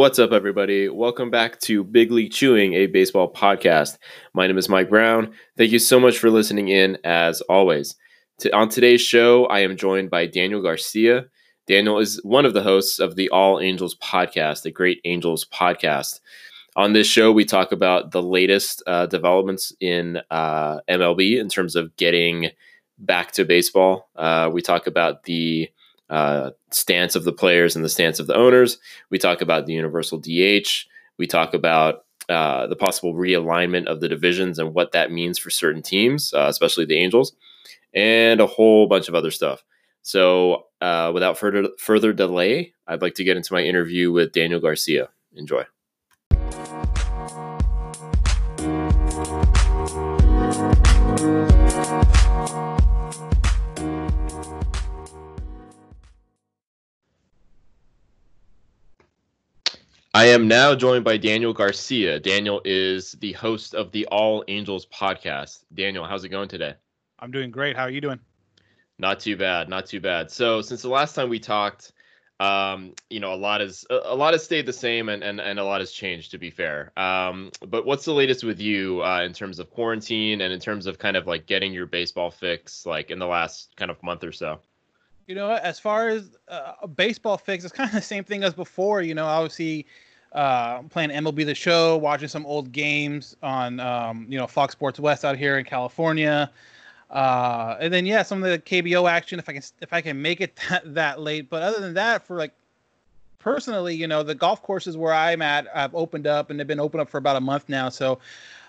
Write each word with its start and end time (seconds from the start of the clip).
what's 0.00 0.18
up, 0.18 0.32
everybody? 0.32 0.88
Welcome 0.88 1.30
back 1.30 1.60
to 1.60 1.84
Big 1.84 2.10
League 2.10 2.32
Chewing, 2.32 2.72
a 2.72 2.86
baseball 2.86 3.30
podcast. 3.30 3.98
My 4.32 4.46
name 4.46 4.56
is 4.56 4.66
Mike 4.66 4.88
Brown. 4.88 5.34
Thank 5.58 5.72
you 5.72 5.78
so 5.78 6.00
much 6.00 6.16
for 6.16 6.30
listening 6.30 6.68
in, 6.68 6.96
as 7.04 7.42
always. 7.42 7.96
To, 8.38 8.56
on 8.56 8.70
today's 8.70 9.02
show, 9.02 9.44
I 9.44 9.58
am 9.58 9.76
joined 9.76 10.08
by 10.08 10.24
Daniel 10.24 10.62
Garcia. 10.62 11.26
Daniel 11.66 11.98
is 11.98 12.18
one 12.22 12.46
of 12.46 12.54
the 12.54 12.62
hosts 12.62 12.98
of 12.98 13.16
the 13.16 13.28
All 13.28 13.60
Angels 13.60 13.94
podcast, 13.96 14.62
the 14.62 14.70
Great 14.70 15.02
Angels 15.04 15.44
podcast. 15.52 16.20
On 16.76 16.94
this 16.94 17.06
show, 17.06 17.30
we 17.30 17.44
talk 17.44 17.70
about 17.70 18.10
the 18.10 18.22
latest 18.22 18.82
uh, 18.86 19.04
developments 19.04 19.70
in 19.80 20.18
uh, 20.30 20.78
MLB 20.88 21.38
in 21.38 21.50
terms 21.50 21.76
of 21.76 21.94
getting 21.96 22.48
back 22.98 23.32
to 23.32 23.44
baseball. 23.44 24.08
Uh, 24.16 24.48
we 24.50 24.62
talk 24.62 24.86
about 24.86 25.24
the 25.24 25.68
uh, 26.10 26.50
stance 26.70 27.14
of 27.14 27.24
the 27.24 27.32
players 27.32 27.76
and 27.76 27.84
the 27.84 27.88
stance 27.88 28.18
of 28.18 28.26
the 28.26 28.34
owners. 28.34 28.78
We 29.08 29.18
talk 29.18 29.40
about 29.40 29.66
the 29.66 29.72
universal 29.72 30.18
DH. 30.18 30.68
We 31.16 31.26
talk 31.26 31.54
about 31.54 32.04
uh, 32.28 32.66
the 32.66 32.76
possible 32.76 33.14
realignment 33.14 33.86
of 33.86 34.00
the 34.00 34.08
divisions 34.08 34.58
and 34.58 34.74
what 34.74 34.92
that 34.92 35.12
means 35.12 35.38
for 35.38 35.50
certain 35.50 35.82
teams, 35.82 36.34
uh, 36.34 36.46
especially 36.48 36.84
the 36.84 36.98
Angels, 36.98 37.32
and 37.94 38.40
a 38.40 38.46
whole 38.46 38.86
bunch 38.86 39.08
of 39.08 39.14
other 39.14 39.30
stuff. 39.30 39.64
So, 40.02 40.66
uh, 40.80 41.10
without 41.12 41.38
further 41.38 41.68
further 41.78 42.12
delay, 42.12 42.72
I'd 42.86 43.02
like 43.02 43.14
to 43.14 43.24
get 43.24 43.36
into 43.36 43.52
my 43.52 43.62
interview 43.62 44.10
with 44.10 44.32
Daniel 44.32 44.60
Garcia. 44.60 45.10
Enjoy. 45.34 45.64
I 60.12 60.26
am 60.26 60.48
now 60.48 60.74
joined 60.74 61.04
by 61.04 61.18
Daniel 61.18 61.52
Garcia. 61.52 62.18
Daniel 62.18 62.60
is 62.64 63.12
the 63.12 63.30
host 63.32 63.76
of 63.76 63.92
the 63.92 64.06
All 64.06 64.42
Angels 64.48 64.84
podcast. 64.86 65.62
Daniel, 65.72 66.04
how's 66.04 66.24
it 66.24 66.30
going 66.30 66.48
today? 66.48 66.74
I'm 67.20 67.30
doing 67.30 67.52
great. 67.52 67.76
How 67.76 67.84
are 67.84 67.90
you 67.90 68.00
doing? 68.00 68.18
Not 68.98 69.20
too 69.20 69.36
bad, 69.36 69.68
not 69.68 69.86
too 69.86 70.00
bad. 70.00 70.32
So 70.32 70.62
since 70.62 70.82
the 70.82 70.88
last 70.88 71.14
time 71.14 71.28
we 71.28 71.38
talked, 71.38 71.92
um, 72.40 72.94
you 73.08 73.20
know, 73.20 73.32
a 73.32 73.36
lot 73.36 73.60
has 73.60 73.86
a 73.88 74.16
lot 74.16 74.34
has 74.34 74.42
stayed 74.42 74.66
the 74.66 74.72
same, 74.72 75.08
and 75.10 75.22
and, 75.22 75.40
and 75.40 75.60
a 75.60 75.64
lot 75.64 75.80
has 75.80 75.92
changed. 75.92 76.32
To 76.32 76.38
be 76.38 76.50
fair, 76.50 76.90
um, 76.96 77.52
but 77.68 77.86
what's 77.86 78.04
the 78.04 78.12
latest 78.12 78.42
with 78.42 78.58
you 78.58 79.04
uh, 79.04 79.22
in 79.22 79.32
terms 79.32 79.60
of 79.60 79.70
quarantine 79.70 80.40
and 80.40 80.52
in 80.52 80.58
terms 80.58 80.86
of 80.86 80.98
kind 80.98 81.16
of 81.16 81.28
like 81.28 81.46
getting 81.46 81.72
your 81.72 81.86
baseball 81.86 82.32
fix, 82.32 82.84
like 82.84 83.10
in 83.12 83.20
the 83.20 83.26
last 83.26 83.76
kind 83.76 83.92
of 83.92 84.02
month 84.02 84.24
or 84.24 84.32
so? 84.32 84.58
You 85.30 85.36
know, 85.36 85.52
as 85.52 85.78
far 85.78 86.08
as 86.08 86.32
uh, 86.48 86.88
baseball 86.88 87.38
fix, 87.38 87.62
it's 87.62 87.72
kind 87.72 87.88
of 87.88 87.94
the 87.94 88.02
same 88.02 88.24
thing 88.24 88.42
as 88.42 88.52
before. 88.52 89.00
You 89.00 89.14
know, 89.14 89.26
obviously 89.26 89.86
uh, 90.32 90.82
playing 90.82 91.10
MLB 91.10 91.46
The 91.46 91.54
Show, 91.54 91.96
watching 91.98 92.26
some 92.26 92.44
old 92.44 92.72
games 92.72 93.36
on, 93.40 93.78
um, 93.78 94.26
you 94.28 94.36
know, 94.36 94.48
Fox 94.48 94.72
Sports 94.72 94.98
West 94.98 95.24
out 95.24 95.36
here 95.36 95.56
in 95.56 95.64
California. 95.64 96.50
Uh, 97.10 97.76
and 97.78 97.94
then 97.94 98.06
yeah, 98.06 98.24
some 98.24 98.42
of 98.42 98.50
the 98.50 98.58
KBO 98.58 99.08
action 99.08 99.38
if 99.38 99.48
I 99.48 99.52
can 99.52 99.62
if 99.80 99.92
I 99.92 100.00
can 100.00 100.20
make 100.20 100.40
it 100.40 100.58
that, 100.68 100.94
that 100.94 101.20
late. 101.20 101.48
But 101.48 101.62
other 101.62 101.78
than 101.78 101.94
that, 101.94 102.26
for 102.26 102.36
like 102.36 102.52
personally, 103.38 103.94
you 103.94 104.08
know, 104.08 104.24
the 104.24 104.34
golf 104.34 104.64
courses 104.64 104.96
where 104.96 105.14
I'm 105.14 105.42
at 105.42 105.68
I've 105.72 105.94
opened 105.94 106.26
up 106.26 106.50
and 106.50 106.58
they've 106.58 106.66
been 106.66 106.80
open 106.80 106.98
up 106.98 107.08
for 107.08 107.18
about 107.18 107.36
a 107.36 107.40
month 107.40 107.68
now. 107.68 107.88
So 107.88 108.18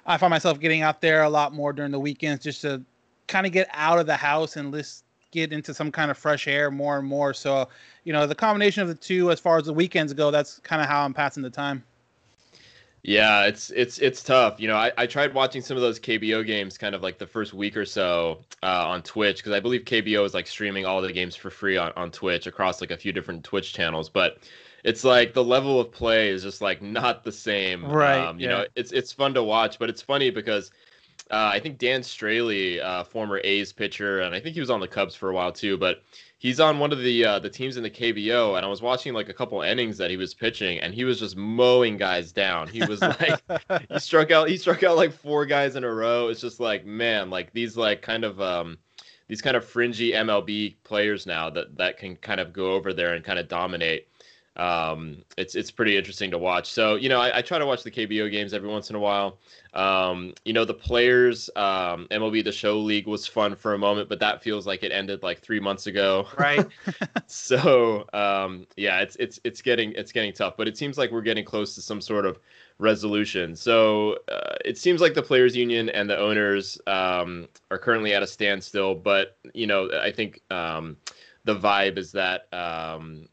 I 0.05 0.15
find 0.15 0.29
myself 0.29 0.59
getting 0.59 0.83
out 0.83 1.01
there 1.01 1.23
a 1.23 1.29
lot 1.29 1.53
more 1.53 1.73
during 1.73 1.91
the 1.91 1.99
weekends 1.99 2.43
just 2.43 2.61
to 2.61 2.83
kind 3.25 3.47
of 3.47 3.51
get 3.51 3.67
out 3.73 3.97
of 3.97 4.05
the 4.05 4.15
house 4.15 4.57
and 4.57 4.69
list 4.69 5.05
get 5.31 5.51
into 5.51 5.73
some 5.73 5.91
kind 5.91 6.11
of 6.11 6.17
fresh 6.17 6.47
air 6.47 6.69
more 6.69 6.99
and 6.99 7.07
more. 7.07 7.33
So, 7.33 7.67
you 8.03 8.13
know, 8.13 8.27
the 8.27 8.35
combination 8.35 8.83
of 8.83 8.89
the 8.89 8.95
two, 8.95 9.31
as 9.31 9.39
far 9.39 9.57
as 9.57 9.65
the 9.65 9.73
weekends 9.73 10.13
go, 10.13 10.31
that's 10.31 10.59
kind 10.59 10.81
of 10.81 10.87
how 10.87 11.03
I'm 11.03 11.13
passing 11.13 11.41
the 11.43 11.49
time. 11.49 11.83
Yeah, 13.03 13.45
it's 13.45 13.71
it's 13.71 13.97
it's 13.97 14.21
tough. 14.21 14.59
You 14.59 14.67
know, 14.67 14.75
I, 14.75 14.91
I 14.95 15.07
tried 15.07 15.33
watching 15.33 15.63
some 15.63 15.75
of 15.75 15.81
those 15.81 15.99
KBO 15.99 16.45
games 16.45 16.77
kind 16.77 16.93
of 16.93 17.01
like 17.01 17.17
the 17.17 17.25
first 17.25 17.51
week 17.51 17.75
or 17.75 17.85
so 17.85 18.41
uh, 18.61 18.89
on 18.89 19.01
Twitch 19.01 19.37
because 19.37 19.53
I 19.53 19.59
believe 19.59 19.85
KBO 19.85 20.23
is 20.23 20.35
like 20.35 20.45
streaming 20.45 20.85
all 20.85 21.01
the 21.01 21.11
games 21.11 21.35
for 21.35 21.49
free 21.49 21.77
on, 21.77 21.91
on 21.95 22.11
Twitch 22.11 22.45
across 22.45 22.79
like 22.79 22.91
a 22.91 22.97
few 22.97 23.11
different 23.11 23.43
Twitch 23.43 23.73
channels. 23.73 24.07
But 24.07 24.37
it's 24.83 25.03
like 25.03 25.33
the 25.33 25.43
level 25.43 25.79
of 25.79 25.91
play 25.91 26.29
is 26.29 26.43
just 26.43 26.61
like 26.61 26.83
not 26.83 27.23
the 27.23 27.31
same. 27.31 27.85
Right. 27.85 28.19
Um, 28.19 28.39
you 28.39 28.47
yeah. 28.47 28.57
know, 28.57 28.65
it's 28.75 28.91
it's 28.91 29.11
fun 29.11 29.33
to 29.33 29.41
watch, 29.41 29.79
but 29.79 29.89
it's 29.89 30.03
funny 30.03 30.29
because 30.29 30.69
uh, 31.31 31.49
I 31.53 31.59
think 31.59 31.77
Dan 31.77 32.01
Straily, 32.01 32.83
uh, 32.83 33.05
former 33.05 33.39
A's 33.43 33.71
pitcher, 33.71 34.19
and 34.19 34.35
I 34.35 34.39
think 34.41 34.53
he 34.53 34.59
was 34.59 34.69
on 34.69 34.81
the 34.81 34.87
Cubs 34.87 35.15
for 35.15 35.29
a 35.29 35.33
while 35.33 35.53
too. 35.53 35.77
But 35.77 36.03
he's 36.37 36.59
on 36.59 36.77
one 36.77 36.91
of 36.91 36.99
the 36.99 37.25
uh, 37.25 37.39
the 37.39 37.49
teams 37.49 37.77
in 37.77 37.83
the 37.83 37.89
KBO, 37.89 38.57
and 38.57 38.65
I 38.65 38.69
was 38.69 38.81
watching 38.81 39.13
like 39.13 39.29
a 39.29 39.33
couple 39.33 39.61
innings 39.61 39.97
that 39.97 40.09
he 40.09 40.17
was 40.17 40.33
pitching, 40.33 40.79
and 40.79 40.93
he 40.93 41.05
was 41.05 41.19
just 41.19 41.37
mowing 41.37 41.95
guys 41.95 42.33
down. 42.33 42.67
He 42.67 42.83
was 42.85 43.01
like, 43.01 43.41
he 43.89 43.99
struck 43.99 44.29
out, 44.31 44.49
he 44.49 44.57
struck 44.57 44.83
out 44.83 44.97
like 44.97 45.13
four 45.13 45.45
guys 45.45 45.77
in 45.77 45.85
a 45.85 45.93
row. 45.93 46.27
It's 46.27 46.41
just 46.41 46.59
like, 46.59 46.85
man, 46.85 47.29
like 47.29 47.53
these 47.53 47.77
like 47.77 48.01
kind 48.01 48.25
of 48.25 48.41
um, 48.41 48.77
these 49.29 49.41
kind 49.41 49.55
of 49.55 49.63
fringy 49.63 50.11
MLB 50.11 50.75
players 50.83 51.25
now 51.25 51.49
that 51.51 51.77
that 51.77 51.97
can 51.97 52.17
kind 52.17 52.41
of 52.41 52.51
go 52.51 52.73
over 52.73 52.91
there 52.91 53.13
and 53.13 53.23
kind 53.23 53.39
of 53.39 53.47
dominate 53.47 54.09
um, 54.61 55.23
it's 55.37 55.55
it's 55.55 55.71
pretty 55.71 55.97
interesting 55.97 56.29
to 56.29 56.37
watch. 56.37 56.71
So 56.71 56.93
you 56.93 57.09
know, 57.09 57.19
I, 57.19 57.39
I, 57.39 57.41
try 57.41 57.57
to 57.57 57.65
watch 57.65 57.81
the 57.81 57.89
KBO 57.89 58.29
games 58.29 58.53
every 58.53 58.69
once 58.69 58.91
in 58.91 58.95
a 58.95 58.99
while. 58.99 59.39
Um, 59.73 60.35
you 60.45 60.53
know, 60.53 60.65
the 60.65 60.73
players 60.75 61.49
um, 61.55 62.07
MLB 62.11 62.43
the 62.43 62.51
Show 62.51 62.77
League 62.77 63.07
was 63.07 63.25
fun 63.25 63.55
for 63.55 63.73
a 63.73 63.79
moment, 63.79 64.07
but 64.07 64.19
that 64.19 64.43
feels 64.43 64.67
like 64.67 64.83
it 64.83 64.91
ended 64.91 65.23
like 65.23 65.39
three 65.39 65.59
months 65.59 65.87
ago. 65.87 66.27
Right. 66.37 66.67
so 67.25 68.05
um, 68.13 68.67
yeah, 68.77 68.99
it's 68.99 69.15
it's 69.15 69.39
it's 69.43 69.63
getting 69.63 69.93
it's 69.93 70.11
getting 70.11 70.31
tough, 70.31 70.57
but 70.57 70.67
it 70.67 70.77
seems 70.77 70.95
like 70.95 71.09
we're 71.11 71.21
getting 71.21 71.43
close 71.43 71.73
to 71.73 71.81
some 71.81 71.99
sort 71.99 72.27
of 72.27 72.37
resolution. 72.77 73.55
So 73.55 74.19
uh, 74.31 74.57
it 74.63 74.77
seems 74.77 75.01
like 75.01 75.15
the 75.15 75.23
players 75.23 75.55
union 75.55 75.89
and 75.89 76.07
the 76.07 76.17
owners 76.19 76.79
um, 76.85 77.47
are 77.71 77.79
currently 77.79 78.13
at 78.13 78.21
a 78.21 78.27
standstill, 78.27 78.93
but 78.93 79.37
you 79.55 79.65
know, 79.65 79.89
I 79.99 80.11
think 80.11 80.39
um, 80.51 80.97
the 81.43 81.55
vibe 81.55 81.97
is 81.97 82.11
that 82.11 82.47
um, 82.53 83.27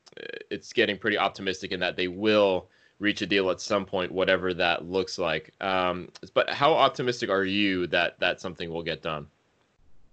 it's 0.50 0.72
getting 0.72 0.98
pretty 0.98 1.18
optimistic 1.18 1.72
in 1.72 1.80
that 1.80 1.96
they 1.96 2.08
will 2.08 2.68
reach 2.98 3.22
a 3.22 3.26
deal 3.26 3.50
at 3.50 3.60
some 3.60 3.84
point, 3.84 4.10
whatever 4.10 4.52
that 4.54 4.84
looks 4.84 5.18
like. 5.18 5.52
Um, 5.60 6.08
but 6.34 6.50
how 6.50 6.72
optimistic 6.72 7.30
are 7.30 7.44
you 7.44 7.86
that 7.88 8.18
that 8.20 8.40
something 8.40 8.70
will 8.70 8.82
get 8.82 9.02
done? 9.02 9.26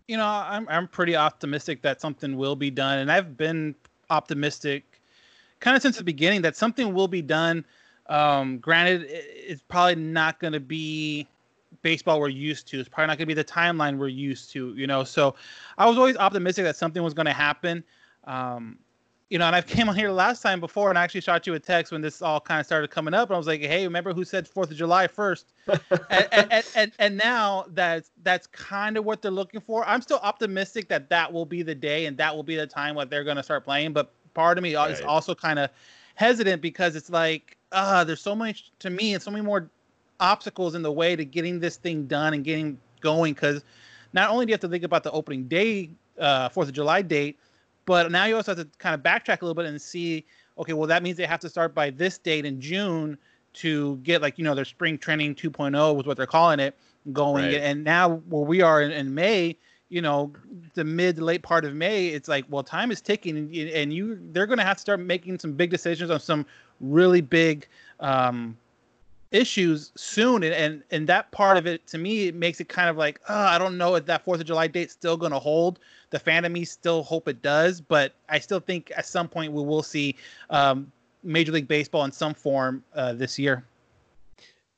You 0.07 0.17
know, 0.17 0.25
I'm 0.25 0.67
I'm 0.69 0.87
pretty 0.87 1.15
optimistic 1.15 1.81
that 1.81 2.01
something 2.01 2.37
will 2.37 2.55
be 2.55 2.69
done, 2.69 2.99
and 2.99 3.11
I've 3.11 3.37
been 3.37 3.75
optimistic 4.09 4.83
kind 5.59 5.75
of 5.75 5.81
since 5.81 5.97
the 5.97 6.03
beginning 6.03 6.41
that 6.43 6.55
something 6.55 6.93
will 6.93 7.07
be 7.07 7.21
done. 7.21 7.65
Um, 8.07 8.59
granted, 8.59 9.07
it's 9.09 9.63
probably 9.63 9.95
not 9.95 10.39
going 10.39 10.53
to 10.53 10.59
be 10.59 11.27
baseball 11.85 12.19
we're 12.19 12.29
used 12.29 12.67
to. 12.67 12.79
It's 12.79 12.89
probably 12.89 13.05
not 13.09 13.19
going 13.19 13.27
to 13.29 13.35
be 13.35 13.35
the 13.35 13.43
timeline 13.43 13.99
we're 13.99 14.07
used 14.07 14.51
to, 14.53 14.73
you 14.73 14.87
know. 14.87 15.03
So 15.03 15.35
I 15.77 15.87
was 15.87 15.99
always 15.99 16.17
optimistic 16.17 16.65
that 16.65 16.75
something 16.75 17.03
was 17.03 17.13
going 17.13 17.27
to 17.27 17.31
happen. 17.31 17.83
Um, 18.23 18.79
you 19.29 19.37
know, 19.37 19.45
and 19.45 19.55
I 19.55 19.61
came 19.75 19.87
on 19.87 19.95
here 19.95 20.09
last 20.09 20.41
time 20.41 20.59
before 20.59 20.89
and 20.89 20.97
I 20.97 21.03
actually 21.03 21.21
shot 21.21 21.45
you 21.45 21.53
a 21.53 21.59
text 21.59 21.91
when 21.91 22.01
this 22.01 22.23
all 22.23 22.39
kind 22.39 22.59
of 22.59 22.65
started 22.65 22.89
coming 22.89 23.13
up. 23.13 23.29
And 23.29 23.35
I 23.35 23.37
was 23.37 23.45
like, 23.45 23.61
hey, 23.61 23.83
remember 23.83 24.15
who 24.15 24.25
said 24.25 24.49
4th 24.49 24.71
of 24.71 24.77
July 24.77 25.05
first? 25.05 25.53
and, 25.67 26.27
and, 26.31 26.65
and, 26.75 26.91
and, 26.97 27.17
now 27.17 27.65
that's, 27.69 28.09
that's 28.23 28.47
kind 28.47 28.97
of 28.97 29.05
what 29.05 29.21
they're 29.21 29.29
looking 29.29 29.61
for. 29.61 29.87
I'm 29.87 30.01
still 30.01 30.19
optimistic 30.23 30.89
that 30.89 31.07
that 31.09 31.31
will 31.31 31.45
be 31.45 31.61
the 31.61 31.75
day 31.75 32.07
and 32.07 32.17
that 32.17 32.35
will 32.35 32.41
be 32.41 32.55
the 32.55 32.65
time 32.65 32.95
what 32.95 33.11
they're 33.11 33.23
going 33.23 33.37
to 33.37 33.43
start 33.43 33.63
playing. 33.63 33.93
But 33.93 34.11
part 34.33 34.57
of 34.57 34.63
me 34.63 34.75
right. 34.75 34.89
is 34.89 35.01
also 35.01 35.35
kind 35.35 35.59
of 35.59 35.69
hesitant 36.15 36.63
because 36.63 36.95
it's 36.95 37.11
like, 37.11 37.57
uh, 37.71 38.03
there's 38.03 38.21
so 38.21 38.35
much 38.35 38.71
to 38.79 38.89
me 38.89 39.13
and 39.13 39.21
so 39.21 39.29
many 39.29 39.45
more 39.45 39.69
obstacles 40.19 40.75
in 40.75 40.81
the 40.81 40.91
way 40.91 41.15
to 41.15 41.25
getting 41.25 41.59
this 41.59 41.77
thing 41.77 42.05
done 42.07 42.33
and 42.33 42.43
getting 42.43 42.79
going. 43.01 43.33
Because 43.33 43.63
not 44.13 44.29
only 44.29 44.45
do 44.45 44.49
you 44.51 44.53
have 44.53 44.61
to 44.61 44.69
think 44.69 44.83
about 44.83 45.03
the 45.03 45.11
opening 45.11 45.47
day, 45.47 45.89
uh, 46.19 46.49
4th 46.49 46.63
of 46.63 46.73
July 46.73 47.01
date, 47.01 47.39
but 47.85 48.11
now 48.11 48.25
you 48.25 48.35
also 48.35 48.55
have 48.55 48.65
to 48.65 48.77
kind 48.77 48.95
of 48.95 49.01
backtrack 49.01 49.41
a 49.41 49.45
little 49.45 49.53
bit 49.53 49.65
and 49.65 49.81
see, 49.81 50.25
okay, 50.57 50.73
well, 50.73 50.87
that 50.87 51.03
means 51.03 51.17
they 51.17 51.25
have 51.25 51.39
to 51.41 51.49
start 51.49 51.75
by 51.75 51.89
this 51.89 52.17
date 52.17 52.45
in 52.45 52.59
June 52.59 53.17
to 53.53 53.97
get 53.97 54.21
like, 54.21 54.37
you 54.37 54.43
know, 54.43 54.55
their 54.55 54.65
spring 54.65 54.97
training 54.97 55.35
2.0 55.35 55.95
was 55.95 56.05
what 56.05 56.17
they're 56.17 56.25
calling 56.25 56.59
it 56.59 56.75
going. 57.13 57.45
Right. 57.45 57.55
And 57.55 57.83
now 57.83 58.15
where 58.29 58.43
we 58.43 58.61
are 58.61 58.81
in, 58.81 58.91
in, 58.91 59.13
May, 59.13 59.57
you 59.89 60.01
know, 60.01 60.33
the 60.73 60.83
mid 60.83 61.19
late 61.19 61.43
part 61.43 61.63
of 61.63 61.73
May, 61.73 62.07
it's 62.07 62.27
like, 62.27 62.45
well, 62.49 62.63
time 62.63 62.91
is 62.91 63.01
ticking 63.01 63.37
and, 63.37 63.55
and 63.55 63.93
you, 63.93 64.19
they're 64.31 64.47
going 64.47 64.57
to 64.57 64.65
have 64.65 64.77
to 64.77 64.81
start 64.81 64.99
making 64.99 65.39
some 65.39 65.53
big 65.53 65.69
decisions 65.69 66.09
on 66.09 66.19
some 66.19 66.45
really 66.81 67.21
big, 67.21 67.67
um, 67.99 68.57
issues 69.31 69.91
soon 69.95 70.43
and, 70.43 70.53
and 70.53 70.83
and 70.91 71.07
that 71.07 71.31
part 71.31 71.57
of 71.57 71.65
it 71.65 71.85
to 71.87 71.97
me 71.97 72.27
it 72.27 72.35
makes 72.35 72.59
it 72.61 72.69
kind 72.69 72.89
of 72.89 72.95
like 72.95 73.19
oh, 73.27 73.45
i 73.45 73.57
don't 73.57 73.77
know 73.77 73.95
if 73.95 74.05
that 74.05 74.23
fourth 74.23 74.39
of 74.39 74.45
july 74.45 74.67
date's 74.67 74.93
still 74.93 75.17
going 75.17 75.31
to 75.31 75.39
hold 75.39 75.79
the 76.11 76.19
fan 76.19 76.45
of 76.45 76.51
me 76.51 76.63
still 76.63 77.03
hope 77.03 77.27
it 77.27 77.41
does 77.41 77.81
but 77.81 78.13
i 78.29 78.39
still 78.39 78.59
think 78.59 78.91
at 78.95 79.05
some 79.05 79.27
point 79.27 79.51
we 79.51 79.63
will 79.63 79.83
see 79.83 80.15
um, 80.49 80.91
major 81.23 81.51
league 81.51 81.67
baseball 81.67 82.05
in 82.05 82.11
some 82.11 82.33
form 82.33 82.83
uh, 82.95 83.13
this 83.13 83.37
year 83.37 83.65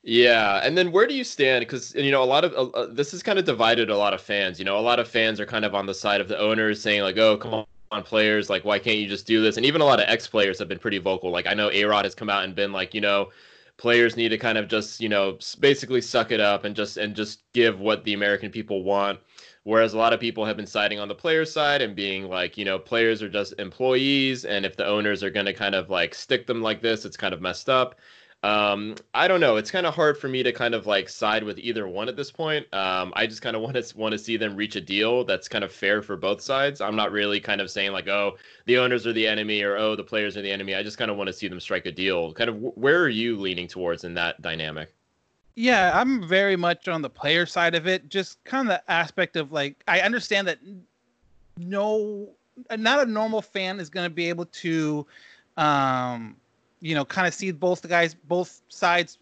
yeah, 0.10 0.62
and 0.64 0.78
then 0.78 0.94
where 0.94 1.06
do 1.06 1.14
you 1.14 1.26
stand? 1.26 1.64
Because 1.64 1.94
you 1.94 2.12
know 2.12 2.24
a 2.24 2.26
lot 2.26 2.46
of 2.46 2.54
uh, 2.54 2.86
this 2.86 3.12
has 3.12 3.22
kind 3.22 3.38
of 3.38 3.44
divided 3.44 3.90
a 3.90 3.98
lot 3.98 4.14
of 4.14 4.22
fans. 4.22 4.58
You 4.58 4.64
know, 4.64 4.78
a 4.78 4.80
lot 4.80 5.00
of 5.00 5.08
fans 5.08 5.38
are 5.38 5.46
kind 5.46 5.66
of 5.66 5.76
on 5.76 5.86
the 5.86 5.94
side 5.94 6.22
of 6.22 6.30
the 6.30 6.40
owners, 6.40 6.82
saying 6.82 7.02
like, 7.02 7.18
"Oh, 7.18 7.36
come 7.36 7.54
on, 7.54 7.66
on 7.92 8.04
players 8.04 8.50
like 8.50 8.66
why 8.66 8.80
can't 8.80 8.98
you 8.98 9.08
just 9.08 9.26
do 9.26 9.42
this 9.42 9.58
and 9.58 9.66
even 9.66 9.80
a 9.80 9.86
lot 9.86 10.00
of 10.00 10.06
ex 10.10 10.28
players 10.28 10.60
have 10.60 10.68
been 10.68 10.80
pretty 10.80 10.98
vocal 10.98 11.32
like 11.32 11.48
i 11.48 11.54
know 11.54 11.72
a 11.72 11.86
rod 11.86 12.04
has 12.04 12.14
come 12.14 12.30
out 12.30 12.44
and 12.44 12.54
been 12.54 12.72
like 12.74 12.94
you 12.94 13.02
know 13.02 13.30
players 13.78 14.18
need 14.18 14.30
to 14.30 14.38
kind 14.38 14.58
of 14.58 14.68
just 14.68 15.00
you 15.00 15.10
know 15.10 15.38
basically 15.60 16.02
suck 16.02 16.32
it 16.32 16.40
up 16.40 16.66
and 16.66 16.76
just 16.76 16.98
and 16.98 17.16
just 17.16 17.44
give 17.54 17.80
what 17.80 18.04
the 18.04 18.14
american 18.14 18.52
people 18.52 18.84
want. 18.84 19.20
Whereas 19.64 19.94
a 19.94 19.98
lot 19.98 20.14
of 20.14 20.22
people 20.22 20.46
have 20.46 20.56
been 20.56 20.66
siding 20.66 20.98
on 20.98 21.10
the 21.10 21.16
player 21.16 21.44
side 21.44 21.82
and 21.82 21.96
being 21.96 22.30
like 22.30 22.58
you 22.58 22.66
know 22.66 22.80
players 22.80 23.22
are 23.22 23.30
just 23.30 23.54
employees 23.60 24.46
and 24.46 24.66
if 24.66 24.78
the 24.78 24.86
owners 24.86 25.24
are 25.24 25.30
going 25.30 25.46
to 25.46 25.54
kind 25.54 25.76
of 25.76 25.90
like 25.90 26.16
stick 26.16 26.48
them 26.48 26.62
like 26.62 26.82
this 26.82 27.06
it's 27.06 27.18
kind 27.18 27.34
of 27.34 27.42
messed 27.42 27.70
up 27.70 27.96
um, 28.48 28.96
I 29.14 29.28
don't 29.28 29.42
know. 29.42 29.58
It's 29.58 29.70
kind 29.70 29.86
of 29.86 29.94
hard 29.94 30.18
for 30.18 30.30
me 30.30 30.42
to 30.42 30.54
kind 30.54 30.74
of 30.74 30.88
like 30.88 31.10
side 31.10 31.44
with 31.44 31.60
either 31.60 31.86
one 31.86 32.08
at 32.08 32.16
this 32.16 32.32
point. 32.32 32.66
Um, 32.74 33.12
I 33.14 33.28
just 33.28 33.42
kind 33.42 33.58
of 33.58 33.62
want 33.64 33.76
to 33.76 33.98
want 33.98 34.14
to 34.14 34.18
see 34.18 34.38
them 34.38 34.56
reach 34.56 34.78
a 34.78 34.82
deal 34.82 35.26
that's 35.26 35.50
kind 35.50 35.66
of 35.66 35.72
fair 35.72 36.02
for 36.02 36.16
both 36.16 36.40
sides. 36.40 36.80
I'm 36.80 36.96
not 36.96 37.12
really 37.12 37.42
kind 37.42 37.60
of 37.60 37.70
saying 37.70 37.92
like, 37.92 38.08
oh, 38.08 38.38
the 38.66 38.78
owners 38.78 39.06
are 39.06 39.12
the 39.12 39.28
enemy 39.28 39.64
or 39.64 39.76
oh, 39.76 39.98
the 39.98 40.04
players 40.04 40.38
are 40.38 40.42
the 40.42 40.52
enemy. 40.52 40.76
I 40.76 40.82
just 40.82 40.98
kind 40.98 41.12
of 41.12 41.18
want 41.18 41.28
to 41.28 41.34
see 41.34 41.50
them 41.50 41.60
strike 41.60 41.86
a 41.88 41.92
deal. 41.92 42.32
Kind 42.34 42.50
of 42.50 42.56
where 42.78 43.02
are 43.02 43.10
you 43.10 43.38
leaning 43.38 43.68
towards 43.68 44.06
in 44.06 44.14
that 44.14 44.42
dynamic? 44.42 44.94
Yeah, 45.56 45.92
I'm 45.94 46.26
very 46.26 46.56
much 46.56 46.88
on 46.88 47.02
the 47.02 47.10
player 47.10 47.46
side 47.46 47.76
of 47.76 47.86
it. 47.86 48.08
Just 48.08 48.42
kind 48.46 48.70
of 48.70 48.76
the 48.76 48.92
aspect 48.92 49.36
of 49.36 49.52
like 49.52 49.84
I 49.90 50.00
understand 50.00 50.48
that 50.48 50.60
no, 51.58 52.30
not 52.78 53.06
a 53.06 53.12
normal 53.12 53.42
fan 53.42 53.82
is 53.82 53.90
going 53.90 54.10
to 54.10 54.14
be 54.14 54.30
able 54.30 54.46
to 54.46 55.06
um 55.58 56.38
you 56.82 56.96
know, 56.96 57.06
kind 57.06 57.28
of 57.28 57.34
see 57.34 57.52
both 57.52 57.82
the 57.82 57.88
guys, 57.88 58.14
both 58.14 58.62
sides 58.70 59.18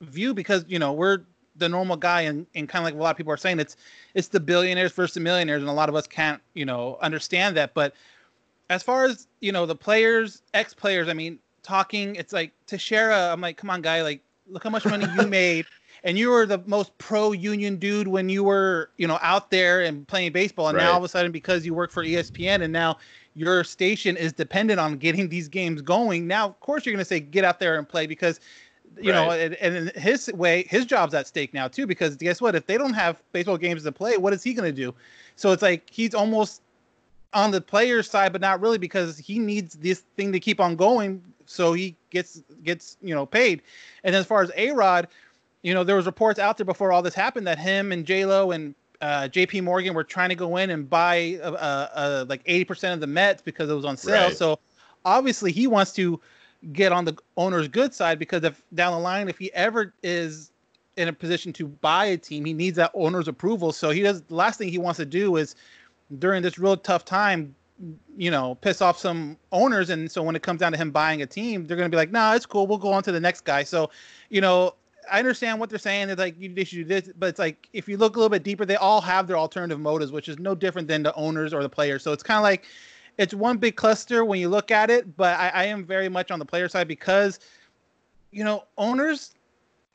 view 0.00 0.34
because 0.34 0.64
you 0.68 0.78
know 0.78 0.92
we're 0.92 1.20
the 1.56 1.68
normal 1.68 1.96
guy 1.96 2.22
and, 2.22 2.46
and 2.54 2.68
kind 2.68 2.82
of 2.82 2.84
like 2.84 2.94
a 2.94 3.02
lot 3.02 3.10
of 3.10 3.16
people 3.16 3.32
are 3.32 3.36
saying 3.36 3.60
it's 3.60 3.76
it's 4.14 4.28
the 4.28 4.40
billionaires 4.40 4.92
versus 4.92 5.14
the 5.14 5.20
millionaires 5.20 5.62
and 5.62 5.70
a 5.70 5.72
lot 5.72 5.88
of 5.88 5.94
us 5.94 6.06
can't 6.06 6.40
you 6.54 6.64
know 6.64 6.98
understand 7.00 7.56
that. 7.56 7.74
But 7.74 7.94
as 8.70 8.82
far 8.82 9.04
as 9.04 9.28
you 9.40 9.52
know 9.52 9.66
the 9.66 9.76
players 9.76 10.42
ex 10.54 10.72
players 10.72 11.08
i 11.08 11.12
mean 11.12 11.38
talking 11.62 12.16
it's 12.16 12.32
like 12.32 12.50
Teixeira 12.66 13.30
i'm 13.30 13.40
like 13.40 13.58
come 13.58 13.68
on 13.68 13.82
guy 13.82 14.02
like 14.02 14.22
look 14.48 14.64
how 14.64 14.70
much 14.70 14.84
money 14.84 15.06
you 15.16 15.26
made. 15.28 15.66
And 16.02 16.18
you 16.18 16.30
were 16.30 16.44
the 16.44 16.58
most 16.66 16.96
pro 16.98 17.32
union 17.32 17.76
dude 17.76 18.08
when 18.08 18.28
you 18.28 18.44
were 18.44 18.90
you 18.96 19.06
know 19.06 19.18
out 19.22 19.50
there 19.50 19.82
and 19.82 20.06
playing 20.06 20.32
baseball. 20.32 20.68
And 20.68 20.76
right. 20.76 20.84
now 20.84 20.92
all 20.92 20.98
of 20.98 21.04
a 21.04 21.08
sudden 21.08 21.32
because 21.32 21.64
you 21.64 21.74
work 21.74 21.90
for 21.90 22.04
espn 22.04 22.62
and 22.62 22.72
now 22.72 22.98
your 23.34 23.64
station 23.64 24.16
is 24.16 24.32
dependent 24.32 24.80
on 24.80 24.96
getting 24.96 25.28
these 25.28 25.48
games 25.48 25.82
going. 25.82 26.26
Now, 26.26 26.46
of 26.46 26.60
course, 26.60 26.86
you're 26.86 26.94
going 26.94 27.04
to 27.04 27.08
say 27.08 27.20
get 27.20 27.44
out 27.44 27.58
there 27.58 27.76
and 27.76 27.88
play 27.88 28.06
because 28.06 28.40
you 29.00 29.12
right. 29.12 29.26
know, 29.26 29.30
and, 29.32 29.54
and, 29.54 29.90
his 29.96 30.32
way, 30.34 30.64
his 30.68 30.84
job's 30.84 31.14
at 31.14 31.26
stake 31.26 31.52
now 31.52 31.68
too. 31.68 31.86
Because 31.86 32.16
guess 32.16 32.40
what? 32.40 32.54
If 32.54 32.66
they 32.66 32.78
don't 32.78 32.94
have 32.94 33.20
baseball 33.32 33.56
games 33.56 33.82
to 33.82 33.92
play, 33.92 34.16
what 34.16 34.32
is 34.32 34.42
he 34.42 34.54
going 34.54 34.72
to 34.72 34.80
do? 34.82 34.94
So 35.36 35.50
it's 35.50 35.62
like 35.62 35.88
he's 35.90 36.14
almost 36.14 36.62
on 37.32 37.50
the 37.50 37.60
player's 37.60 38.08
side, 38.08 38.32
but 38.32 38.40
not 38.40 38.60
really 38.60 38.78
because 38.78 39.18
he 39.18 39.38
needs 39.38 39.74
this 39.74 40.00
thing 40.16 40.32
to 40.32 40.40
keep 40.40 40.60
on 40.60 40.76
going. 40.76 41.22
So 41.46 41.72
he 41.72 41.96
gets 42.10 42.42
gets 42.62 42.96
you 43.02 43.14
know 43.14 43.26
paid. 43.26 43.62
And 44.04 44.14
as 44.14 44.26
far 44.26 44.42
as 44.42 44.50
A 44.56 44.70
Rod, 44.72 45.08
you 45.62 45.74
know, 45.74 45.82
there 45.82 45.96
was 45.96 46.06
reports 46.06 46.38
out 46.38 46.56
there 46.56 46.64
before 46.64 46.92
all 46.92 47.02
this 47.02 47.14
happened 47.14 47.46
that 47.46 47.58
him 47.58 47.90
and 47.90 48.06
J 48.06 48.24
Lo 48.26 48.52
and 48.52 48.74
uh, 49.04 49.28
J.P. 49.28 49.60
Morgan 49.60 49.92
were 49.92 50.02
trying 50.02 50.30
to 50.30 50.34
go 50.34 50.56
in 50.56 50.70
and 50.70 50.88
buy 50.88 51.38
uh, 51.42 51.50
uh, 51.50 51.88
uh 51.94 52.24
like 52.26 52.42
80% 52.44 52.94
of 52.94 53.00
the 53.00 53.06
Mets 53.06 53.42
because 53.42 53.68
it 53.68 53.74
was 53.74 53.84
on 53.84 53.98
sale. 53.98 54.28
Right. 54.28 54.36
So 54.36 54.58
obviously 55.04 55.52
he 55.52 55.66
wants 55.66 55.92
to 55.92 56.18
get 56.72 56.90
on 56.90 57.04
the 57.04 57.14
owner's 57.36 57.68
good 57.68 57.92
side 57.92 58.18
because 58.18 58.44
if 58.44 58.62
down 58.72 58.94
the 58.94 58.98
line, 58.98 59.28
if 59.28 59.36
he 59.36 59.52
ever 59.52 59.92
is 60.02 60.52
in 60.96 61.08
a 61.08 61.12
position 61.12 61.52
to 61.52 61.66
buy 61.66 62.06
a 62.06 62.16
team, 62.16 62.46
he 62.46 62.54
needs 62.54 62.76
that 62.78 62.92
owner's 62.94 63.28
approval. 63.28 63.72
So 63.72 63.90
he 63.90 64.00
does. 64.00 64.22
The 64.22 64.34
last 64.34 64.56
thing 64.56 64.70
he 64.70 64.78
wants 64.78 64.96
to 64.96 65.04
do 65.04 65.36
is 65.36 65.54
during 66.18 66.42
this 66.42 66.58
real 66.58 66.78
tough 66.78 67.04
time, 67.04 67.54
you 68.16 68.30
know, 68.30 68.54
piss 68.54 68.80
off 68.80 68.98
some 68.98 69.36
owners. 69.52 69.90
And 69.90 70.10
so 70.10 70.22
when 70.22 70.34
it 70.34 70.40
comes 70.42 70.60
down 70.60 70.72
to 70.72 70.78
him 70.78 70.90
buying 70.90 71.20
a 71.20 71.26
team, 71.26 71.66
they're 71.66 71.76
going 71.76 71.90
to 71.90 71.94
be 71.94 71.98
like, 71.98 72.10
"No, 72.10 72.20
nah, 72.20 72.34
it's 72.34 72.46
cool. 72.46 72.66
We'll 72.66 72.78
go 72.78 72.90
on 72.90 73.02
to 73.02 73.12
the 73.12 73.20
next 73.20 73.42
guy." 73.42 73.64
So, 73.64 73.90
you 74.30 74.40
know, 74.40 74.76
I 75.10 75.18
understand 75.18 75.60
what 75.60 75.70
they're 75.70 75.78
saying. 75.78 76.10
It's 76.10 76.18
like 76.18 76.34
you, 76.38 76.52
should 76.64 76.76
do 76.76 76.84
this, 76.84 77.10
but 77.18 77.28
it's 77.28 77.38
like 77.38 77.68
if 77.72 77.88
you 77.88 77.96
look 77.96 78.16
a 78.16 78.18
little 78.18 78.30
bit 78.30 78.42
deeper, 78.42 78.64
they 78.64 78.76
all 78.76 79.00
have 79.00 79.26
their 79.26 79.36
alternative 79.36 79.80
motives, 79.80 80.12
which 80.12 80.28
is 80.28 80.38
no 80.38 80.54
different 80.54 80.88
than 80.88 81.02
the 81.02 81.14
owners 81.14 81.52
or 81.52 81.62
the 81.62 81.68
players. 81.68 82.02
So 82.02 82.12
it's 82.12 82.22
kind 82.22 82.38
of 82.38 82.42
like 82.42 82.64
it's 83.18 83.34
one 83.34 83.58
big 83.58 83.76
cluster 83.76 84.24
when 84.24 84.40
you 84.40 84.48
look 84.48 84.70
at 84.70 84.90
it. 84.90 85.16
But 85.16 85.38
I, 85.38 85.48
I 85.48 85.64
am 85.64 85.84
very 85.84 86.08
much 86.08 86.30
on 86.30 86.38
the 86.38 86.44
player 86.44 86.68
side 86.68 86.88
because 86.88 87.40
you 88.30 88.44
know 88.44 88.64
owners. 88.78 89.34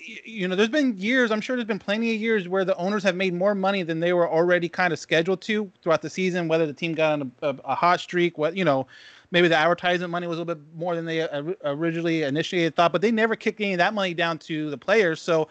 You 0.01 0.47
know, 0.47 0.56
there's 0.56 0.69
been 0.69 0.97
years. 0.97 1.29
I'm 1.29 1.41
sure 1.41 1.57
there's 1.57 1.67
been 1.67 1.77
plenty 1.77 2.15
of 2.15 2.21
years 2.21 2.47
where 2.47 2.63
the 2.63 2.73
owners 2.77 3.03
have 3.03 3.17
made 3.17 3.33
more 3.33 3.53
money 3.53 3.83
than 3.83 4.00
they 4.00 4.13
were 4.13 4.29
already 4.29 4.69
kind 4.69 4.94
of 4.94 5.00
scheduled 5.00 5.41
to 5.41 5.69
throughout 5.81 6.01
the 6.01 6.09
season. 6.09 6.47
Whether 6.47 6.65
the 6.65 6.73
team 6.73 6.94
got 6.94 7.19
on 7.19 7.33
a, 7.41 7.47
a, 7.50 7.56
a 7.65 7.75
hot 7.75 8.00
streak, 8.00 8.38
what 8.38 8.56
you 8.56 8.63
know, 8.63 8.88
maybe 9.31 9.47
the 9.47 9.55
advertisement 9.55 10.11
money 10.11 10.27
was 10.27 10.37
a 10.37 10.41
little 10.41 10.55
bit 10.55 10.63
more 10.75 10.95
than 10.95 11.05
they 11.05 11.21
uh, 11.21 11.43
originally 11.63 12.23
initiated 12.23 12.75
thought, 12.75 12.91
but 12.91 13.01
they 13.01 13.11
never 13.11 13.35
kicked 13.35 13.61
any 13.61 13.73
of 13.73 13.77
that 13.77 13.93
money 13.93 14.13
down 14.13 14.37
to 14.39 14.69
the 14.69 14.77
players. 14.77 15.21
So, 15.21 15.47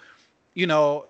you 0.55 0.67
know, 0.67 1.07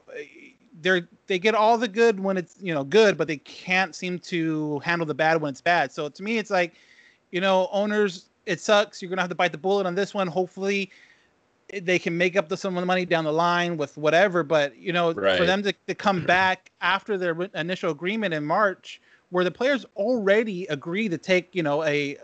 they're 0.80 1.08
they 1.26 1.38
get 1.38 1.54
all 1.54 1.78
the 1.78 1.88
good 1.88 2.20
when 2.20 2.36
it's 2.36 2.56
you 2.60 2.74
know 2.74 2.84
good, 2.84 3.16
but 3.16 3.28
they 3.28 3.38
can't 3.38 3.94
seem 3.94 4.18
to 4.20 4.78
handle 4.80 5.06
the 5.06 5.14
bad 5.14 5.40
when 5.40 5.50
it's 5.50 5.60
bad. 5.60 5.92
So 5.92 6.08
to 6.08 6.22
me, 6.22 6.38
it's 6.38 6.50
like, 6.50 6.74
you 7.30 7.40
know, 7.40 7.68
owners, 7.72 8.26
it 8.46 8.60
sucks. 8.60 9.02
You're 9.02 9.08
gonna 9.08 9.22
have 9.22 9.30
to 9.30 9.36
bite 9.36 9.52
the 9.52 9.58
bullet 9.58 9.86
on 9.86 9.94
this 9.94 10.14
one. 10.14 10.26
Hopefully, 10.26 10.90
they 11.72 11.98
can 11.98 12.16
make 12.16 12.36
up 12.36 12.48
the 12.48 12.56
some 12.56 12.76
of 12.76 12.82
the 12.82 12.86
money 12.86 13.04
down 13.04 13.24
the 13.24 13.32
line 13.32 13.76
with 13.76 13.96
whatever. 13.96 14.42
But 14.42 14.76
you 14.76 14.92
know, 14.92 15.12
right. 15.12 15.38
for 15.38 15.44
them 15.44 15.62
to, 15.64 15.72
to 15.88 15.94
come 15.94 16.24
back 16.24 16.70
after 16.80 17.18
their 17.18 17.36
initial 17.54 17.90
agreement 17.90 18.34
in 18.34 18.44
March 18.44 19.00
where 19.30 19.44
the 19.44 19.50
players 19.50 19.84
already 19.96 20.66
agree 20.66 21.08
to 21.08 21.18
take 21.18 21.54
you 21.54 21.62
know 21.62 21.84
a 21.84 22.16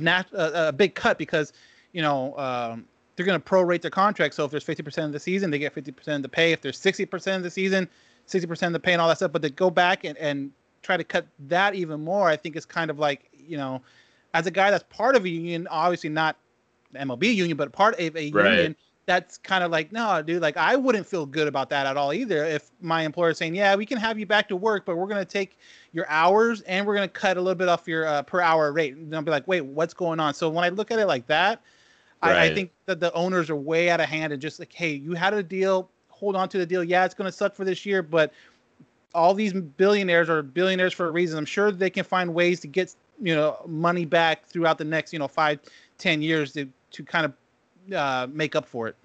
nat- 0.00 0.32
a, 0.32 0.68
a 0.68 0.72
big 0.72 0.94
cut 0.94 1.18
because 1.18 1.52
you 1.92 2.02
know 2.02 2.36
um, 2.38 2.84
they're 3.16 3.26
going 3.26 3.40
to 3.40 3.44
prorate 3.44 3.82
their 3.82 3.90
contract. 3.90 4.34
So 4.34 4.44
if 4.44 4.50
there's 4.50 4.64
50% 4.64 5.04
of 5.04 5.12
the 5.12 5.20
season, 5.20 5.50
they 5.50 5.58
get 5.58 5.74
50% 5.74 6.16
of 6.16 6.22
the 6.22 6.28
pay. 6.28 6.52
If 6.52 6.62
there's 6.62 6.80
60% 6.80 7.36
of 7.36 7.42
the 7.42 7.50
season, 7.50 7.86
60% 8.26 8.66
of 8.66 8.72
the 8.72 8.80
pay 8.80 8.92
and 8.92 9.02
all 9.02 9.08
that 9.08 9.18
stuff. 9.18 9.32
But 9.32 9.42
to 9.42 9.50
go 9.50 9.68
back 9.68 10.04
and, 10.04 10.16
and 10.16 10.52
try 10.82 10.96
to 10.96 11.04
cut 11.04 11.26
that 11.40 11.74
even 11.74 12.02
more, 12.02 12.28
I 12.28 12.36
think 12.36 12.56
is 12.56 12.64
kind 12.64 12.90
of 12.90 12.98
like 12.98 13.28
you 13.46 13.56
know, 13.56 13.82
as 14.34 14.46
a 14.46 14.50
guy 14.50 14.70
that's 14.70 14.84
part 14.90 15.16
of 15.16 15.24
a 15.24 15.28
union, 15.28 15.66
obviously 15.70 16.10
not 16.10 16.36
the 16.92 17.00
MLB 17.00 17.34
union, 17.34 17.56
but 17.56 17.72
part 17.72 17.98
of 17.98 18.16
a 18.16 18.30
right. 18.30 18.50
union 18.50 18.76
that's 19.06 19.38
kind 19.38 19.64
of 19.64 19.70
like, 19.70 19.92
no, 19.92 20.22
dude, 20.22 20.42
like 20.42 20.56
I 20.56 20.76
wouldn't 20.76 21.06
feel 21.06 21.26
good 21.26 21.48
about 21.48 21.68
that 21.70 21.86
at 21.86 21.96
all 21.96 22.12
either. 22.12 22.44
If 22.44 22.70
my 22.80 23.02
employer 23.02 23.30
is 23.30 23.38
saying, 23.38 23.54
yeah, 23.54 23.74
we 23.74 23.86
can 23.86 23.98
have 23.98 24.18
you 24.18 24.26
back 24.26 24.48
to 24.48 24.56
work, 24.56 24.84
but 24.84 24.96
we're 24.96 25.06
going 25.06 25.24
to 25.24 25.30
take 25.30 25.58
your 25.92 26.08
hours 26.08 26.60
and 26.62 26.86
we're 26.86 26.94
going 26.94 27.08
to 27.08 27.12
cut 27.12 27.36
a 27.36 27.40
little 27.40 27.56
bit 27.56 27.68
off 27.68 27.88
your 27.88 28.06
uh, 28.06 28.22
per 28.22 28.40
hour 28.40 28.72
rate. 28.72 28.94
And 28.94 29.14
I'll 29.14 29.22
be 29.22 29.30
like, 29.30 29.48
wait, 29.48 29.62
what's 29.62 29.94
going 29.94 30.20
on? 30.20 30.34
So 30.34 30.48
when 30.48 30.64
I 30.64 30.68
look 30.68 30.90
at 30.90 30.98
it 30.98 31.06
like 31.06 31.26
that, 31.26 31.60
right. 32.22 32.36
I, 32.36 32.44
I, 32.44 32.54
think 32.54 32.70
that 32.86 33.00
the 33.00 33.12
owners 33.14 33.50
are 33.50 33.56
way 33.56 33.90
out 33.90 34.00
of 34.00 34.08
hand 34.08 34.32
and 34.32 34.40
just 34.40 34.58
like, 34.58 34.72
hey, 34.72 34.92
you 34.92 35.14
had 35.14 35.34
a 35.34 35.42
deal, 35.42 35.90
hold 36.08 36.36
on 36.36 36.48
to 36.50 36.58
the 36.58 36.66
deal. 36.66 36.84
Yeah, 36.84 37.04
it's 37.04 37.14
going 37.14 37.28
to 37.28 37.36
suck 37.36 37.56
for 37.56 37.64
this 37.64 37.84
year, 37.84 38.02
but 38.02 38.32
all 39.14 39.34
these 39.34 39.52
billionaires 39.52 40.28
are 40.28 40.42
billionaires 40.42 40.92
for 40.92 41.08
a 41.08 41.10
reason. 41.10 41.38
I'm 41.38 41.44
sure 41.44 41.72
they 41.72 41.90
can 41.90 42.04
find 42.04 42.32
ways 42.32 42.60
to 42.60 42.68
get 42.68 42.94
you 43.20 43.34
know 43.34 43.58
money 43.66 44.04
back 44.04 44.46
throughout 44.46 44.78
the 44.78 44.84
next 44.84 45.12
you 45.12 45.18
know 45.18 45.28
five, 45.28 45.60
ten 45.98 46.22
years 46.22 46.52
to 46.52 46.68
to 46.92 47.04
kind 47.04 47.24
of 47.24 47.32
uh, 47.94 48.26
make 48.30 48.56
up 48.56 48.66
for 48.66 48.88
it. 48.88 48.96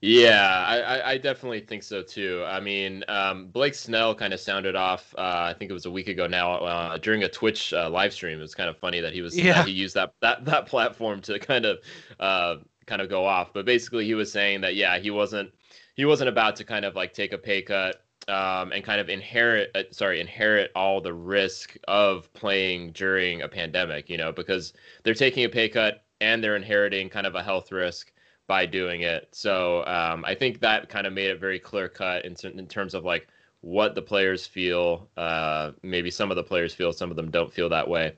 Yeah, 0.00 0.64
I, 0.66 1.12
I 1.12 1.18
definitely 1.18 1.60
think 1.60 1.82
so 1.82 2.02
too. 2.02 2.44
I 2.46 2.60
mean, 2.60 3.02
um, 3.08 3.48
Blake 3.48 3.74
Snell 3.74 4.14
kind 4.14 4.34
of 4.34 4.40
sounded 4.40 4.76
off. 4.76 5.14
Uh, 5.16 5.50
I 5.50 5.54
think 5.58 5.70
it 5.70 5.74
was 5.74 5.86
a 5.86 5.90
week 5.90 6.08
ago 6.08 6.26
now 6.26 6.56
uh, 6.56 6.98
during 6.98 7.24
a 7.24 7.28
Twitch 7.28 7.72
uh, 7.72 7.88
live 7.88 8.12
stream. 8.12 8.38
It 8.38 8.42
was 8.42 8.54
kind 8.54 8.68
of 8.68 8.76
funny 8.76 9.00
that 9.00 9.12
he 9.12 9.22
was 9.22 9.36
yeah. 9.36 9.54
that 9.54 9.66
he 9.66 9.72
used 9.72 9.94
that 9.94 10.12
that 10.20 10.44
that 10.44 10.66
platform 10.68 11.20
to 11.22 11.38
kind 11.38 11.64
of 11.64 11.78
uh, 12.20 12.56
kind 12.86 13.00
of 13.00 13.08
go 13.08 13.24
off. 13.24 13.52
But 13.52 13.64
basically, 13.64 14.04
he 14.04 14.14
was 14.14 14.30
saying 14.30 14.60
that 14.60 14.76
yeah, 14.76 14.98
he 14.98 15.10
wasn't 15.10 15.52
he 15.94 16.04
wasn't 16.04 16.28
about 16.28 16.56
to 16.56 16.64
kind 16.64 16.84
of 16.84 16.94
like 16.94 17.14
take 17.14 17.32
a 17.32 17.38
pay 17.38 17.62
cut 17.62 18.02
um, 18.28 18.72
and 18.72 18.84
kind 18.84 19.00
of 19.00 19.08
inherit 19.08 19.70
uh, 19.74 19.84
sorry 19.92 20.20
inherit 20.20 20.72
all 20.76 21.00
the 21.00 21.14
risk 21.14 21.76
of 21.88 22.32
playing 22.34 22.92
during 22.92 23.42
a 23.42 23.48
pandemic. 23.48 24.10
You 24.10 24.18
know, 24.18 24.30
because 24.30 24.74
they're 25.04 25.14
taking 25.14 25.44
a 25.44 25.48
pay 25.48 25.70
cut 25.70 26.04
and 26.20 26.42
they're 26.42 26.56
inheriting 26.56 27.08
kind 27.08 27.26
of 27.26 27.34
a 27.34 27.42
health 27.42 27.72
risk 27.72 28.12
by 28.46 28.64
doing 28.66 29.02
it. 29.02 29.28
So 29.32 29.84
um, 29.86 30.24
I 30.24 30.34
think 30.34 30.60
that 30.60 30.88
kind 30.88 31.06
of 31.06 31.12
made 31.12 31.30
it 31.30 31.40
very 31.40 31.58
clear 31.58 31.88
cut 31.88 32.24
in, 32.24 32.36
in 32.58 32.66
terms 32.66 32.94
of 32.94 33.04
like 33.04 33.28
what 33.60 33.94
the 33.94 34.02
players 34.02 34.46
feel. 34.46 35.08
Uh, 35.16 35.72
maybe 35.82 36.10
some 36.10 36.30
of 36.30 36.36
the 36.36 36.44
players 36.44 36.74
feel, 36.74 36.92
some 36.92 37.10
of 37.10 37.16
them 37.16 37.30
don't 37.30 37.52
feel 37.52 37.68
that 37.70 37.88
way. 37.88 38.14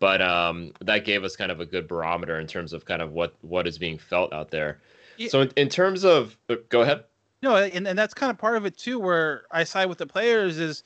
But 0.00 0.22
um, 0.22 0.72
that 0.80 1.04
gave 1.04 1.24
us 1.24 1.36
kind 1.36 1.50
of 1.50 1.60
a 1.60 1.66
good 1.66 1.88
barometer 1.88 2.38
in 2.38 2.46
terms 2.46 2.72
of 2.72 2.84
kind 2.84 3.02
of 3.02 3.12
what 3.12 3.34
what 3.40 3.66
is 3.66 3.78
being 3.78 3.98
felt 3.98 4.32
out 4.32 4.50
there. 4.50 4.80
Yeah. 5.16 5.28
So 5.28 5.40
in, 5.40 5.50
in 5.56 5.68
terms 5.68 6.04
of, 6.04 6.36
uh, 6.48 6.56
go 6.68 6.82
ahead. 6.82 7.04
No, 7.42 7.56
and, 7.56 7.86
and 7.86 7.98
that's 7.98 8.14
kind 8.14 8.30
of 8.30 8.38
part 8.38 8.56
of 8.56 8.64
it 8.66 8.76
too, 8.76 8.98
where 8.98 9.42
I 9.50 9.64
side 9.64 9.86
with 9.86 9.98
the 9.98 10.06
players 10.06 10.58
is, 10.58 10.84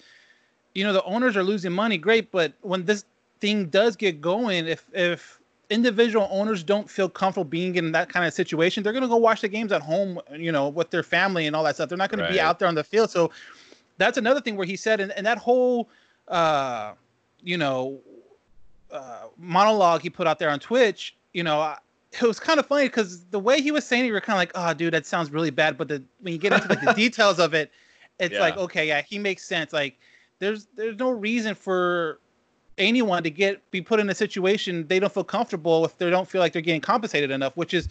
you 0.75 0.85
know, 0.85 0.92
the 0.92 1.04
owners 1.04 1.37
are 1.37 1.42
losing 1.42 1.73
money, 1.73 1.99
great, 1.99 2.31
but 2.31 2.54
when 2.62 2.85
this 2.85 3.04
thing 3.40 3.66
does 3.66 3.97
get 3.97 4.21
going, 4.21 4.66
if 4.66 4.87
if 4.92 5.38
individual 5.73 6.29
owners 6.31 6.62
don't 6.62 6.88
feel 6.88 7.09
comfortable 7.09 7.45
being 7.45 7.76
in 7.76 7.93
that 7.93 8.09
kind 8.09 8.26
of 8.26 8.35
situation, 8.35 8.83
they're 8.83 8.93
going 8.93 9.02
to 9.02 9.09
go 9.09 9.17
watch 9.17 9.41
the 9.41 9.49
games 9.49 9.73
at 9.73 9.81
home, 9.81 10.21
you 10.37 10.52
know, 10.52 10.69
with 10.69 10.91
their 10.91 11.02
family 11.02 11.47
and 11.47 11.57
all 11.57 11.64
that 11.64 11.76
stuff. 11.76 11.88
They're 11.88 11.99
not 11.99 12.11
going 12.11 12.21
right. 12.21 12.29
to 12.29 12.33
be 12.33 12.41
out 12.41 12.59
there 12.59 12.69
on 12.69 12.75
the 12.75 12.85
field. 12.85 13.11
So 13.11 13.31
that's 13.99 14.19
another 14.19 14.41
thing 14.41 14.57
where 14.57 14.67
he 14.67 14.76
said, 14.76 15.00
and, 15.00 15.12
and 15.12 15.26
that 15.26 15.38
whole, 15.38 15.88
uh, 16.29 16.93
you 17.43 17.57
know, 17.57 18.00
uh, 18.93 19.29
monologue 19.38 20.02
he 20.02 20.11
put 20.11 20.26
out 20.26 20.38
there 20.38 20.50
on 20.50 20.61
Twitch, 20.61 21.17
you 21.33 21.43
know, 21.43 21.75
it 22.12 22.23
was 22.23 22.38
kind 22.38 22.61
of 22.61 22.67
funny 22.67 22.85
because 22.85 23.25
the 23.26 23.38
way 23.38 23.62
he 23.62 23.71
was 23.71 23.87
saying 23.87 24.05
it, 24.05 24.09
you 24.09 24.12
were 24.12 24.21
kind 24.21 24.37
of 24.37 24.41
like, 24.41 24.52
oh, 24.55 24.75
dude, 24.75 24.93
that 24.93 25.07
sounds 25.07 25.31
really 25.31 25.50
bad. 25.50 25.79
But 25.79 25.88
the, 25.88 26.02
when 26.21 26.35
you 26.35 26.38
get 26.38 26.52
into 26.52 26.69
like 26.69 26.83
the 26.83 26.93
details 26.97 27.38
of 27.38 27.55
it, 27.55 27.71
it's 28.19 28.35
yeah. 28.35 28.41
like, 28.41 28.57
okay, 28.59 28.87
yeah, 28.87 29.00
he 29.00 29.19
makes 29.19 29.45
sense. 29.45 29.73
Like, 29.73 29.99
there's 30.38 30.67
there's 30.76 30.99
no 30.99 31.11
reason 31.11 31.55
for 31.55 32.21
anyone 32.79 33.23
to 33.23 33.31
get 33.31 33.71
be 33.71 33.81
put 33.81 34.00
in 34.00 34.09
a 34.09 34.14
situation 34.14 34.87
they 34.87 34.99
don't 34.99 35.12
feel 35.12 35.25
comfortable 35.25 35.85
if 35.85 35.99
they 35.99 36.11
don't 36.11 36.29
feel 36.29 36.41
like 36.41 36.52
they're 36.52 36.62
getting 36.62 36.81
compensated 36.81 37.31
enough, 37.31 37.57
which 37.57 37.75
is 37.75 37.88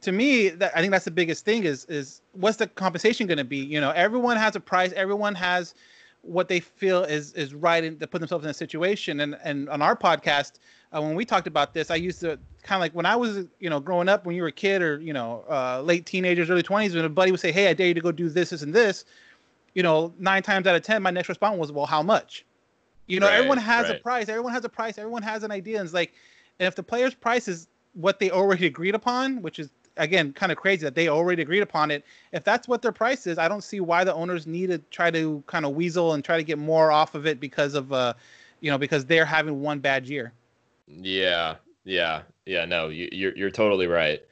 to 0.00 0.12
me 0.12 0.48
that 0.48 0.72
I 0.74 0.80
think 0.80 0.90
that's 0.90 1.04
the 1.04 1.10
biggest 1.10 1.44
thing 1.44 1.64
is 1.64 1.84
is 1.86 2.20
what's 2.32 2.56
the 2.56 2.66
compensation 2.66 3.26
going 3.26 3.38
to 3.38 3.44
be? 3.44 3.58
You 3.58 3.80
know, 3.80 3.90
everyone 3.90 4.36
has 4.36 4.56
a 4.56 4.60
price, 4.60 4.92
everyone 4.92 5.34
has 5.34 5.74
what 6.22 6.48
they 6.48 6.60
feel 6.60 7.04
is 7.04 7.32
is 7.34 7.54
right 7.54 7.84
and 7.84 8.00
to 8.00 8.06
put 8.06 8.18
themselves 8.18 8.44
in 8.44 8.50
a 8.50 8.54
situation. 8.54 9.20
And 9.20 9.36
and 9.44 9.68
on 9.68 9.82
our 9.82 9.96
podcast, 9.96 10.52
uh, 10.94 11.00
when 11.00 11.14
we 11.14 11.24
talked 11.24 11.46
about 11.46 11.74
this, 11.74 11.90
I 11.90 11.96
used 11.96 12.20
to 12.20 12.38
kind 12.62 12.78
of 12.78 12.80
like 12.80 12.92
when 12.92 13.06
I 13.06 13.16
was 13.16 13.44
you 13.60 13.70
know 13.70 13.80
growing 13.80 14.08
up 14.08 14.24
when 14.26 14.34
you 14.34 14.42
were 14.42 14.48
a 14.48 14.52
kid 14.52 14.82
or 14.82 15.00
you 15.00 15.12
know 15.12 15.44
uh, 15.48 15.82
late 15.82 16.06
teenagers, 16.06 16.50
early 16.50 16.62
twenties, 16.62 16.94
when 16.94 17.04
a 17.04 17.08
buddy 17.08 17.30
would 17.30 17.40
say, 17.40 17.52
"Hey, 17.52 17.68
I 17.68 17.74
dare 17.74 17.88
you 17.88 17.94
to 17.94 18.00
go 18.00 18.12
do 18.12 18.28
this, 18.28 18.50
this, 18.50 18.62
and 18.62 18.74
this," 18.74 19.04
you 19.74 19.82
know, 19.82 20.12
nine 20.18 20.42
times 20.42 20.66
out 20.66 20.74
of 20.74 20.82
ten, 20.82 21.02
my 21.02 21.10
next 21.10 21.28
response 21.28 21.58
was, 21.58 21.70
"Well, 21.70 21.86
how 21.86 22.02
much?" 22.02 22.44
You 23.06 23.20
know, 23.20 23.26
right, 23.26 23.36
everyone 23.36 23.58
has 23.58 23.88
right. 23.88 23.96
a 23.96 24.00
price. 24.00 24.28
Everyone 24.28 24.52
has 24.52 24.64
a 24.64 24.68
price. 24.68 24.98
Everyone 24.98 25.22
has 25.22 25.42
an 25.42 25.50
idea. 25.50 25.78
And 25.78 25.84
it's 25.84 25.94
like, 25.94 26.14
and 26.58 26.66
if 26.66 26.74
the 26.74 26.82
player's 26.82 27.14
price 27.14 27.48
is 27.48 27.68
what 27.92 28.18
they 28.18 28.30
already 28.30 28.66
agreed 28.66 28.94
upon, 28.94 29.42
which 29.42 29.58
is 29.58 29.70
again 29.96 30.32
kind 30.32 30.50
of 30.50 30.58
crazy 30.58 30.82
that 30.82 30.94
they 30.94 31.08
already 31.08 31.42
agreed 31.42 31.62
upon 31.62 31.90
it. 31.90 32.04
If 32.32 32.44
that's 32.44 32.66
what 32.66 32.82
their 32.82 32.92
price 32.92 33.26
is, 33.26 33.38
I 33.38 33.48
don't 33.48 33.62
see 33.62 33.80
why 33.80 34.04
the 34.04 34.14
owners 34.14 34.46
need 34.46 34.68
to 34.68 34.78
try 34.90 35.10
to 35.10 35.42
kind 35.46 35.64
of 35.64 35.74
weasel 35.74 36.14
and 36.14 36.24
try 36.24 36.36
to 36.36 36.42
get 36.42 36.58
more 36.58 36.90
off 36.90 37.14
of 37.14 37.26
it 37.26 37.40
because 37.40 37.74
of 37.74 37.92
uh, 37.92 38.14
you 38.60 38.70
know, 38.70 38.78
because 38.78 39.04
they're 39.04 39.26
having 39.26 39.60
one 39.60 39.78
bad 39.78 40.06
year. 40.06 40.32
Yeah, 40.88 41.56
yeah, 41.84 42.22
yeah. 42.46 42.64
No, 42.64 42.88
you, 42.88 43.08
you're 43.12 43.36
you're 43.36 43.50
totally 43.50 43.86
right. 43.86 44.22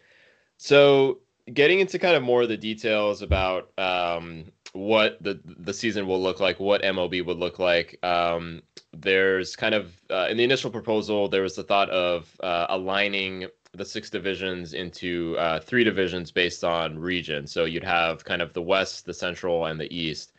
So 0.56 1.18
getting 1.52 1.80
into 1.80 1.98
kind 1.98 2.16
of 2.16 2.22
more 2.22 2.42
of 2.42 2.48
the 2.48 2.56
details 2.56 3.22
about 3.22 3.70
um, 3.78 4.44
what 4.72 5.22
the 5.22 5.40
the 5.44 5.74
season 5.74 6.06
will 6.06 6.20
look 6.22 6.40
like, 6.40 6.58
what 6.58 6.82
MLB 6.82 7.24
would 7.24 7.38
look 7.38 7.58
like. 7.58 7.98
Um, 8.02 8.62
there's 8.92 9.56
kind 9.56 9.74
of 9.74 9.94
uh, 10.10 10.26
in 10.30 10.36
the 10.36 10.44
initial 10.44 10.70
proposal, 10.70 11.28
there 11.28 11.42
was 11.42 11.56
the 11.56 11.62
thought 11.62 11.90
of 11.90 12.28
uh, 12.42 12.66
aligning 12.68 13.46
the 13.74 13.84
six 13.84 14.10
divisions 14.10 14.74
into 14.74 15.36
uh, 15.38 15.58
three 15.60 15.84
divisions 15.84 16.30
based 16.30 16.62
on 16.62 16.98
region. 16.98 17.46
So 17.46 17.64
you'd 17.64 17.84
have 17.84 18.24
kind 18.24 18.42
of 18.42 18.52
the 18.52 18.62
West, 18.62 19.06
the 19.06 19.14
Central, 19.14 19.66
and 19.66 19.80
the 19.80 19.94
East. 19.94 20.32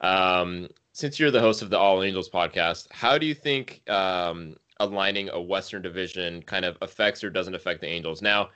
Um, 0.00 0.68
since 0.92 1.18
you're 1.18 1.30
the 1.30 1.40
host 1.40 1.62
of 1.62 1.70
the 1.70 1.78
All 1.78 2.02
Angels 2.02 2.28
podcast, 2.28 2.86
how 2.92 3.16
do 3.16 3.26
you 3.26 3.34
think 3.34 3.88
um, 3.88 4.56
aligning 4.80 5.30
a 5.30 5.40
Western 5.40 5.80
division 5.80 6.42
kind 6.42 6.64
of 6.64 6.76
affects 6.82 7.24
or 7.24 7.30
doesn't 7.30 7.54
affect 7.54 7.80
the 7.80 7.88
Angels? 7.88 8.20
Now, 8.20 8.50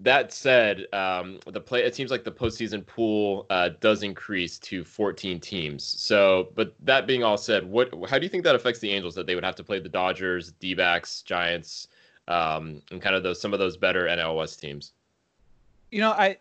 that 0.00 0.32
said, 0.32 0.86
um, 0.92 1.40
the 1.46 1.60
play 1.60 1.82
it 1.82 1.94
seems 1.94 2.10
like 2.10 2.24
the 2.24 2.30
postseason 2.30 2.86
pool 2.86 3.46
uh, 3.50 3.70
does 3.80 4.02
increase 4.02 4.58
to 4.60 4.84
14 4.84 5.40
teams. 5.40 5.84
So, 5.84 6.50
but 6.54 6.74
that 6.84 7.06
being 7.06 7.24
all 7.24 7.36
said, 7.36 7.68
what 7.68 7.92
how 8.08 8.18
do 8.18 8.24
you 8.24 8.28
think 8.28 8.44
that 8.44 8.54
affects 8.54 8.78
the 8.78 8.90
Angels 8.90 9.14
that 9.16 9.26
they 9.26 9.34
would 9.34 9.44
have 9.44 9.56
to 9.56 9.64
play 9.64 9.80
the 9.80 9.88
Dodgers, 9.88 10.52
D-backs, 10.52 11.22
Giants, 11.22 11.88
um, 12.28 12.80
and 12.90 13.02
kind 13.02 13.16
of 13.16 13.22
those 13.22 13.40
some 13.40 13.52
of 13.52 13.58
those 13.58 13.76
better 13.76 14.04
NLS 14.04 14.60
teams. 14.60 14.92
You 15.90 16.00
know, 16.00 16.12
I 16.12 16.36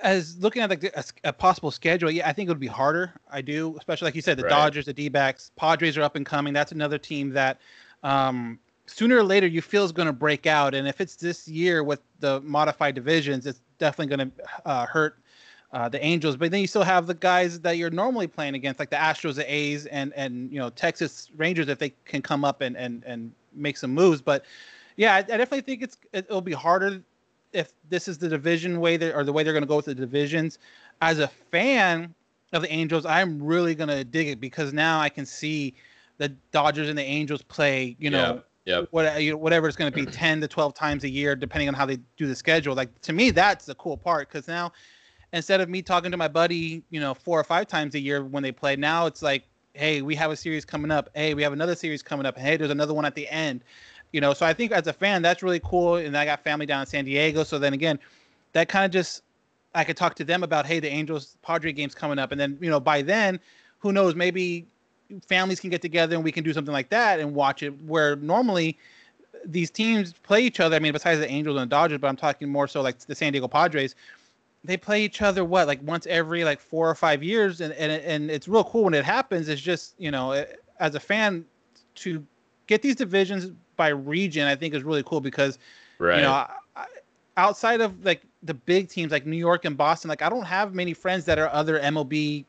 as 0.00 0.36
looking 0.38 0.62
at 0.62 0.70
like 0.70 0.84
a, 0.84 1.04
a, 1.24 1.32
possible 1.32 1.70
schedule, 1.70 2.10
yeah, 2.10 2.28
I 2.28 2.32
think 2.32 2.48
it 2.48 2.50
would 2.50 2.60
be 2.60 2.66
harder. 2.66 3.14
I 3.30 3.40
do, 3.40 3.74
especially 3.78 4.06
like 4.06 4.14
you 4.14 4.22
said, 4.22 4.36
the 4.36 4.44
right. 4.44 4.50
Dodgers, 4.50 4.84
the 4.84 4.92
D-backs, 4.92 5.50
Padres 5.56 5.96
are 5.96 6.02
up 6.02 6.14
and 6.14 6.24
coming. 6.24 6.52
That's 6.52 6.72
another 6.72 6.98
team 6.98 7.30
that 7.30 7.58
um, 8.02 8.60
sooner 8.88 9.16
or 9.16 9.22
later 9.22 9.46
you 9.46 9.62
feel 9.62 9.84
is 9.84 9.92
going 9.92 10.06
to 10.06 10.12
break 10.12 10.46
out. 10.46 10.74
And 10.74 10.88
if 10.88 11.00
it's 11.00 11.16
this 11.16 11.46
year 11.46 11.84
with 11.84 12.00
the 12.20 12.40
modified 12.40 12.94
divisions, 12.94 13.46
it's 13.46 13.60
definitely 13.78 14.16
going 14.16 14.30
to 14.30 14.68
uh, 14.68 14.86
hurt 14.86 15.18
uh, 15.72 15.88
the 15.88 16.02
Angels. 16.02 16.36
But 16.36 16.50
then 16.50 16.60
you 16.60 16.66
still 16.66 16.82
have 16.82 17.06
the 17.06 17.14
guys 17.14 17.60
that 17.60 17.76
you're 17.76 17.90
normally 17.90 18.26
playing 18.26 18.54
against, 18.54 18.80
like 18.80 18.90
the 18.90 18.96
Astros, 18.96 19.34
the 19.34 19.52
A's, 19.52 19.86
and 19.86 20.12
and 20.14 20.50
you 20.50 20.58
know 20.58 20.70
Texas 20.70 21.30
Rangers 21.36 21.68
if 21.68 21.78
they 21.78 21.92
can 22.04 22.22
come 22.22 22.44
up 22.44 22.60
and 22.60 22.76
and 22.76 23.04
and 23.04 23.32
make 23.52 23.76
some 23.76 23.92
moves. 23.92 24.20
But 24.20 24.44
yeah, 24.96 25.14
I, 25.14 25.18
I 25.18 25.22
definitely 25.22 25.60
think 25.60 25.82
it's 25.82 25.98
it'll 26.12 26.40
be 26.40 26.52
harder 26.52 27.02
if 27.52 27.72
this 27.88 28.08
is 28.08 28.18
the 28.18 28.28
division 28.28 28.80
way 28.80 28.96
that 28.96 29.14
or 29.14 29.24
the 29.24 29.32
way 29.32 29.42
they're 29.42 29.52
going 29.52 29.62
to 29.62 29.68
go 29.68 29.76
with 29.76 29.86
the 29.86 29.94
divisions. 29.94 30.58
As 31.00 31.18
a 31.18 31.28
fan 31.28 32.14
of 32.52 32.62
the 32.62 32.72
Angels, 32.72 33.04
I'm 33.04 33.42
really 33.42 33.74
going 33.74 33.88
to 33.88 34.04
dig 34.04 34.28
it 34.28 34.40
because 34.40 34.72
now 34.72 35.00
I 35.00 35.08
can 35.08 35.26
see 35.26 35.74
the 36.16 36.30
Dodgers 36.50 36.88
and 36.88 36.98
the 36.98 37.02
Angels 37.02 37.42
play. 37.42 37.94
You 37.98 38.10
know. 38.10 38.42
Yeah. 38.68 38.82
What, 38.90 39.06
uh, 39.06 39.18
you 39.18 39.30
know, 39.30 39.38
whatever 39.38 39.66
it's 39.66 39.78
going 39.78 39.90
to 39.90 39.96
be 39.96 40.04
10 40.12 40.42
to 40.42 40.48
12 40.48 40.74
times 40.74 41.04
a 41.04 41.08
year 41.08 41.34
depending 41.34 41.68
on 41.68 41.74
how 41.74 41.86
they 41.86 41.98
do 42.18 42.26
the 42.26 42.34
schedule. 42.34 42.74
Like 42.74 43.00
to 43.00 43.14
me 43.14 43.30
that's 43.30 43.64
the 43.64 43.74
cool 43.76 43.96
part 43.96 44.28
because 44.28 44.46
now 44.46 44.72
instead 45.32 45.62
of 45.62 45.70
me 45.70 45.80
talking 45.80 46.10
to 46.10 46.18
my 46.18 46.28
buddy 46.28 46.82
you 46.90 47.00
know 47.00 47.14
four 47.14 47.40
or 47.40 47.44
five 47.44 47.66
times 47.66 47.94
a 47.94 47.98
year 47.98 48.22
when 48.22 48.42
they 48.42 48.52
play 48.52 48.76
now 48.76 49.06
it's 49.06 49.22
like 49.22 49.44
hey 49.72 50.02
we 50.02 50.14
have 50.14 50.30
a 50.30 50.36
series 50.36 50.66
coming 50.66 50.90
up. 50.90 51.08
Hey 51.14 51.32
we 51.32 51.42
have 51.42 51.54
another 51.54 51.74
series 51.74 52.02
coming 52.02 52.26
up. 52.26 52.36
Hey 52.36 52.58
there's 52.58 52.70
another 52.70 52.92
one 52.92 53.06
at 53.06 53.14
the 53.14 53.26
end. 53.28 53.64
You 54.12 54.20
know 54.20 54.34
so 54.34 54.44
i 54.44 54.52
think 54.52 54.72
as 54.72 54.86
a 54.86 54.92
fan 54.92 55.22
that's 55.22 55.42
really 55.42 55.60
cool 55.60 55.96
and 55.96 56.16
i 56.16 56.26
got 56.26 56.44
family 56.44 56.66
down 56.66 56.80
in 56.80 56.86
san 56.86 57.04
diego 57.06 57.44
so 57.44 57.58
then 57.58 57.72
again 57.72 57.98
that 58.52 58.68
kind 58.68 58.84
of 58.84 58.90
just 58.90 59.22
i 59.74 59.84
could 59.84 59.98
talk 59.98 60.14
to 60.16 60.24
them 60.24 60.42
about 60.42 60.64
hey 60.64 60.80
the 60.80 60.88
angels 60.88 61.36
padre 61.42 61.72
games 61.72 61.94
coming 61.94 62.18
up 62.18 62.32
and 62.32 62.40
then 62.40 62.56
you 62.58 62.70
know 62.70 62.80
by 62.80 63.02
then 63.02 63.38
who 63.80 63.92
knows 63.92 64.14
maybe 64.14 64.66
families 65.26 65.60
can 65.60 65.70
get 65.70 65.82
together 65.82 66.14
and 66.14 66.24
we 66.24 66.32
can 66.32 66.44
do 66.44 66.52
something 66.52 66.72
like 66.72 66.90
that 66.90 67.20
and 67.20 67.34
watch 67.34 67.62
it 67.62 67.70
where 67.84 68.16
normally 68.16 68.78
these 69.44 69.70
teams 69.70 70.12
play 70.12 70.42
each 70.42 70.60
other. 70.60 70.76
I 70.76 70.78
mean 70.78 70.92
besides 70.92 71.20
the 71.20 71.30
angels 71.30 71.56
and 71.56 71.70
the 71.70 71.74
dodgers 71.74 71.98
but 71.98 72.08
i'm 72.08 72.16
talking 72.16 72.48
more 72.48 72.68
so 72.68 72.82
like 72.82 72.98
the 72.98 73.14
san 73.14 73.32
diego 73.32 73.48
padres 73.48 73.94
they 74.64 74.76
play 74.76 75.02
each 75.02 75.22
other 75.22 75.44
what 75.44 75.66
like 75.66 75.80
once 75.82 76.06
every 76.06 76.44
like 76.44 76.60
four 76.60 76.88
or 76.88 76.94
five 76.94 77.22
years? 77.22 77.60
And 77.60 77.72
and, 77.74 77.92
and 77.92 78.30
it's 78.30 78.48
real 78.48 78.64
cool 78.64 78.84
when 78.84 78.94
it 78.94 79.04
happens. 79.04 79.48
It's 79.48 79.60
just 79.60 79.94
you 79.98 80.10
know 80.10 80.44
as 80.80 80.94
a 80.94 81.00
fan 81.00 81.44
to 81.96 82.24
get 82.66 82.82
these 82.82 82.96
divisions 82.96 83.52
by 83.76 83.88
region, 83.88 84.46
I 84.46 84.54
think 84.54 84.74
is 84.74 84.82
really 84.82 85.02
cool 85.02 85.20
because, 85.20 85.58
right. 85.98 86.16
you 86.16 86.22
know, 86.22 86.46
outside 87.36 87.80
of 87.80 88.04
like 88.04 88.22
the 88.42 88.54
big 88.54 88.88
teams 88.88 89.10
like 89.10 89.26
New 89.26 89.36
York 89.36 89.64
and 89.64 89.76
Boston, 89.76 90.08
like 90.08 90.22
I 90.22 90.28
don't 90.28 90.44
have 90.44 90.74
many 90.74 90.92
friends 90.92 91.24
that 91.26 91.38
are 91.38 91.48
other 91.48 91.80
MLB 91.80 92.44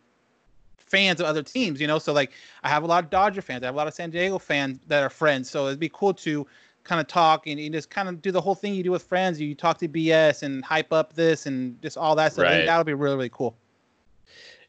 fans 0.90 1.20
of 1.20 1.26
other 1.26 1.44
teams, 1.44 1.80
you 1.80 1.88
know. 1.88 2.00
So 2.00 2.14
like 2.14 2.32
I 2.64 2.70
have 2.70 2.84
a 2.84 2.88
lot 2.88 3.04
of 3.04 3.10
Dodger 3.10 3.42
fans, 3.42 3.64
I 3.64 3.68
have 3.68 3.76
a 3.76 3.78
lot 3.78 3.88
of 3.88 3.94
San 3.94 4.10
Diego 4.10 4.40
fans 4.40 4.80
that 4.88 5.04
are 5.04 5.10
friends. 5.10 5.50
So 5.50 5.68
it'd 5.68 5.80
be 5.80 5.90
cool 5.90 6.14
to 6.16 6.46
kind 6.84 7.00
of 7.00 7.08
talk 7.08 7.48
and, 7.48 7.60
just 7.74 7.90
kind 7.90 8.10
of 8.10 8.22
do 8.22 8.32
the 8.32 8.42
whole 8.42 8.56
thing 8.56 8.74
you 8.74 8.84
do 8.84 8.92
with 8.92 9.04
friends. 9.04 9.40
You 9.40 9.56
talk 9.56 9.78
to 9.80 9.88
BS 9.88 10.44
and 10.44 10.64
hype 10.64 10.92
up 10.92 11.14
this 11.14 11.46
and 11.46 11.82
just 11.82 11.98
all 11.98 12.16
that 12.16 12.34
stuff. 12.34 12.46
Right. 12.46 12.66
That'll 12.66 12.84
be 12.84 12.94
really 12.94 13.16
really 13.16 13.30
cool. 13.30 13.56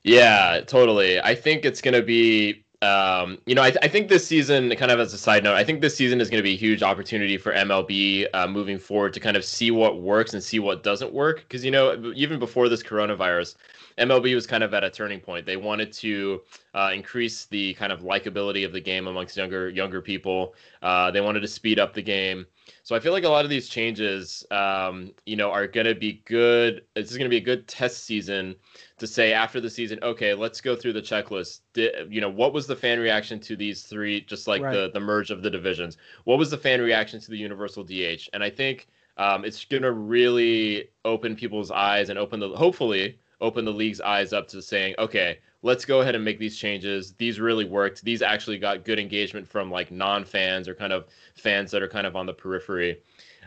Yeah, 0.03 0.61
totally. 0.67 1.21
I 1.21 1.35
think 1.35 1.65
it's 1.65 1.81
gonna 1.81 2.03
be 2.03 2.65
um, 2.83 3.39
you 3.45 3.55
know, 3.55 3.63
I, 3.63 3.71
th- 3.71 3.81
I, 3.83 3.89
think 3.89 4.09
this 4.09 4.27
season, 4.27 4.75
kind 4.77 4.91
of 4.91 4.99
as 5.01 5.13
a 5.13 5.19
side 5.19 5.45
note, 5.45 5.55
I 5.55 5.65
think 5.65 5.83
this 5.83 5.95
season 5.95 6.19
is 6.19 6.31
going 6.31 6.39
to 6.39 6.43
be 6.43 6.55
a 6.55 6.57
huge 6.57 6.83
opportunity 6.83 7.37
for 7.37 7.53
MLB 7.53 8.27
uh, 8.33 8.47
moving 8.47 8.79
forward 8.79 9.13
to 9.13 9.21
kind 9.21 9.37
of 9.37 9.45
see 9.45 9.71
what 9.71 10.01
works 10.01 10.33
and 10.33 10.43
see 10.43 10.59
what 10.59 10.83
doesn't 10.83 11.13
work. 11.13 11.41
Because, 11.41 11.63
you 11.63 11.71
know, 11.71 12.13
even 12.17 12.39
before 12.39 12.71
this 12.71 12.83
coronavirus, 12.83 13.57
MLB 14.01 14.35
was 14.35 14.47
kind 14.47 14.65
of 14.65 14.73
at 14.73 14.83
a 14.83 14.91
turning 14.91 15.21
point. 15.21 15.45
They 15.45 15.57
wanted 15.57 15.93
to 15.93 16.41
uh, 16.75 16.91
increase 16.95 17.45
the 17.45 17.75
kind 17.75 17.93
of 17.93 18.01
likability 18.01 18.65
of 18.65 18.73
the 18.73 18.81
game 18.81 19.07
amongst 19.07 19.37
younger 19.37 19.69
younger 19.69 20.01
people. 20.01 20.55
Uh, 20.83 21.11
they 21.11 21.21
wanted 21.21 21.41
to 21.41 21.49
speed 21.49 21.79
up 21.79 21.93
the 21.93 22.03
game. 22.03 22.47
So 22.83 22.97
I 22.97 23.01
feel 23.01 23.13
like 23.13 23.25
a 23.25 23.29
lot 23.29 23.45
of 23.45 23.51
these 23.51 23.69
changes, 23.69 24.45
um, 24.51 25.13
you 25.27 25.37
know, 25.37 25.51
are 25.51 25.67
going 25.67 25.87
to 25.87 25.95
be 25.95 26.23
good. 26.25 26.83
This 26.95 27.11
is 27.11 27.19
going 27.19 27.27
to 27.27 27.31
be 27.31 27.37
a 27.37 27.41
good 27.41 27.69
test 27.69 28.05
season 28.05 28.57
to 28.99 29.07
say 29.07 29.33
after 29.33 29.61
the 29.61 29.69
season, 29.69 29.99
okay, 30.03 30.35
let's 30.35 30.61
go 30.61 30.75
through 30.75 30.95
the 30.95 31.03
checklist. 31.03 31.61
Did, 31.75 32.13
you 32.13 32.21
know, 32.21 32.31
what 32.31 32.53
was 32.53 32.67
the 32.67 32.77
fan 32.77 33.01
reaction 33.01 33.39
to 33.41 33.57
these 33.57 33.83
three, 33.83 34.23
just 34.23 34.49
like 34.49 34.63
right. 34.63 34.73
the 34.73 34.91
the 34.93 35.01
merge 35.01 35.31
of 35.31 35.43
the 35.43 35.51
divisions? 35.51 35.99
What 36.25 36.39
was 36.39 36.51
the 36.51 36.59
fan 36.59 36.81
reaction 36.81 37.21
to 37.21 37.31
the 37.31 37.39
universal 37.39 37.85
DH? 37.85 38.29
And 38.33 38.43
I 38.43 38.51
think 38.51 38.89
um, 39.19 39.45
it's 39.45 39.65
going 39.65 39.83
to 39.83 39.93
really 39.93 40.89
open 41.05 41.37
people's 41.37 41.71
eyes 41.71 42.09
and 42.09 42.19
open 42.19 42.41
the 42.41 42.49
hopefully 42.49 43.19
open 43.41 43.65
the 43.65 43.73
league's 43.73 44.01
eyes 44.01 44.33
up 44.33 44.49
to 44.49 44.63
saying, 44.63 44.95
okay, 44.99 45.39
let's 45.63 45.85
go 45.85 46.01
ahead 46.01 46.15
and 46.15 46.25
make 46.25 46.39
these 46.39 46.57
changes. 46.57 47.13
These 47.15 47.41
really 47.41 47.65
worked. 47.65 48.03
These 48.05 48.23
actually 48.23 48.59
got 48.59 48.85
good 48.85 48.99
engagement 48.99 49.47
from 49.47 49.71
like 49.71 49.91
non-fans 49.91 50.69
or 50.69 50.75
kind 50.75 50.93
of 50.93 51.07
fans 51.35 51.71
that 51.71 51.83
are 51.83 51.89
kind 51.89 52.07
of 52.07 52.17
on 52.17 52.27
the 52.27 52.33
periphery. 52.33 53.01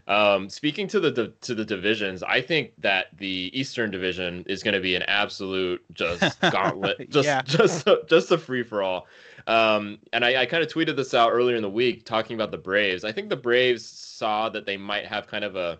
Um, 0.06 0.50
speaking 0.50 0.88
to 0.90 1.00
the 1.00 1.34
to 1.42 1.56
the 1.56 1.64
divisions, 1.64 2.24
I 2.24 2.42
think 2.42 2.74
that 2.80 3.08
the 3.18 3.50
Eastern 3.54 3.90
Division 3.90 4.44
is 4.48 4.62
going 4.62 4.74
to 4.74 4.82
be 4.82 4.96
an 4.96 5.04
absolute 5.04 5.82
just 5.94 6.40
gauntlet, 6.52 7.10
just 7.10 7.26
yeah. 7.26 7.42
just 7.42 7.88
a, 7.88 8.02
just 8.08 8.32
a 8.32 8.38
free 8.38 8.64
for 8.64 8.84
all. 8.84 9.08
Um, 9.48 10.00
and 10.12 10.26
I, 10.26 10.42
I 10.42 10.46
kind 10.46 10.62
of 10.62 10.70
tweeted 10.70 10.98
this 10.98 11.14
out 11.14 11.32
earlier 11.32 11.56
in 11.56 11.62
the 11.62 11.70
week 11.70 12.06
talking 12.06 12.36
about 12.36 12.52
the 12.52 12.58
Braves. 12.58 13.06
I 13.06 13.14
think 13.14 13.30
the 13.30 13.38
Braves 13.38 13.86
saw 13.86 14.50
that 14.50 14.66
they 14.66 14.76
might 14.76 15.06
have 15.06 15.28
kind 15.28 15.46
of 15.46 15.56
a 15.56 15.80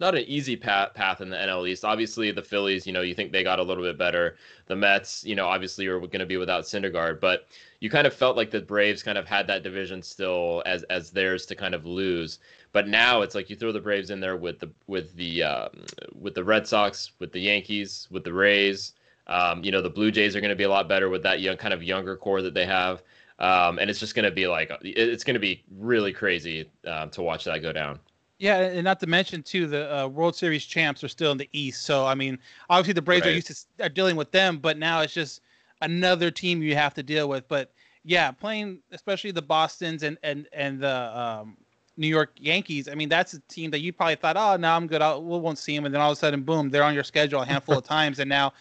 not 0.00 0.14
an 0.14 0.24
easy 0.26 0.56
path 0.56 0.94
path 0.94 1.20
in 1.20 1.30
the 1.30 1.36
NL 1.36 1.68
East. 1.68 1.84
Obviously, 1.84 2.30
the 2.30 2.42
Phillies, 2.42 2.86
you 2.86 2.92
know, 2.92 3.02
you 3.02 3.14
think 3.14 3.32
they 3.32 3.42
got 3.42 3.58
a 3.58 3.62
little 3.62 3.82
bit 3.82 3.98
better. 3.98 4.36
The 4.66 4.76
Mets, 4.76 5.24
you 5.24 5.34
know, 5.34 5.46
obviously 5.46 5.86
are 5.86 5.98
going 5.98 6.20
to 6.20 6.26
be 6.26 6.36
without 6.36 6.64
Syndergaard, 6.64 7.20
but 7.20 7.46
you 7.80 7.90
kind 7.90 8.06
of 8.06 8.14
felt 8.14 8.36
like 8.36 8.50
the 8.50 8.60
Braves 8.60 9.02
kind 9.02 9.18
of 9.18 9.26
had 9.26 9.46
that 9.48 9.62
division 9.62 10.02
still 10.02 10.62
as 10.66 10.82
as 10.84 11.10
theirs 11.10 11.46
to 11.46 11.54
kind 11.54 11.74
of 11.74 11.86
lose. 11.86 12.38
But 12.72 12.88
now 12.88 13.22
it's 13.22 13.34
like 13.34 13.50
you 13.50 13.56
throw 13.56 13.72
the 13.72 13.80
Braves 13.80 14.10
in 14.10 14.20
there 14.20 14.36
with 14.36 14.58
the 14.58 14.70
with 14.86 15.14
the 15.16 15.42
um, 15.42 15.70
with 16.18 16.34
the 16.34 16.44
Red 16.44 16.66
Sox, 16.66 17.12
with 17.18 17.32
the 17.32 17.40
Yankees, 17.40 18.08
with 18.10 18.24
the 18.24 18.32
Rays. 18.32 18.92
Um, 19.26 19.62
you 19.62 19.70
know, 19.70 19.82
the 19.82 19.90
Blue 19.90 20.10
Jays 20.10 20.34
are 20.34 20.40
going 20.40 20.50
to 20.50 20.56
be 20.56 20.64
a 20.64 20.70
lot 20.70 20.88
better 20.88 21.08
with 21.08 21.22
that 21.22 21.40
young 21.40 21.56
kind 21.56 21.72
of 21.72 21.82
younger 21.82 22.16
core 22.16 22.42
that 22.42 22.54
they 22.54 22.66
have. 22.66 23.02
Um, 23.38 23.78
and 23.78 23.90
it's 23.90 23.98
just 23.98 24.14
going 24.14 24.24
to 24.24 24.30
be 24.30 24.46
like 24.46 24.70
it's 24.82 25.24
going 25.24 25.34
to 25.34 25.40
be 25.40 25.64
really 25.76 26.12
crazy 26.12 26.70
uh, 26.86 27.06
to 27.06 27.22
watch 27.22 27.44
that 27.44 27.62
go 27.62 27.72
down. 27.72 27.98
Yeah, 28.42 28.58
and 28.58 28.82
not 28.82 28.98
to 28.98 29.06
mention 29.06 29.44
too, 29.44 29.68
the 29.68 29.96
uh, 29.96 30.08
World 30.08 30.34
Series 30.34 30.64
champs 30.64 31.04
are 31.04 31.08
still 31.08 31.30
in 31.30 31.38
the 31.38 31.48
East. 31.52 31.84
So 31.84 32.04
I 32.04 32.16
mean, 32.16 32.40
obviously 32.68 32.94
the 32.94 33.00
Braves 33.00 33.24
right. 33.24 33.30
are 33.30 33.34
used 33.34 33.46
to 33.46 33.84
are 33.84 33.88
dealing 33.88 34.16
with 34.16 34.32
them, 34.32 34.58
but 34.58 34.76
now 34.76 35.00
it's 35.00 35.14
just 35.14 35.42
another 35.80 36.28
team 36.32 36.60
you 36.60 36.74
have 36.74 36.92
to 36.94 37.04
deal 37.04 37.28
with. 37.28 37.46
But 37.46 37.72
yeah, 38.02 38.32
playing 38.32 38.80
especially 38.90 39.30
the 39.30 39.42
Boston's 39.42 40.02
and 40.02 40.18
and 40.24 40.48
and 40.52 40.80
the 40.80 41.16
um, 41.16 41.56
New 41.96 42.08
York 42.08 42.32
Yankees. 42.36 42.88
I 42.88 42.96
mean, 42.96 43.08
that's 43.08 43.32
a 43.32 43.38
team 43.42 43.70
that 43.70 43.78
you 43.78 43.92
probably 43.92 44.16
thought, 44.16 44.36
oh, 44.36 44.56
now 44.56 44.74
I'm 44.74 44.88
good. 44.88 45.02
I'll, 45.02 45.22
we 45.22 45.38
won't 45.38 45.58
see 45.58 45.76
them, 45.76 45.84
and 45.84 45.94
then 45.94 46.02
all 46.02 46.10
of 46.10 46.18
a 46.18 46.18
sudden, 46.18 46.42
boom, 46.42 46.68
they're 46.68 46.82
on 46.82 46.94
your 46.94 47.04
schedule 47.04 47.42
a 47.42 47.46
handful 47.46 47.78
of 47.78 47.84
times, 47.96 48.18
and 48.18 48.28
now, 48.28 48.54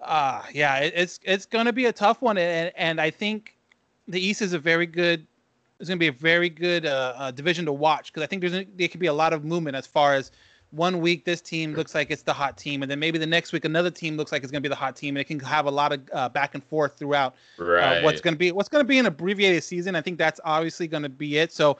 uh, 0.00 0.40
yeah, 0.54 0.78
it, 0.78 0.94
it's 0.96 1.20
it's 1.22 1.44
going 1.44 1.66
to 1.66 1.72
be 1.74 1.84
a 1.84 1.92
tough 1.92 2.22
one, 2.22 2.38
and 2.38 2.72
and 2.76 2.98
I 2.98 3.10
think 3.10 3.58
the 4.08 4.26
East 4.26 4.40
is 4.40 4.54
a 4.54 4.58
very 4.58 4.86
good 4.86 5.26
it's 5.82 5.88
going 5.88 5.98
to 5.98 6.00
be 6.00 6.06
a 6.06 6.12
very 6.12 6.48
good 6.48 6.86
uh, 6.86 7.12
uh, 7.16 7.30
division 7.32 7.64
to 7.64 7.72
watch 7.72 8.12
because 8.12 8.22
I 8.22 8.26
think 8.26 8.40
there's 8.40 8.54
a, 8.54 8.64
there 8.76 8.86
could 8.86 9.00
be 9.00 9.08
a 9.08 9.12
lot 9.12 9.32
of 9.32 9.44
movement 9.44 9.76
as 9.76 9.84
far 9.84 10.14
as 10.14 10.30
one 10.70 11.00
week 11.00 11.24
this 11.24 11.40
team 11.40 11.74
looks 11.74 11.92
like 11.92 12.08
it's 12.12 12.22
the 12.22 12.32
hot 12.32 12.56
team, 12.56 12.82
and 12.82 12.90
then 12.90 13.00
maybe 13.00 13.18
the 13.18 13.26
next 13.26 13.52
week 13.52 13.64
another 13.64 13.90
team 13.90 14.16
looks 14.16 14.30
like 14.30 14.44
it's 14.44 14.52
going 14.52 14.62
to 14.62 14.68
be 14.68 14.72
the 14.72 14.76
hot 14.76 14.94
team, 14.94 15.16
and 15.16 15.20
it 15.20 15.24
can 15.24 15.40
have 15.40 15.66
a 15.66 15.70
lot 15.70 15.92
of 15.92 16.00
uh, 16.12 16.28
back 16.28 16.54
and 16.54 16.62
forth 16.62 16.96
throughout 16.96 17.34
right. 17.58 17.98
uh, 17.98 18.02
what's 18.02 18.20
going 18.20 18.32
to 18.32 18.38
be 18.38 18.52
what's 18.52 18.68
going 18.68 18.82
to 18.82 18.86
be 18.88 19.00
an 19.00 19.06
abbreviated 19.06 19.64
season. 19.64 19.96
I 19.96 20.00
think 20.00 20.18
that's 20.18 20.40
obviously 20.44 20.86
going 20.86 21.02
to 21.02 21.08
be 21.08 21.38
it. 21.38 21.52
So, 21.52 21.76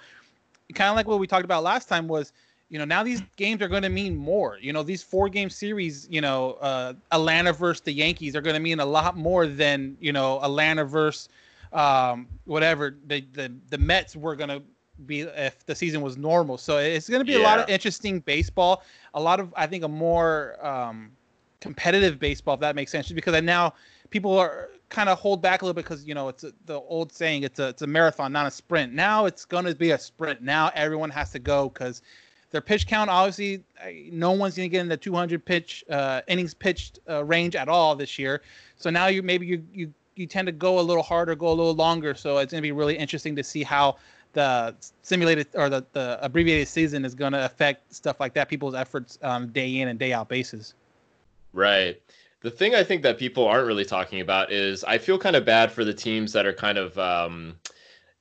kind 0.74 0.90
of 0.90 0.96
like 0.96 1.06
what 1.06 1.20
we 1.20 1.28
talked 1.28 1.44
about 1.44 1.62
last 1.62 1.88
time 1.88 2.08
was, 2.08 2.32
you 2.70 2.80
know, 2.80 2.84
now 2.84 3.04
these 3.04 3.22
games 3.36 3.62
are 3.62 3.68
going 3.68 3.84
to 3.84 3.88
mean 3.88 4.16
more. 4.16 4.58
You 4.60 4.72
know, 4.72 4.82
these 4.82 5.04
four 5.04 5.28
game 5.28 5.48
series, 5.48 6.08
you 6.10 6.20
know, 6.20 6.54
uh, 6.54 6.94
Atlanta 7.12 7.52
versus 7.52 7.82
the 7.82 7.92
Yankees 7.92 8.34
are 8.34 8.40
going 8.40 8.54
to 8.54 8.60
mean 8.60 8.80
a 8.80 8.86
lot 8.86 9.16
more 9.16 9.46
than 9.46 9.96
you 10.00 10.12
know 10.12 10.40
Atlanta 10.42 10.84
versus 10.84 11.28
um, 11.72 12.28
whatever 12.44 12.96
the, 13.06 13.24
the 13.32 13.52
the 13.70 13.78
Mets 13.78 14.16
were 14.16 14.36
gonna 14.36 14.62
be 15.06 15.20
if 15.20 15.64
the 15.66 15.74
season 15.74 16.00
was 16.00 16.16
normal. 16.16 16.58
So 16.58 16.78
it's 16.78 17.08
gonna 17.08 17.24
be 17.24 17.32
yeah. 17.32 17.38
a 17.38 17.42
lot 17.42 17.58
of 17.58 17.68
interesting 17.68 18.20
baseball. 18.20 18.82
A 19.14 19.20
lot 19.20 19.40
of 19.40 19.52
I 19.56 19.66
think 19.66 19.84
a 19.84 19.88
more 19.88 20.64
um, 20.64 21.12
competitive 21.60 22.18
baseball 22.18 22.54
if 22.54 22.60
that 22.60 22.76
makes 22.76 22.92
sense. 22.92 23.06
Just 23.06 23.14
because 23.14 23.40
now 23.42 23.74
people 24.10 24.38
are 24.38 24.70
kind 24.88 25.08
of 25.08 25.18
hold 25.18 25.40
back 25.40 25.62
a 25.62 25.64
little 25.64 25.74
bit 25.74 25.84
because 25.84 26.04
you 26.04 26.14
know 26.14 26.28
it's 26.28 26.44
a, 26.44 26.52
the 26.66 26.74
old 26.80 27.12
saying 27.12 27.42
it's 27.42 27.58
a 27.58 27.68
it's 27.68 27.82
a 27.82 27.86
marathon 27.86 28.32
not 28.32 28.46
a 28.46 28.50
sprint. 28.50 28.92
Now 28.92 29.26
it's 29.26 29.44
gonna 29.44 29.74
be 29.74 29.90
a 29.90 29.98
sprint. 29.98 30.42
Now 30.42 30.70
everyone 30.74 31.10
has 31.10 31.30
to 31.32 31.38
go 31.38 31.68
because 31.68 32.02
their 32.50 32.60
pitch 32.60 32.86
count 32.86 33.08
obviously 33.08 33.64
no 34.10 34.32
one's 34.32 34.56
going 34.56 34.68
to 34.68 34.70
get 34.70 34.82
in 34.82 34.88
the 34.88 34.96
200 34.96 35.42
pitch 35.42 35.82
uh, 35.90 36.20
innings 36.28 36.52
pitched 36.52 36.98
uh, 37.08 37.24
range 37.24 37.56
at 37.56 37.66
all 37.66 37.96
this 37.96 38.18
year 38.18 38.42
so 38.76 38.90
now 38.90 39.06
you 39.06 39.22
maybe 39.22 39.46
you 39.46 39.64
you 39.72 39.92
you 40.14 40.26
tend 40.26 40.46
to 40.46 40.52
go 40.52 40.78
a 40.78 40.82
little 40.82 41.02
harder, 41.02 41.34
go 41.34 41.48
a 41.48 41.54
little 41.54 41.74
longer. 41.74 42.14
So 42.14 42.38
it's 42.38 42.52
going 42.52 42.60
to 42.60 42.66
be 42.66 42.72
really 42.72 42.96
interesting 42.96 43.36
to 43.36 43.44
see 43.44 43.62
how 43.62 43.96
the 44.32 44.74
simulated 45.02 45.46
or 45.54 45.68
the, 45.68 45.84
the 45.92 46.18
abbreviated 46.22 46.68
season 46.68 47.04
is 47.04 47.14
going 47.14 47.32
to 47.32 47.44
affect 47.44 47.94
stuff 47.94 48.20
like 48.20 48.34
that, 48.34 48.48
people's 48.48 48.74
efforts 48.74 49.18
um, 49.22 49.48
day 49.48 49.80
in 49.80 49.88
and 49.88 49.98
day 49.98 50.12
out 50.12 50.28
basis. 50.28 50.74
Right. 51.52 52.00
The 52.40 52.50
thing 52.50 52.74
I 52.74 52.82
think 52.82 53.02
that 53.02 53.18
people 53.18 53.46
aren't 53.46 53.66
really 53.66 53.84
talking 53.84 54.20
about 54.20 54.50
is 54.50 54.82
I 54.84 54.98
feel 54.98 55.18
kind 55.18 55.36
of 55.36 55.44
bad 55.44 55.70
for 55.70 55.84
the 55.84 55.94
teams 55.94 56.32
that 56.32 56.46
are 56.46 56.52
kind 56.52 56.78
of 56.78 56.98
um, 56.98 57.56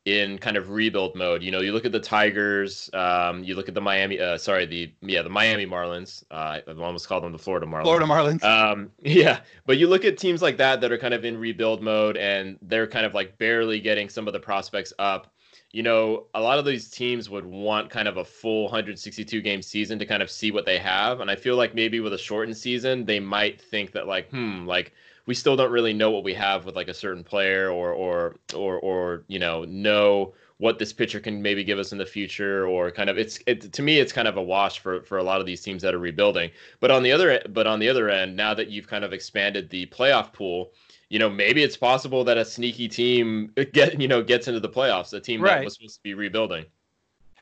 in 0.06 0.40
kind 0.40 0.58
of 0.58 0.72
rebuild 0.72 1.16
mode. 1.16 1.44
You 1.44 1.52
know, 1.52 1.62
you 1.62 1.74
look 1.74 1.86
at 1.86 1.92
the 1.92 2.00
Tigers, 2.00 2.90
um, 2.94 3.44
you 3.44 3.56
look 3.56 3.68
at 3.68 3.76
the 3.76 3.82
Miami, 3.82 4.20
uh, 4.20 4.38
sorry, 4.38 4.66
the 4.66 4.92
yeah, 5.02 5.22
the 5.22 5.30
Miami 5.30 5.66
Marlins. 5.66 6.24
Uh, 6.32 6.60
I 6.68 6.72
almost 6.80 7.08
called 7.08 7.24
them 7.24 7.32
the 7.32 7.38
Florida 7.38 7.68
Marlins. 7.68 7.84
Florida 7.84 8.06
Marlins. 8.06 8.44
Um, 8.44 8.90
yeah, 9.00 9.42
but 9.66 9.78
you 9.78 9.88
look 9.88 10.04
at 10.04 10.18
teams 10.18 10.42
like 10.42 10.58
that 10.58 10.82
that 10.82 10.92
are 10.92 10.98
kind 10.98 11.14
of 11.14 11.24
in 11.24 11.38
rebuild 11.38 11.84
mode 11.84 12.18
and 12.18 12.58
they're 12.64 12.88
kind 12.88 13.06
of 13.06 13.14
like 13.14 13.38
barely 13.38 13.80
getting 13.80 14.10
some 14.10 14.28
of 14.28 14.34
the 14.34 14.40
prospects 14.40 14.92
up. 14.98 15.32
You 15.72 15.84
know, 15.84 16.26
a 16.34 16.42
lot 16.42 16.60
of 16.60 16.66
these 16.66 16.90
teams 16.90 17.30
would 17.30 17.46
want 17.46 17.90
kind 17.90 18.08
of 18.08 18.18
a 18.18 18.26
full 18.26 18.64
162 18.64 19.42
game 19.42 19.62
season 19.62 20.00
to 20.00 20.06
kind 20.06 20.22
of 20.22 20.30
see 20.30 20.52
what 20.52 20.66
they 20.66 20.78
have, 20.80 21.22
and 21.22 21.32
I 21.32 21.36
feel 21.36 21.56
like 21.56 21.74
maybe 21.74 22.02
with 22.02 22.12
a 22.12 22.18
shortened 22.18 22.58
season, 22.58 23.06
they 23.06 23.22
might 23.22 23.62
think 23.62 23.94
that 23.94 24.06
like, 24.06 24.30
hmm, 24.32 24.66
like 24.66 24.94
we 25.32 25.36
still 25.36 25.56
don't 25.56 25.72
really 25.72 25.94
know 25.94 26.12
what 26.12 26.26
we 26.26 26.34
have 26.34 26.66
with 26.66 26.76
like 26.76 26.90
a 26.90 26.94
certain 26.94 27.24
player 27.24 27.70
or 27.70 27.94
or 27.94 28.36
or 28.54 28.78
or 28.80 29.24
you 29.30 29.40
know 29.40 29.64
know 29.64 30.34
what 30.58 30.78
this 30.78 30.92
pitcher 30.92 31.22
can 31.22 31.42
maybe 31.42 31.64
give 31.64 31.80
us 31.80 31.94
in 31.94 31.98
the 31.98 32.06
future 32.06 32.68
or 32.68 32.92
kind 32.92 33.10
of 33.10 33.18
it's 33.18 33.40
it, 33.48 33.72
to 33.72 33.82
me 33.82 33.98
it's 33.98 34.12
kind 34.12 34.28
of 34.28 34.36
a 34.36 34.44
wash 34.44 34.80
for 34.80 35.02
for 35.04 35.20
a 35.20 35.24
lot 35.24 35.40
of 35.40 35.46
these 35.46 35.62
teams 35.62 35.82
that 35.82 35.94
are 35.94 36.00
rebuilding 36.00 36.52
but 36.82 36.92
on 36.92 37.02
the 37.02 37.14
other 37.14 37.42
but 37.48 37.66
on 37.66 37.80
the 37.80 37.88
other 37.88 38.10
end 38.10 38.36
now 38.36 38.54
that 38.54 38.68
you've 38.68 38.90
kind 38.90 39.06
of 39.06 39.14
expanded 39.14 39.70
the 39.70 39.86
playoff 39.86 40.34
pool 40.34 40.74
you 41.08 41.18
know 41.18 41.30
maybe 41.30 41.64
it's 41.64 41.78
possible 41.78 42.26
that 42.26 42.38
a 42.38 42.44
sneaky 42.44 42.90
team 42.90 43.54
get 43.72 44.02
you 44.02 44.10
know 44.10 44.22
gets 44.22 44.50
into 44.50 44.60
the 44.60 44.68
playoffs 44.68 45.14
a 45.14 45.22
team 45.22 45.42
right. 45.42 45.60
that 45.60 45.64
was 45.64 45.76
supposed 45.76 45.96
to 45.96 46.04
be 46.04 46.14
rebuilding 46.14 46.66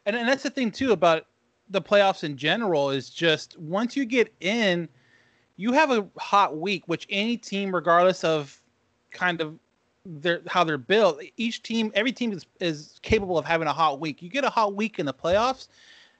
and, 0.05 0.15
and 0.15 0.29
that's 0.29 0.43
the 0.43 0.51
thing 0.51 0.69
too 0.69 0.91
about 0.91 1.25
the 1.71 1.81
playoffs 1.81 2.23
in 2.23 2.37
general 2.37 2.91
is 2.91 3.09
just 3.09 3.57
once 3.57 3.95
you 3.95 4.05
get 4.05 4.31
in 4.41 4.87
you 5.59 5.73
have 5.73 5.91
a 5.91 6.07
hot 6.17 6.57
week, 6.57 6.83
which 6.85 7.05
any 7.09 7.35
team, 7.35 7.75
regardless 7.75 8.23
of 8.23 8.57
kind 9.11 9.41
of 9.41 9.59
their 10.05 10.39
how 10.47 10.63
they're 10.63 10.77
built, 10.77 11.21
each 11.35 11.61
team, 11.61 11.91
every 11.95 12.13
team 12.13 12.31
is, 12.31 12.45
is 12.61 12.97
capable 13.01 13.37
of 13.37 13.43
having 13.43 13.67
a 13.67 13.73
hot 13.73 13.99
week. 13.99 14.21
You 14.21 14.29
get 14.29 14.45
a 14.45 14.49
hot 14.49 14.73
week 14.73 14.99
in 14.99 15.05
the 15.05 15.13
playoffs, 15.13 15.67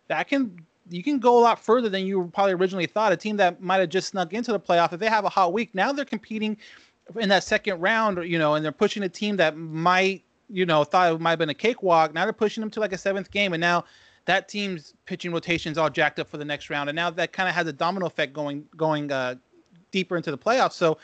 that 0.09 0.27
can 0.27 0.59
you 0.89 1.01
can 1.01 1.19
go 1.19 1.39
a 1.39 1.41
lot 1.41 1.57
further 1.57 1.87
than 1.87 2.05
you 2.05 2.29
probably 2.33 2.51
originally 2.51 2.85
thought. 2.85 3.13
A 3.13 3.17
team 3.17 3.37
that 3.37 3.61
might 3.61 3.77
have 3.77 3.87
just 3.87 4.09
snuck 4.09 4.33
into 4.33 4.51
the 4.51 4.59
playoff, 4.59 4.91
if 4.91 4.99
they 4.99 5.07
have 5.07 5.23
a 5.23 5.29
hot 5.29 5.53
week, 5.53 5.73
now 5.73 5.93
they're 5.93 6.03
competing 6.03 6.57
in 7.15 7.29
that 7.29 7.45
second 7.45 7.79
round, 7.79 8.21
you 8.29 8.37
know, 8.37 8.55
and 8.55 8.65
they're 8.65 8.73
pushing 8.73 9.03
a 9.03 9.09
team 9.09 9.37
that 9.37 9.55
might, 9.55 10.21
you 10.49 10.65
know, 10.65 10.83
thought 10.83 11.13
it 11.13 11.21
might 11.21 11.31
have 11.31 11.39
been 11.39 11.47
a 11.47 11.53
cakewalk. 11.53 12.13
Now 12.13 12.25
they're 12.25 12.33
pushing 12.33 12.59
them 12.59 12.71
to 12.71 12.81
like 12.81 12.91
a 12.91 12.97
seventh 12.97 13.31
game, 13.31 13.53
and 13.53 13.61
now 13.61 13.85
that 14.29 14.47
team's 14.47 14.93
pitching 15.05 15.31
rotations 15.31 15.77
all 15.77 15.89
jacked 15.89 16.19
up 16.19 16.29
for 16.29 16.37
the 16.37 16.45
next 16.45 16.69
round, 16.69 16.89
and 16.89 16.95
now 16.95 17.09
that 17.09 17.33
kind 17.33 17.49
of 17.49 17.55
has 17.55 17.65
a 17.67 17.73
domino 17.73 18.05
effect 18.05 18.31
going 18.31 18.63
going 18.77 19.11
uh, 19.11 19.35
deeper 19.91 20.17
into 20.17 20.29
the 20.29 20.37
playoffs. 20.37 20.73
So, 20.73 20.99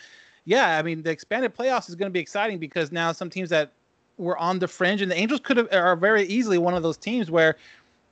yeah, 0.46 0.78
I 0.78 0.84
mean 0.84 1.02
the 1.02 1.10
expanded 1.10 1.56
playoffs 1.56 1.90
is 1.90 1.96
going 1.96 2.10
to 2.10 2.14
be 2.14 2.20
exciting 2.20 2.60
because 2.60 2.92
now 2.92 3.12
some 3.12 3.30
teams 3.30 3.50
that 3.50 3.72
were 4.18 4.38
on 4.38 4.60
the 4.60 4.68
fringe, 4.68 5.02
and 5.02 5.10
the 5.10 5.18
Angels 5.18 5.42
could 5.44 5.58
have 5.58 5.68
are 5.74 5.96
very 5.96 6.26
easily 6.28 6.58
one 6.60 6.76
of 6.76 6.84
those 6.84 6.98
teams 6.98 7.32
where 7.32 7.58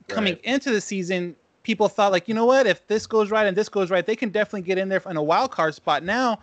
coming 0.08 0.34
right. 0.34 0.44
into 0.44 0.70
the 0.70 0.80
season 0.80 1.36
people 1.62 1.88
thought 1.88 2.12
like 2.12 2.28
you 2.28 2.34
know 2.34 2.44
what 2.44 2.66
if 2.66 2.86
this 2.88 3.06
goes 3.06 3.30
right 3.30 3.46
and 3.46 3.56
this 3.56 3.70
goes 3.70 3.90
right 3.90 4.04
they 4.04 4.14
can 4.14 4.28
definitely 4.28 4.60
get 4.60 4.76
in 4.76 4.90
there 4.90 5.02
in 5.06 5.16
a 5.16 5.22
wild 5.22 5.50
card 5.50 5.74
spot 5.74 6.02
now 6.02 6.38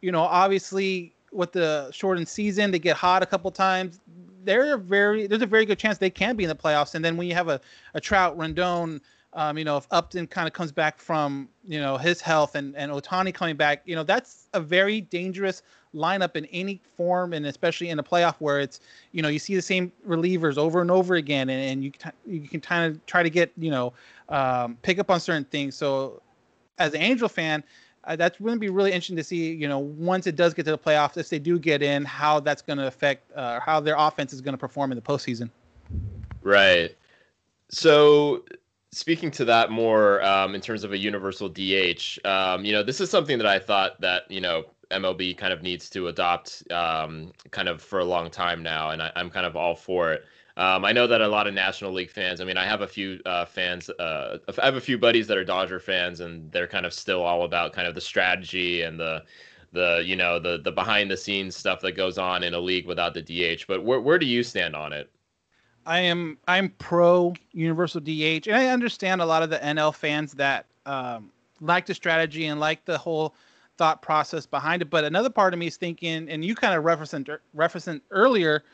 you 0.00 0.10
know 0.10 0.22
obviously 0.22 1.12
with 1.32 1.52
the 1.52 1.90
shortened 1.92 2.28
season 2.28 2.70
they 2.70 2.78
get 2.78 2.96
hot 2.96 3.22
a 3.22 3.26
couple 3.26 3.50
times 3.50 4.00
they're 4.44 4.76
very 4.76 5.26
there's 5.26 5.42
a 5.42 5.46
very 5.46 5.64
good 5.64 5.78
chance 5.78 5.98
they 5.98 6.10
can 6.10 6.36
be 6.36 6.44
in 6.44 6.48
the 6.48 6.54
playoffs. 6.54 6.94
And 6.94 7.04
then 7.04 7.16
when 7.16 7.26
you 7.26 7.34
have 7.34 7.48
a, 7.48 7.60
a 7.94 8.00
Trout, 8.00 8.36
Rendon, 8.36 9.00
um, 9.34 9.56
you 9.56 9.64
know, 9.64 9.76
if 9.76 9.86
Upton 9.90 10.26
kind 10.26 10.46
of 10.46 10.52
comes 10.52 10.72
back 10.72 10.98
from 10.98 11.48
you 11.66 11.80
know 11.80 11.96
his 11.96 12.20
health 12.20 12.54
and 12.54 12.76
and 12.76 12.92
Ohtani 12.92 13.32
coming 13.32 13.56
back, 13.56 13.82
you 13.84 13.94
know, 13.94 14.02
that's 14.02 14.48
a 14.52 14.60
very 14.60 15.00
dangerous 15.00 15.62
lineup 15.94 16.36
in 16.36 16.46
any 16.46 16.80
form, 16.96 17.32
and 17.32 17.46
especially 17.46 17.90
in 17.90 17.98
a 17.98 18.02
playoff 18.02 18.36
where 18.38 18.60
it's 18.60 18.80
you 19.12 19.22
know 19.22 19.28
you 19.28 19.38
see 19.38 19.54
the 19.54 19.62
same 19.62 19.92
relievers 20.06 20.58
over 20.58 20.80
and 20.80 20.90
over 20.90 21.14
again, 21.14 21.48
and, 21.48 21.62
and 21.62 21.84
you 21.84 21.92
you 22.26 22.48
can 22.48 22.60
kind 22.60 22.92
of 22.92 23.04
try 23.06 23.22
to 23.22 23.30
get 23.30 23.52
you 23.56 23.70
know 23.70 23.92
um, 24.28 24.76
pick 24.82 24.98
up 24.98 25.10
on 25.10 25.20
certain 25.20 25.44
things. 25.44 25.76
So 25.76 26.20
as 26.78 26.94
an 26.94 27.00
Angel 27.00 27.28
fan, 27.28 27.62
uh, 28.04 28.16
that's 28.16 28.38
going 28.38 28.54
to 28.54 28.60
be 28.60 28.68
really 28.68 28.90
interesting 28.90 29.16
to 29.16 29.24
see. 29.24 29.52
You 29.52 29.68
know, 29.68 29.78
once 29.78 30.26
it 30.26 30.36
does 30.36 30.54
get 30.54 30.64
to 30.64 30.70
the 30.72 30.78
playoffs, 30.78 31.16
if 31.16 31.28
they 31.28 31.38
do 31.38 31.58
get 31.58 31.82
in, 31.82 32.04
how 32.04 32.40
that's 32.40 32.62
going 32.62 32.78
to 32.78 32.86
affect 32.86 33.30
uh, 33.32 33.60
how 33.60 33.80
their 33.80 33.96
offense 33.96 34.32
is 34.32 34.40
going 34.40 34.54
to 34.54 34.58
perform 34.58 34.92
in 34.92 34.96
the 34.96 35.02
postseason. 35.02 35.50
Right. 36.42 36.96
So, 37.68 38.44
speaking 38.90 39.30
to 39.32 39.44
that 39.46 39.70
more 39.70 40.22
um, 40.22 40.54
in 40.54 40.60
terms 40.60 40.84
of 40.84 40.92
a 40.92 40.98
universal 40.98 41.48
DH, 41.48 42.18
um, 42.26 42.64
you 42.64 42.72
know, 42.72 42.82
this 42.82 43.00
is 43.00 43.08
something 43.08 43.38
that 43.38 43.46
I 43.46 43.58
thought 43.58 44.00
that 44.00 44.30
you 44.30 44.40
know 44.40 44.64
MLB 44.90 45.36
kind 45.36 45.52
of 45.52 45.62
needs 45.62 45.88
to 45.90 46.08
adopt, 46.08 46.70
um, 46.70 47.32
kind 47.50 47.68
of 47.68 47.80
for 47.80 48.00
a 48.00 48.04
long 48.04 48.30
time 48.30 48.62
now, 48.62 48.90
and 48.90 49.02
I, 49.02 49.12
I'm 49.16 49.30
kind 49.30 49.46
of 49.46 49.56
all 49.56 49.74
for 49.74 50.12
it. 50.12 50.24
Um, 50.56 50.84
I 50.84 50.92
know 50.92 51.06
that 51.06 51.20
a 51.20 51.28
lot 51.28 51.46
of 51.46 51.54
National 51.54 51.92
League 51.92 52.10
fans. 52.10 52.40
I 52.40 52.44
mean, 52.44 52.58
I 52.58 52.64
have 52.64 52.82
a 52.82 52.86
few 52.86 53.20
uh, 53.24 53.44
fans. 53.44 53.88
Uh, 53.88 54.38
I 54.60 54.64
have 54.64 54.76
a 54.76 54.80
few 54.80 54.98
buddies 54.98 55.26
that 55.28 55.38
are 55.38 55.44
Dodger 55.44 55.80
fans, 55.80 56.20
and 56.20 56.50
they're 56.52 56.66
kind 56.66 56.84
of 56.84 56.92
still 56.92 57.22
all 57.22 57.44
about 57.44 57.72
kind 57.72 57.88
of 57.88 57.94
the 57.94 58.00
strategy 58.00 58.82
and 58.82 59.00
the 59.00 59.22
the 59.72 60.02
you 60.04 60.16
know 60.16 60.38
the 60.38 60.58
the 60.58 60.70
behind 60.70 61.10
the 61.10 61.16
scenes 61.16 61.56
stuff 61.56 61.80
that 61.80 61.92
goes 61.92 62.18
on 62.18 62.42
in 62.42 62.52
a 62.52 62.60
league 62.60 62.86
without 62.86 63.14
the 63.14 63.22
DH. 63.22 63.66
But 63.66 63.82
where 63.84 64.00
where 64.00 64.18
do 64.18 64.26
you 64.26 64.42
stand 64.42 64.76
on 64.76 64.92
it? 64.92 65.10
I 65.86 66.00
am 66.00 66.38
I'm 66.46 66.68
pro 66.78 67.34
universal 67.52 68.00
DH, 68.00 68.46
and 68.46 68.54
I 68.54 68.66
understand 68.66 69.22
a 69.22 69.26
lot 69.26 69.42
of 69.42 69.48
the 69.48 69.58
NL 69.58 69.94
fans 69.94 70.32
that 70.34 70.66
um, 70.84 71.32
like 71.60 71.86
the 71.86 71.94
strategy 71.94 72.46
and 72.46 72.60
like 72.60 72.84
the 72.84 72.98
whole 72.98 73.34
thought 73.78 74.02
process 74.02 74.44
behind 74.44 74.82
it. 74.82 74.90
But 74.90 75.04
another 75.04 75.30
part 75.30 75.54
of 75.54 75.58
me 75.58 75.68
is 75.68 75.76
thinking, 75.76 76.28
and 76.28 76.44
you 76.44 76.54
kind 76.54 76.74
of 76.74 76.84
referenced 76.84 77.30
referenced 77.54 77.88
earlier 78.10 78.64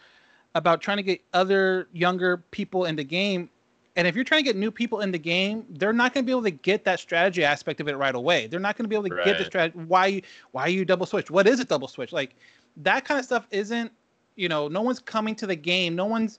about 0.54 0.80
trying 0.80 0.96
to 0.96 1.02
get 1.02 1.20
other 1.32 1.88
younger 1.92 2.38
people 2.38 2.84
in 2.84 2.96
the 2.96 3.04
game. 3.04 3.50
And 3.96 4.06
if 4.06 4.14
you're 4.14 4.24
trying 4.24 4.40
to 4.40 4.44
get 4.44 4.56
new 4.56 4.70
people 4.70 5.00
in 5.00 5.10
the 5.10 5.18
game, 5.18 5.64
they're 5.70 5.92
not 5.92 6.14
going 6.14 6.24
to 6.24 6.26
be 6.26 6.32
able 6.32 6.44
to 6.44 6.50
get 6.50 6.84
that 6.84 7.00
strategy 7.00 7.44
aspect 7.44 7.80
of 7.80 7.88
it 7.88 7.96
right 7.96 8.14
away. 8.14 8.46
They're 8.46 8.60
not 8.60 8.76
going 8.76 8.84
to 8.84 8.88
be 8.88 8.94
able 8.94 9.08
to 9.08 9.14
right. 9.14 9.24
get 9.24 9.38
the 9.38 9.44
strategy. 9.44 9.78
Why? 9.86 10.22
Why 10.52 10.62
are 10.62 10.68
you 10.68 10.84
double 10.84 11.06
switch? 11.06 11.30
What 11.30 11.48
is 11.48 11.58
a 11.58 11.64
double 11.64 11.88
switch? 11.88 12.12
Like 12.12 12.36
that 12.76 13.04
kind 13.04 13.18
of 13.18 13.24
stuff 13.24 13.46
isn't. 13.50 13.90
You 14.36 14.48
know, 14.48 14.68
no 14.68 14.82
one's 14.82 15.00
coming 15.00 15.34
to 15.36 15.46
the 15.46 15.56
game. 15.56 15.96
No 15.96 16.06
one's. 16.06 16.38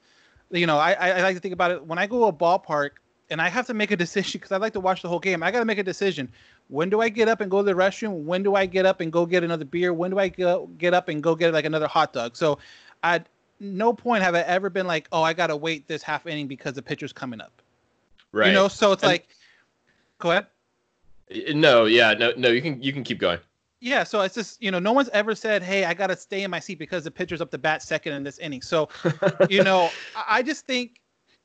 You 0.52 0.66
know, 0.66 0.78
I 0.78 0.94
I 0.94 1.22
like 1.22 1.36
to 1.36 1.42
think 1.42 1.54
about 1.54 1.72
it 1.72 1.86
when 1.86 2.00
I 2.00 2.08
go 2.08 2.20
to 2.20 2.26
a 2.26 2.34
ballpark 2.34 2.92
and 3.30 3.42
I 3.42 3.50
have 3.50 3.68
to 3.68 3.74
make 3.74 3.92
a 3.92 3.98
decision 4.06 4.40
because 4.40 4.52
I 4.52 4.58
like 4.58 4.74
to 4.74 4.80
watch 4.80 5.02
the 5.02 5.10
whole 5.10 5.20
game. 5.20 5.44
I 5.44 5.52
got 5.52 5.60
to 5.60 5.66
make 5.66 5.78
a 5.78 5.84
decision. 5.84 6.32
When 6.68 6.90
do 6.90 7.02
I 7.02 7.10
get 7.10 7.28
up 7.28 7.42
and 7.42 7.50
go 7.50 7.58
to 7.58 7.64
the 7.64 7.74
restroom? 7.74 8.24
When 8.24 8.44
do 8.44 8.56
I 8.56 8.66
get 8.66 8.86
up 8.86 9.02
and 9.02 9.12
go 9.12 9.26
get 9.26 9.44
another 9.44 9.66
beer? 9.66 9.94
When 9.94 10.12
do 10.12 10.20
I 10.20 10.30
go, 10.30 10.68
get 10.78 10.94
up 10.94 11.10
and 11.10 11.22
go 11.22 11.36
get 11.36 11.54
like 11.54 11.66
another 11.66 11.88
hot 11.88 12.14
dog? 12.14 12.36
So, 12.36 12.60
at 13.04 13.28
no 13.60 13.94
point 13.94 14.24
have 14.24 14.36
I 14.36 14.42
ever 14.42 14.70
been 14.70 14.88
like, 14.88 15.08
oh, 15.12 15.22
I 15.22 15.34
got 15.34 15.48
to 15.48 15.58
wait 15.58 15.88
this 15.88 16.02
half 16.02 16.28
inning 16.28 16.48
because 16.48 16.74
the 16.74 16.82
pitcher's 16.82 17.14
coming 17.14 17.42
up. 17.42 17.62
Right. 18.32 18.48
You 18.48 18.54
know, 18.54 18.68
so 18.68 18.92
it's 18.92 19.04
and, 19.04 19.12
like, 19.12 19.28
go 20.20 20.32
ahead. 20.32 20.48
No, 21.56 21.86
yeah, 21.86 22.14
no, 22.14 22.34
no, 22.38 22.50
you 22.50 22.62
can 22.62 22.82
you 22.82 22.92
can 22.92 23.04
keep 23.04 23.20
going. 23.20 23.40
Yeah, 23.82 24.04
so 24.04 24.22
it's 24.22 24.36
just 24.36 24.62
you 24.62 24.72
know 24.72 24.80
no 24.80 24.92
one's 24.92 25.10
ever 25.10 25.36
said, 25.36 25.62
"Hey, 25.62 25.86
I 25.86 25.94
got 25.94 26.08
to 26.08 26.18
stay 26.18 26.44
in 26.44 26.52
my 26.52 26.60
seat 26.60 26.80
because 26.80 27.04
the 27.04 27.12
pitcher's 27.12 27.40
up 27.40 27.52
to 27.52 27.58
bat 27.58 27.84
second 27.84 28.14
in 28.14 28.24
this 28.24 28.40
inning." 28.40 28.62
So, 28.62 28.90
you 29.50 29.64
know, 29.64 29.90
I 30.28 30.42
just 30.42 30.66
think 30.66 31.00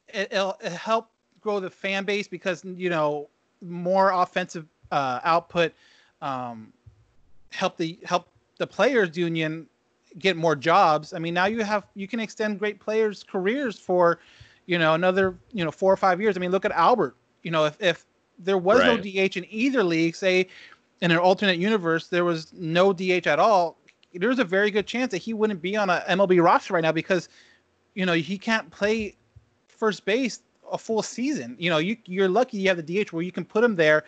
it, 0.09 0.33
will 0.33 0.57
help 0.63 1.11
grow 1.41 1.61
the 1.61 1.71
fan 1.71 2.05
base 2.05 2.27
because 2.27 2.65
you 2.65 2.89
know 2.89 3.29
more 3.61 4.11
offensive 4.11 4.67
uh, 4.91 5.21
output 5.23 5.73
um, 6.23 6.73
help 7.51 7.77
the 7.77 7.99
help 8.05 8.29
the 8.59 8.67
players 8.67 9.17
union 9.17 9.67
get 10.19 10.37
more 10.37 10.57
jobs. 10.57 11.13
I 11.13 11.19
mean, 11.19 11.35
now 11.35 11.47
you 11.47 11.63
have 11.65 11.85
you 11.95 12.09
can 12.09 12.21
extend 12.21 12.59
great 12.59 12.81
players' 12.81 13.23
careers 13.23 13.79
for 13.79 14.21
you 14.67 14.79
know 14.79 14.95
another 14.95 15.37
you 15.53 15.65
know 15.65 15.71
four 15.71 15.93
or 15.93 15.97
five 15.97 16.21
years. 16.21 16.37
I 16.37 16.41
mean, 16.41 16.51
look 16.51 16.65
at 16.65 16.73
Albert. 16.73 17.17
You 17.43 17.51
know, 17.51 17.65
if 17.65 17.77
if 17.81 18.05
there 18.39 18.59
was 18.59 18.81
right. 18.81 18.87
no 18.87 18.97
DH 18.97 19.37
in 19.37 19.47
either 19.49 19.85
league, 19.85 20.17
say 20.17 20.49
in 21.01 21.11
an 21.11 21.19
alternate 21.19 21.59
universe 21.59 22.09
there 22.09 22.25
was 22.25 22.53
no 22.53 22.93
DH 22.93 23.27
at 23.27 23.39
all, 23.39 23.77
there's 24.15 24.39
a 24.39 24.45
very 24.45 24.71
good 24.71 24.87
chance 24.87 25.11
that 25.11 25.19
he 25.19 25.35
wouldn't 25.35 25.61
be 25.61 25.77
on 25.77 25.91
a 25.91 26.03
MLB 26.09 26.43
roster 26.43 26.75
right 26.75 26.83
now 26.83 26.93
because 26.93 27.29
you 27.95 28.07
know 28.07 28.15
he 28.15 28.39
can't 28.39 28.71
play 28.71 29.17
first 29.69 30.05
base 30.05 30.41
a 30.71 30.79
full 30.79 31.03
season. 31.03 31.57
You 31.59 31.71
know, 31.71 31.79
you 31.79 31.97
you're 32.07 32.29
lucky 32.29 32.59
you 32.59 32.69
have 32.69 32.85
the 32.85 33.05
DH 33.05 33.13
where 33.13 33.23
you 33.23 33.33
can 33.33 33.45
put 33.45 33.65
him 33.65 33.77
there 33.77 34.05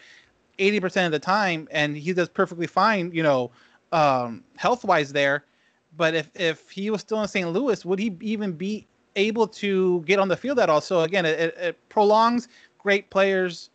80% 0.58 1.06
of 1.06 1.12
the 1.12 1.18
time 1.18 1.68
and 1.70 1.96
he 1.96 2.12
does 2.12 2.28
perfectly 2.28 2.66
fine, 2.66 3.10
you 3.12 3.22
know, 3.22 3.50
um, 3.92 4.42
health 4.56 4.84
wise 4.84 5.12
there. 5.12 5.44
But 5.96 6.14
if, 6.14 6.30
if 6.34 6.70
he 6.70 6.90
was 6.90 7.00
still 7.00 7.20
in 7.22 7.28
St. 7.28 7.50
Louis, 7.50 7.84
would 7.84 7.98
he 7.98 8.16
even 8.20 8.52
be 8.52 8.86
able 9.16 9.48
to 9.48 10.02
get 10.02 10.18
on 10.18 10.28
the 10.28 10.36
field 10.36 10.58
at 10.58 10.68
all? 10.68 10.80
So 10.80 11.00
again, 11.00 11.24
it, 11.24 11.56
it 11.56 11.88
prolongs 11.88 12.48
great 12.78 13.10
players' 13.10 13.70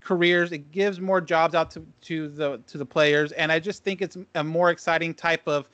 careers. 0.00 0.52
It 0.52 0.70
gives 0.72 1.00
more 1.00 1.20
jobs 1.20 1.54
out 1.54 1.70
to, 1.72 1.86
to 2.02 2.28
the 2.28 2.60
to 2.66 2.78
the 2.78 2.86
players, 2.86 3.32
and 3.32 3.52
I 3.52 3.58
just 3.58 3.84
think 3.84 4.02
it's 4.02 4.16
a 4.34 4.44
more 4.44 4.70
exciting 4.70 5.14
type 5.14 5.46
of 5.46 5.68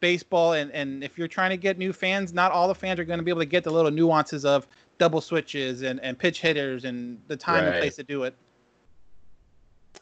baseball. 0.00 0.54
And 0.54 0.70
and 0.72 1.02
if 1.02 1.18
you're 1.18 1.28
trying 1.28 1.50
to 1.50 1.56
get 1.56 1.78
new 1.78 1.92
fans, 1.92 2.32
not 2.32 2.52
all 2.52 2.68
the 2.68 2.74
fans 2.74 3.00
are 3.00 3.04
going 3.04 3.18
to 3.18 3.24
be 3.24 3.30
able 3.30 3.42
to 3.42 3.46
get 3.46 3.64
the 3.64 3.70
little 3.72 3.90
nuances 3.90 4.44
of 4.44 4.66
double 4.98 5.20
switches 5.20 5.82
and, 5.82 6.00
and 6.00 6.18
pinch 6.18 6.40
hitters 6.40 6.84
and 6.84 7.20
the 7.26 7.36
time 7.36 7.64
right. 7.64 7.74
and 7.74 7.80
place 7.80 7.96
to 7.96 8.04
do 8.04 8.22
it. 8.22 8.34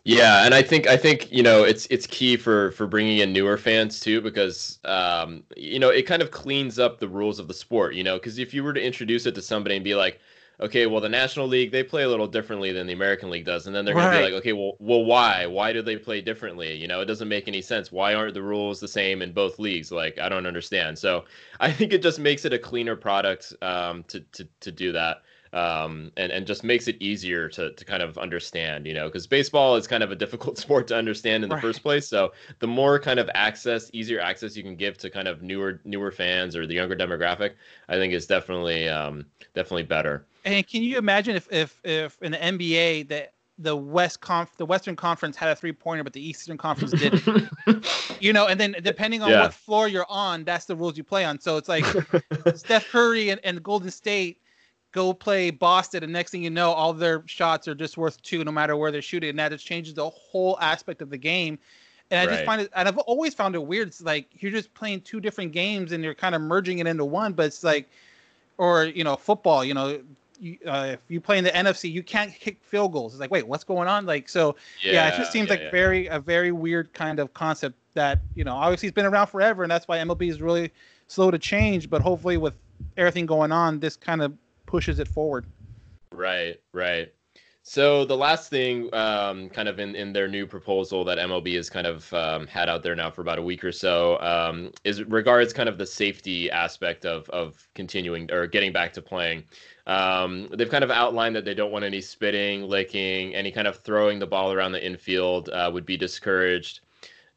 Yeah, 0.05 0.45
and 0.45 0.53
I 0.53 0.63
think 0.63 0.89
I 0.89 0.97
think 0.97 1.31
you 1.31 1.45
know 1.45 1.63
it's 1.63 1.87
it's 1.87 2.07
key 2.09 2.37
for 2.37 2.73
for 2.73 2.87
bringing 2.89 3.19
in 3.19 3.33
newer 3.33 3.57
fans 3.57 4.01
too 4.01 4.21
because 4.21 4.81
um, 4.85 5.45
you 5.57 5.79
know 5.79 5.91
it 5.91 6.03
kind 6.03 6.23
of 6.23 6.33
cleans 6.33 6.79
up 6.81 6.99
the 6.99 7.09
rules 7.09 7.39
of 7.39 7.47
the 7.47 7.55
sport. 7.55 7.95
You 7.95 8.03
know, 8.03 8.17
because 8.17 8.39
if 8.39 8.53
you 8.53 8.65
were 8.65 8.73
to 8.73 8.85
introduce 8.85 9.27
it 9.27 9.35
to 9.37 9.43
somebody 9.43 9.77
and 9.77 9.85
be 9.85 9.95
like, 9.95 10.21
okay, 10.59 10.87
well 10.87 11.01
the 11.01 11.09
National 11.09 11.47
League 11.47 11.71
they 11.71 11.85
play 11.85 12.03
a 12.03 12.09
little 12.09 12.27
differently 12.27 12.73
than 12.73 12.89
the 12.89 12.93
American 12.93 13.31
League 13.31 13.45
does, 13.45 13.69
and 13.69 13.77
then 13.77 13.85
they're 13.85 13.95
gonna 13.95 14.17
be 14.17 14.25
like, 14.25 14.33
okay, 14.33 14.53
well, 14.53 14.73
well 14.81 15.05
why? 15.05 15.47
Why 15.47 15.73
do 15.73 15.83
they 15.83 15.97
play 15.97 16.21
differently? 16.21 16.75
You 16.75 16.89
know, 16.89 17.01
it 17.01 17.07
doesn't 17.07 17.29
make 17.29 17.47
any 17.47 17.63
sense. 17.63 17.93
Why 17.93 18.15
aren't 18.15 18.35
the 18.35 18.43
rules 18.43 18.81
the 18.81 18.89
same 18.89 19.23
in 19.23 19.33
both 19.33 19.61
leagues? 19.61 19.93
Like, 19.93 20.19
I 20.19 20.29
don't 20.29 20.47
understand. 20.47 20.99
So 20.99 21.27
I 21.61 21.71
think 21.71 21.93
it 21.93 22.03
just 22.03 22.19
makes 22.19 22.45
it 22.45 22.53
a 22.53 22.59
cleaner 22.59 22.97
product 22.97 23.55
um, 23.63 24.03
to 24.09 24.19
to 24.19 24.49
to 24.61 24.73
do 24.73 24.91
that 24.93 25.23
um, 25.53 26.11
and 26.17 26.33
and 26.33 26.47
just 26.47 26.65
makes 26.65 26.89
it 26.89 26.97
easier 27.01 27.49
to 27.51 27.73
to 27.73 27.85
kind 27.85 28.03
of 28.03 28.17
understand, 28.19 28.87
you 28.87 28.95
know, 28.95 29.07
because 29.07 29.27
baseball 29.27 29.77
is 29.77 29.87
kind 29.87 30.03
of 30.03 30.11
a 30.11 30.17
difficult 30.23 30.59
sport 30.59 30.89
to 30.89 30.97
understand 30.97 31.45
in 31.45 31.51
the 31.51 31.57
right. 31.57 31.63
first 31.63 31.83
place. 31.83 32.09
So 32.09 32.33
the 32.61 32.67
more 32.67 32.99
kind 32.99 33.19
of 33.19 33.31
access, 33.35 33.91
easier 33.93 34.21
access 34.21 34.57
you 34.57 34.63
can 34.63 34.77
give 34.77 34.99
to 34.99 35.11
kind 35.11 35.29
of 35.29 35.43
newer 35.43 35.81
newer 35.85 36.11
fans 36.11 36.57
or 36.57 36.67
the 36.67 36.75
younger 36.75 36.97
demographic, 36.97 37.53
I 37.89 37.97
think 37.97 38.15
is 38.15 38.27
definitely 38.27 38.89
um, 38.89 39.27
definitely 39.55 39.85
better. 39.85 40.27
And 40.45 40.67
can 40.67 40.83
you 40.83 40.99
imagine 40.99 41.37
if 41.37 41.53
if 41.53 41.81
if 41.85 42.21
in 42.23 42.33
the 42.33 42.39
NBA 42.39 43.09
that 43.09 43.35
the 43.59 43.77
West 43.77 44.21
Conf 44.21 44.57
the 44.57 44.67
Western 44.67 44.97
Conference 44.97 45.37
had 45.37 45.51
a 45.51 45.57
three 45.57 45.73
pointer, 45.73 46.03
but 46.03 46.13
the 46.13 46.27
Eastern 46.27 46.57
Conference 46.57 46.93
didn't. 46.93 47.49
you 48.21 48.33
know, 48.33 48.47
and 48.47 48.59
then 48.59 48.75
depending 48.83 49.23
on 49.23 49.31
yeah. 49.31 49.43
what 49.43 49.55
floor 49.55 49.89
you're 49.89 50.07
on, 50.09 50.45
that's 50.45 50.65
the 50.65 50.75
rules 50.75 50.97
you 50.97 51.05
play 51.05 51.25
on. 51.25 51.39
So 51.39 51.59
it's 51.59 51.69
like 51.69 51.85
Steph 52.55 52.89
Curry 52.91 53.31
and, 53.31 53.41
and 53.45 53.63
Golden 53.63 53.91
State 53.91 54.42
go 54.93 55.13
play 55.13 55.51
Boston, 55.51 56.05
and 56.05 56.13
next 56.13 56.31
thing 56.31 56.43
you 56.43 56.51
know, 56.51 56.71
all 56.71 56.93
their 56.93 57.23
shots 57.27 57.67
are 57.67 57.75
just 57.75 57.97
worth 57.97 58.21
two, 58.23 58.45
no 58.45 58.53
matter 58.53 58.77
where 58.77 58.93
they're 58.93 59.03
shooting, 59.03 59.31
and 59.31 59.39
that 59.39 59.51
just 59.51 59.67
changes 59.67 59.95
the 59.95 60.09
whole 60.09 60.59
aspect 60.61 61.03
of 61.03 61.11
the 61.11 61.19
game. 61.19 61.59
And 62.11 62.21
I 62.21 62.25
right. 62.25 62.35
just 62.35 62.45
find 62.47 62.61
it, 62.61 62.71
and 62.77 62.87
I've 62.87 62.99
always 62.99 63.33
found 63.35 63.55
it 63.55 63.67
weird. 63.67 63.89
It's 63.89 64.03
like 64.03 64.29
you're 64.39 64.53
just 64.53 64.73
playing 64.75 65.01
two 65.01 65.19
different 65.19 65.53
games, 65.53 65.93
and 65.93 66.05
you're 66.05 66.15
kind 66.15 66.35
of 66.35 66.43
merging 66.43 66.79
it 66.79 66.87
into 66.87 67.07
one. 67.07 67.33
But 67.33 67.47
it's 67.47 67.65
like, 67.65 67.89
or 68.59 68.85
you 68.85 69.03
know, 69.03 69.17
football. 69.17 69.65
You 69.65 69.73
know, 69.75 70.01
you, 70.39 70.59
uh, 70.67 70.91
if 70.93 71.01
you 71.09 71.23
play 71.23 71.39
in 71.39 71.45
the 71.45 71.51
NFC, 71.51 71.91
you 71.91 72.03
can't 72.03 72.35
kick 72.35 72.59
field 72.63 72.93
goals. 72.93 73.15
It's 73.15 73.21
like, 73.21 73.31
wait, 73.31 73.47
what's 73.47 73.65
going 73.65 73.89
on? 73.89 74.05
Like, 74.05 74.29
so 74.29 74.57
yeah, 74.83 74.93
yeah 74.93 75.09
it 75.09 75.17
just 75.17 75.33
seems 75.33 75.49
yeah, 75.49 75.55
like 75.55 75.63
yeah. 75.63 75.71
very 75.71 76.07
a 76.09 76.21
very 76.21 76.53
weird 76.53 76.93
kind 76.93 77.19
of 77.19 77.33
concept 77.33 77.77
that 77.95 78.21
you 78.35 78.45
know, 78.45 78.55
obviously 78.57 78.89
it's 78.89 78.95
been 78.95 79.07
around 79.07 79.29
forever, 79.29 79.63
and 79.63 79.73
that's 79.73 79.89
why 79.89 79.97
MLB 79.97 80.29
is 80.29 80.43
really 80.43 80.71
slow 81.09 81.31
to 81.31 81.39
change. 81.39 81.89
But 81.89 82.03
hopefully, 82.03 82.37
with 82.37 82.55
everything 82.99 83.25
going 83.25 83.53
on, 83.53 83.81
this 83.81 83.97
kind 83.97 84.21
of 84.21 84.35
pushes 84.73 84.99
it 84.99 85.07
forward. 85.07 85.45
Right, 86.13 86.59
right. 86.73 87.13
So 87.63 88.07
the 88.07 88.17
last 88.17 88.49
thing, 88.49 88.93
um, 88.95 89.51
kind 89.51 89.69
of 89.69 89.79
in, 89.79 89.95
in 89.95 90.15
their 90.15 90.27
new 90.27 90.47
proposal 90.47 91.05
that 91.05 91.19
MLB 91.19 91.55
has 91.57 91.69
kind 91.69 91.87
of 91.87 92.13
um, 92.15 92.47
had 92.47 92.71
out 92.71 92.83
there 92.83 92.97
now 92.97 93.11
for 93.11 93.21
about 93.21 93.39
a 93.39 93.43
week 93.43 93.63
or 93.65 93.71
so, 93.71 94.19
um, 94.21 94.73
is 94.83 95.05
regards 95.05 95.53
kind 95.53 95.69
of 95.69 95.77
the 95.77 95.87
safety 95.87 96.51
aspect 96.51 97.05
of 97.05 97.29
of 97.29 97.69
continuing 97.75 98.33
or 98.33 98.47
getting 98.47 98.73
back 98.73 98.95
to 98.95 99.03
playing. 99.03 99.45
Um, 99.87 100.49
they've 100.57 100.71
kind 100.71 100.83
of 100.85 100.91
outlined 100.91 101.37
that 101.37 101.45
they 101.45 101.55
don't 101.55 101.71
want 101.71 101.85
any 101.85 102.01
spitting, 102.01 102.63
licking, 102.63 103.35
any 103.35 103.53
kind 103.53 103.69
of 103.69 103.77
throwing 103.77 104.19
the 104.19 104.27
ball 104.27 104.53
around 104.55 104.73
the 104.73 104.85
infield 104.85 105.51
uh, 105.51 105.71
would 105.73 105.85
be 105.85 105.99
discouraged. 105.99 106.81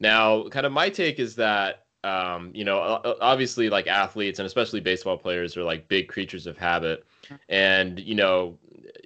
Now, 0.00 0.48
kind 0.48 0.64
of 0.64 0.72
my 0.72 0.88
take 0.88 1.18
is 1.18 1.36
that 1.36 1.84
um, 2.02 2.50
you 2.54 2.64
know, 2.64 3.00
obviously, 3.20 3.68
like 3.68 3.86
athletes 3.88 4.38
and 4.38 4.46
especially 4.46 4.80
baseball 4.80 5.18
players 5.18 5.56
are 5.56 5.64
like 5.64 5.86
big 5.88 6.08
creatures 6.08 6.46
of 6.46 6.56
habit 6.56 7.04
and 7.48 7.98
you 7.98 8.14
know, 8.14 8.58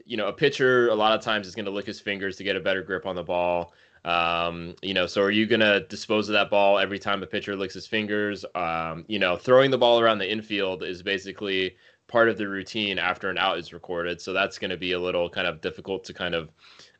you 0.04 0.16
know, 0.16 0.28
a 0.28 0.32
pitcher 0.32 0.88
a 0.88 0.94
lot 0.94 1.16
of 1.16 1.24
times 1.24 1.46
is 1.46 1.54
going 1.54 1.66
to 1.66 1.70
lick 1.70 1.86
his 1.86 2.00
fingers 2.00 2.36
to 2.36 2.44
get 2.44 2.56
a 2.56 2.60
better 2.60 2.82
grip 2.82 3.06
on 3.06 3.16
the 3.16 3.22
ball. 3.22 3.72
Um, 4.04 4.74
you 4.82 4.94
know, 4.94 5.06
so 5.06 5.20
are 5.22 5.30
you 5.30 5.46
going 5.46 5.60
to 5.60 5.80
dispose 5.88 6.28
of 6.28 6.32
that 6.32 6.50
ball 6.50 6.78
every 6.78 6.98
time 6.98 7.22
a 7.22 7.26
pitcher 7.26 7.54
licks 7.56 7.74
his 7.74 7.86
fingers? 7.86 8.44
Um, 8.54 9.04
you 9.08 9.18
know, 9.18 9.36
throwing 9.36 9.70
the 9.70 9.78
ball 9.78 10.00
around 10.00 10.18
the 10.18 10.30
infield 10.30 10.82
is 10.82 11.02
basically 11.02 11.76
part 12.08 12.28
of 12.28 12.38
the 12.38 12.48
routine 12.48 12.98
after 12.98 13.30
an 13.30 13.38
out 13.38 13.58
is 13.58 13.72
recorded. 13.72 14.20
So 14.20 14.32
that's 14.32 14.58
going 14.58 14.70
to 14.70 14.76
be 14.76 14.92
a 14.92 14.98
little 14.98 15.28
kind 15.28 15.46
of 15.46 15.60
difficult 15.60 16.04
to 16.04 16.14
kind 16.14 16.34
of 16.34 16.50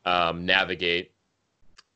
um, 0.05 0.45
navigate. 0.45 1.11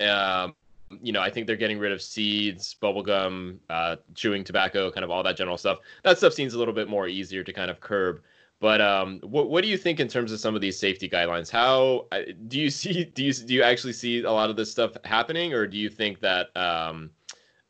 Um, 0.01 0.55
you 1.01 1.11
know, 1.11 1.21
I 1.21 1.29
think 1.29 1.47
they're 1.47 1.55
getting 1.55 1.79
rid 1.79 1.91
of 1.91 2.01
seeds, 2.01 2.75
bubblegum, 2.81 3.57
uh, 3.69 3.95
chewing 4.13 4.43
tobacco, 4.43 4.91
kind 4.91 5.03
of 5.03 5.11
all 5.11 5.23
that 5.23 5.37
general 5.37 5.57
stuff. 5.57 5.79
That 6.03 6.17
stuff 6.17 6.33
seems 6.33 6.53
a 6.53 6.59
little 6.59 6.73
bit 6.73 6.89
more 6.89 7.07
easier 7.07 7.43
to 7.43 7.53
kind 7.53 7.71
of 7.71 7.79
curb. 7.79 8.21
But 8.59 8.81
um, 8.81 9.19
what 9.21 9.49
what 9.49 9.63
do 9.63 9.69
you 9.69 9.77
think 9.77 9.99
in 9.99 10.07
terms 10.07 10.31
of 10.31 10.39
some 10.39 10.55
of 10.55 10.61
these 10.61 10.79
safety 10.79 11.09
guidelines? 11.09 11.51
How 11.51 12.05
do 12.47 12.59
you 12.59 12.69
see 12.81 13.03
do 13.03 13.23
you 13.23 13.33
do 13.33 13.53
you 13.53 13.63
actually 13.63 13.93
see 13.93 14.23
a 14.23 14.31
lot 14.31 14.49
of 14.49 14.55
this 14.55 14.71
stuff 14.71 14.91
happening, 15.03 15.53
or 15.53 15.67
do 15.67 15.77
you 15.77 15.89
think 15.89 16.19
that 16.21 16.55
um, 16.55 17.11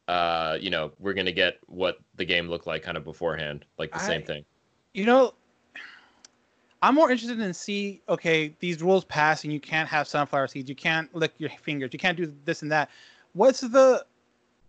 uh, 0.08 0.58
you 0.60 0.70
know 0.70 0.92
we're 1.00 1.14
gonna 1.14 1.32
get 1.32 1.60
what 1.66 1.98
the 2.16 2.26
game 2.26 2.50
looked 2.50 2.68
like 2.68 2.84
kind 2.84 2.98
of 2.98 3.04
beforehand, 3.04 3.66
like 3.78 3.92
the 3.92 4.02
I, 4.02 4.08
same 4.08 4.24
thing? 4.24 4.46
You 4.94 5.06
know, 5.06 5.34
I'm 6.82 6.94
more 6.94 7.10
interested 7.10 7.40
in 7.40 7.54
see 7.54 8.02
okay 8.08 8.54
these 8.60 8.82
rules 8.82 9.06
pass 9.06 9.44
and 9.44 9.52
you 9.52 9.60
can't 9.60 9.90
have 9.90 10.08
sunflower 10.08 10.48
seeds, 10.48 10.70
you 10.70 10.76
can't 10.76 11.14
lick 11.16 11.34
your 11.40 11.50
fingers, 11.64 11.90
you 11.94 12.00
can't 12.00 12.18
do 12.18 12.32
this 12.46 12.62
and 12.62 12.72
that. 12.72 12.92
What's 13.34 13.62
the 13.62 14.06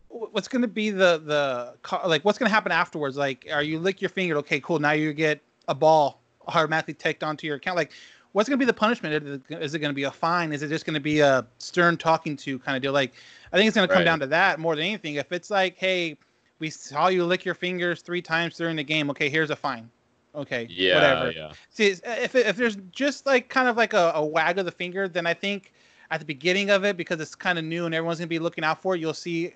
what's 0.08 0.48
going 0.48 0.62
to 0.62 0.68
be 0.68 0.90
the 0.90 1.20
the 1.24 1.98
like 2.06 2.24
what's 2.24 2.38
going 2.38 2.48
to 2.48 2.54
happen 2.54 2.72
afterwards 2.72 3.16
like 3.16 3.46
are 3.52 3.62
you 3.62 3.78
lick 3.78 4.00
your 4.00 4.08
finger 4.08 4.36
okay 4.36 4.60
cool 4.60 4.78
now 4.78 4.92
you 4.92 5.12
get 5.12 5.42
a 5.68 5.74
ball 5.74 6.20
automatically 6.46 6.94
tacked 6.94 7.22
onto 7.22 7.46
your 7.46 7.56
account. 7.56 7.76
Like, 7.76 7.92
what's 8.32 8.48
going 8.48 8.58
to 8.58 8.62
be 8.62 8.66
the 8.66 8.74
punishment? 8.74 9.42
Is 9.50 9.74
it 9.74 9.78
going 9.78 9.90
to 9.90 9.94
be 9.94 10.04
a 10.04 10.10
fine? 10.10 10.52
Is 10.52 10.62
it 10.62 10.68
just 10.68 10.84
going 10.84 10.94
to 10.94 11.00
be 11.00 11.20
a 11.20 11.46
stern 11.58 11.96
talking 11.96 12.36
to 12.38 12.58
kind 12.58 12.76
of 12.76 12.82
deal? 12.82 12.92
Like, 12.92 13.14
I 13.52 13.56
think 13.56 13.66
it's 13.66 13.76
going 13.76 13.88
to 13.88 13.92
come 13.92 14.00
right. 14.00 14.04
down 14.04 14.20
to 14.20 14.26
that 14.26 14.60
more 14.60 14.76
than 14.76 14.84
anything. 14.84 15.14
If 15.14 15.32
it's 15.32 15.50
like, 15.50 15.76
hey, 15.76 16.16
we 16.58 16.70
saw 16.70 17.08
you 17.08 17.24
lick 17.24 17.44
your 17.44 17.54
fingers 17.54 18.02
three 18.02 18.22
times 18.22 18.56
during 18.56 18.76
the 18.76 18.84
game. 18.84 19.10
Okay, 19.10 19.28
here's 19.28 19.50
a 19.50 19.56
fine. 19.56 19.90
Okay, 20.34 20.66
yeah, 20.68 20.94
whatever. 20.96 21.30
Yeah. 21.30 21.52
See, 21.70 21.92
uh, 21.92 22.16
if 22.20 22.34
if 22.34 22.56
there's 22.56 22.76
just 22.92 23.24
like 23.24 23.48
kind 23.48 23.68
of 23.68 23.76
like 23.78 23.94
a, 23.94 24.12
a 24.14 24.24
wag 24.24 24.58
of 24.58 24.66
the 24.66 24.70
finger, 24.70 25.08
then 25.08 25.26
I 25.26 25.32
think 25.32 25.72
at 26.10 26.20
the 26.20 26.26
beginning 26.26 26.68
of 26.70 26.84
it 26.84 26.96
because 26.96 27.20
it's 27.20 27.34
kind 27.34 27.58
of 27.58 27.64
new 27.64 27.86
and 27.86 27.94
everyone's 27.94 28.18
gonna 28.18 28.28
be 28.28 28.38
looking 28.38 28.62
out 28.62 28.82
for 28.82 28.94
it, 28.94 29.00
you'll 29.00 29.14
see, 29.14 29.54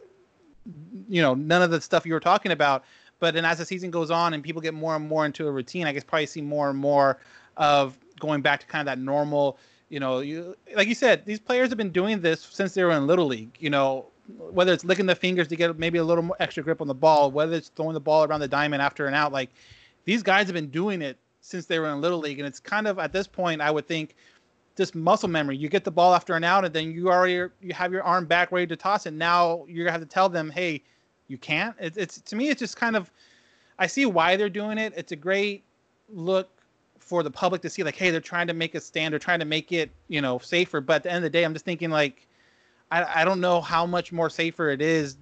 you 1.09 1.20
know, 1.20 1.35
none 1.35 1.61
of 1.61 1.70
the 1.70 1.81
stuff 1.83 2.07
you 2.07 2.14
were 2.14 2.20
talking 2.20 2.53
about. 2.53 2.85
But 3.20 3.35
then 3.35 3.44
as 3.44 3.59
the 3.59 3.64
season 3.64 3.90
goes 3.90 4.11
on 4.11 4.35
and 4.35 4.42
people 4.42 4.61
get 4.61 4.74
more 4.74 4.96
and 4.96 5.06
more 5.06 5.24
into 5.24 5.46
a 5.46 5.52
routine, 5.52 5.87
I 5.87 5.92
guess 5.92 6.02
probably 6.02 6.26
see 6.26 6.40
more 6.40 6.70
and 6.70 6.78
more 6.78 7.18
of 7.56 7.96
going 8.18 8.42
back 8.42 8.61
to 8.61 8.66
kind 8.66 8.80
of 8.80 8.87
that 8.87 8.98
normal. 8.98 9.59
You 9.90 10.00
know, 10.00 10.20
you 10.20 10.56
like 10.74 10.88
you 10.88 10.94
said, 10.94 11.24
these 11.26 11.38
players 11.38 11.68
have 11.68 11.78
been 11.78 11.90
doing 11.90 12.20
this 12.20 12.40
since 12.40 12.74
they 12.74 12.83
were 12.83 12.92
in 12.92 13.06
little 13.06 13.26
league. 13.26 13.56
You 13.61 13.70
know, 13.70 14.06
whether 14.38 14.72
it's 14.72 14.85
licking 14.85 15.06
the 15.06 15.14
fingers 15.14 15.48
to 15.48 15.56
get 15.56 15.78
maybe 15.78 15.98
a 15.98 16.04
little 16.04 16.24
more 16.24 16.37
extra 16.40 16.62
grip 16.62 16.80
on 16.80 16.88
the 16.88 16.94
ball, 16.94 17.30
whether 17.30 17.54
it's 17.54 17.68
throwing 17.68 17.94
the 17.94 18.00
ball 18.00 18.24
around 18.24 18.40
the 18.40 18.48
diamond 18.48 18.83
after 18.83 19.06
an 19.06 19.14
out, 19.14 19.33
like 19.33 19.50
these 20.04 20.22
guys 20.22 20.46
have 20.46 20.54
been 20.54 20.70
doing 20.70 21.02
it 21.02 21.18
since 21.40 21.66
they 21.66 21.78
were 21.78 21.88
in 21.88 22.00
little 22.00 22.18
league, 22.18 22.38
and 22.38 22.46
it's 22.46 22.61
kind 22.61 22.87
of 22.87 22.98
at 22.98 23.12
this 23.12 23.26
point, 23.26 23.61
I 23.61 23.70
would 23.70 23.87
think, 23.87 24.14
just 24.76 24.94
muscle 24.94 25.28
memory. 25.28 25.56
You 25.56 25.68
get 25.68 25.85
the 25.85 25.90
ball 25.90 26.14
after 26.14 26.35
an 26.35 26.44
out, 26.44 26.64
and 26.64 26.72
then 26.72 26.92
you 26.92 27.09
already 27.09 27.52
you 27.61 27.74
have 27.74 27.92
your 27.92 28.02
arm 28.02 28.26
back 28.26 28.52
ready 28.52 28.66
to 28.68 28.76
toss 28.76 29.06
it. 29.06 29.12
Now 29.12 29.64
you're 29.68 29.85
gonna 29.85 29.92
have 29.92 30.00
to 30.00 30.06
tell 30.06 30.28
them, 30.28 30.50
hey, 30.50 30.83
you 31.31 31.38
can't. 31.38 31.75
It, 31.79 31.97
it's 31.97 32.21
to 32.21 32.37
me, 32.37 32.49
it's 32.49 32.59
just 32.59 32.77
kind 32.77 32.97
of. 32.97 33.11
I 33.79 33.87
see 33.87 34.05
why 34.05 34.37
they're 34.37 34.51
doing 34.51 34.77
it. 34.77 34.93
It's 34.97 35.12
a 35.12 35.16
great 35.16 35.64
look 36.12 36.51
for 36.99 37.23
the 37.23 37.31
public 37.31 37.62
to 37.62 37.71
see, 37.71 37.83
like, 37.83 37.97
hey, 37.97 38.11
they're 38.11 38.21
trying 38.21 38.47
to 38.47 38.53
make 38.53 38.75
a 38.75 38.81
stand, 38.81 39.12
they're 39.12 39.19
trying 39.19 39.38
to 39.38 39.47
make 39.47 39.73
it, 39.73 39.90
you 40.09 40.21
know, 40.21 40.38
safer. 40.38 40.81
But 40.83 40.97
at 40.97 41.03
the 41.05 41.11
end 41.11 41.16
of 41.19 41.23
the 41.23 41.31
day, 41.31 41.45
I'm 41.45 41.55
just 41.55 41.64
thinking 41.64 41.90
like, 41.90 42.27
I, 42.90 43.23
I 43.23 43.25
don't 43.25 43.40
know 43.40 43.61
how 43.61 43.87
much 43.87 44.12
more 44.12 44.29
safer 44.29 44.69
it 44.69 44.83
is 44.83 45.16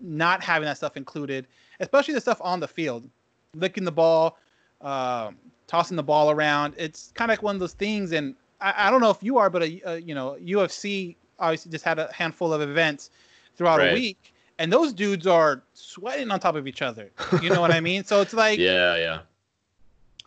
not 0.00 0.42
having 0.42 0.66
that 0.66 0.76
stuff 0.76 0.96
included, 0.96 1.46
especially 1.80 2.14
the 2.14 2.20
stuff 2.20 2.40
on 2.42 2.60
the 2.60 2.68
field 2.68 3.08
licking 3.54 3.84
the 3.84 3.92
ball, 3.92 4.38
uh, 4.80 5.30
tossing 5.66 5.96
the 5.96 6.02
ball 6.02 6.30
around. 6.30 6.74
It's 6.76 7.12
kind 7.14 7.30
of 7.30 7.32
like 7.32 7.42
one 7.42 7.56
of 7.56 7.60
those 7.60 7.72
things. 7.72 8.12
And 8.12 8.34
I, 8.60 8.88
I 8.88 8.90
don't 8.90 9.00
know 9.00 9.10
if 9.10 9.22
you 9.22 9.38
are, 9.38 9.50
but 9.50 9.62
a, 9.62 9.80
a, 9.84 9.98
you 9.98 10.14
know 10.14 10.36
UFC 10.42 11.16
obviously 11.38 11.72
just 11.72 11.84
had 11.84 11.98
a 11.98 12.12
handful 12.12 12.52
of 12.52 12.60
events 12.60 13.10
throughout 13.56 13.78
right. 13.78 13.92
a 13.92 13.94
week, 13.94 14.33
and 14.58 14.72
those 14.72 14.92
dudes 14.92 15.26
are 15.26 15.62
sweating 15.72 16.30
on 16.30 16.40
top 16.40 16.54
of 16.56 16.66
each 16.66 16.82
other. 16.82 17.10
You 17.42 17.50
know 17.50 17.60
what 17.60 17.72
I 17.72 17.80
mean? 17.80 18.04
So 18.04 18.20
it's 18.20 18.32
like 18.44 18.58
yeah, 18.58 18.96
yeah. 18.96 19.18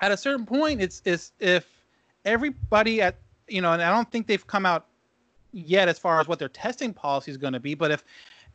At 0.01 0.11
a 0.11 0.17
certain 0.17 0.45
point, 0.45 0.81
it's 0.81 1.01
is 1.05 1.31
if 1.39 1.65
everybody 2.25 3.01
at 3.01 3.15
you 3.47 3.61
know, 3.61 3.73
and 3.73 3.81
I 3.81 3.89
don't 3.89 4.11
think 4.11 4.27
they've 4.27 4.45
come 4.45 4.65
out 4.65 4.85
yet 5.53 5.87
as 5.87 5.97
far 5.97 6.19
as 6.19 6.27
what 6.27 6.39
their 6.39 6.49
testing 6.49 6.93
policy 6.93 7.31
is 7.31 7.37
going 7.37 7.53
to 7.53 7.59
be, 7.59 7.73
but 7.73 7.91
if 7.91 8.03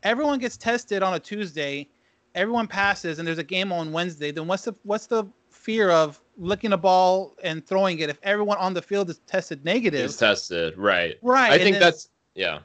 everyone 0.03 0.39
gets 0.39 0.57
tested 0.57 1.03
on 1.03 1.15
a 1.15 1.19
Tuesday 1.19 1.89
everyone 2.35 2.67
passes 2.67 3.19
and 3.19 3.27
there's 3.27 3.39
a 3.39 3.45
game 3.45 3.73
on 3.73 3.93
Wednesday, 3.93 4.31
then 4.31 4.47
what's 4.47 4.65
the 4.65 4.75
what's 4.83 5.07
the 5.07 5.25
fear 5.51 5.91
of 5.91 6.21
licking 6.37 6.73
a 6.73 6.77
ball 6.77 7.35
and 7.43 7.67
throwing 7.67 7.99
it 7.99 8.11
if 8.11 8.19
everyone 8.23 8.59
on 8.59 8.75
the 8.75 8.83
field 8.83 9.11
is 9.11 9.19
tested 9.27 9.65
negative? 9.65 10.07
Is 10.07 10.17
tested, 10.17 10.77
right? 10.77 11.17
Right. 11.23 11.53
I 11.53 11.59
think 11.59 11.79
that's 11.79 12.09
yeah. 12.35 12.61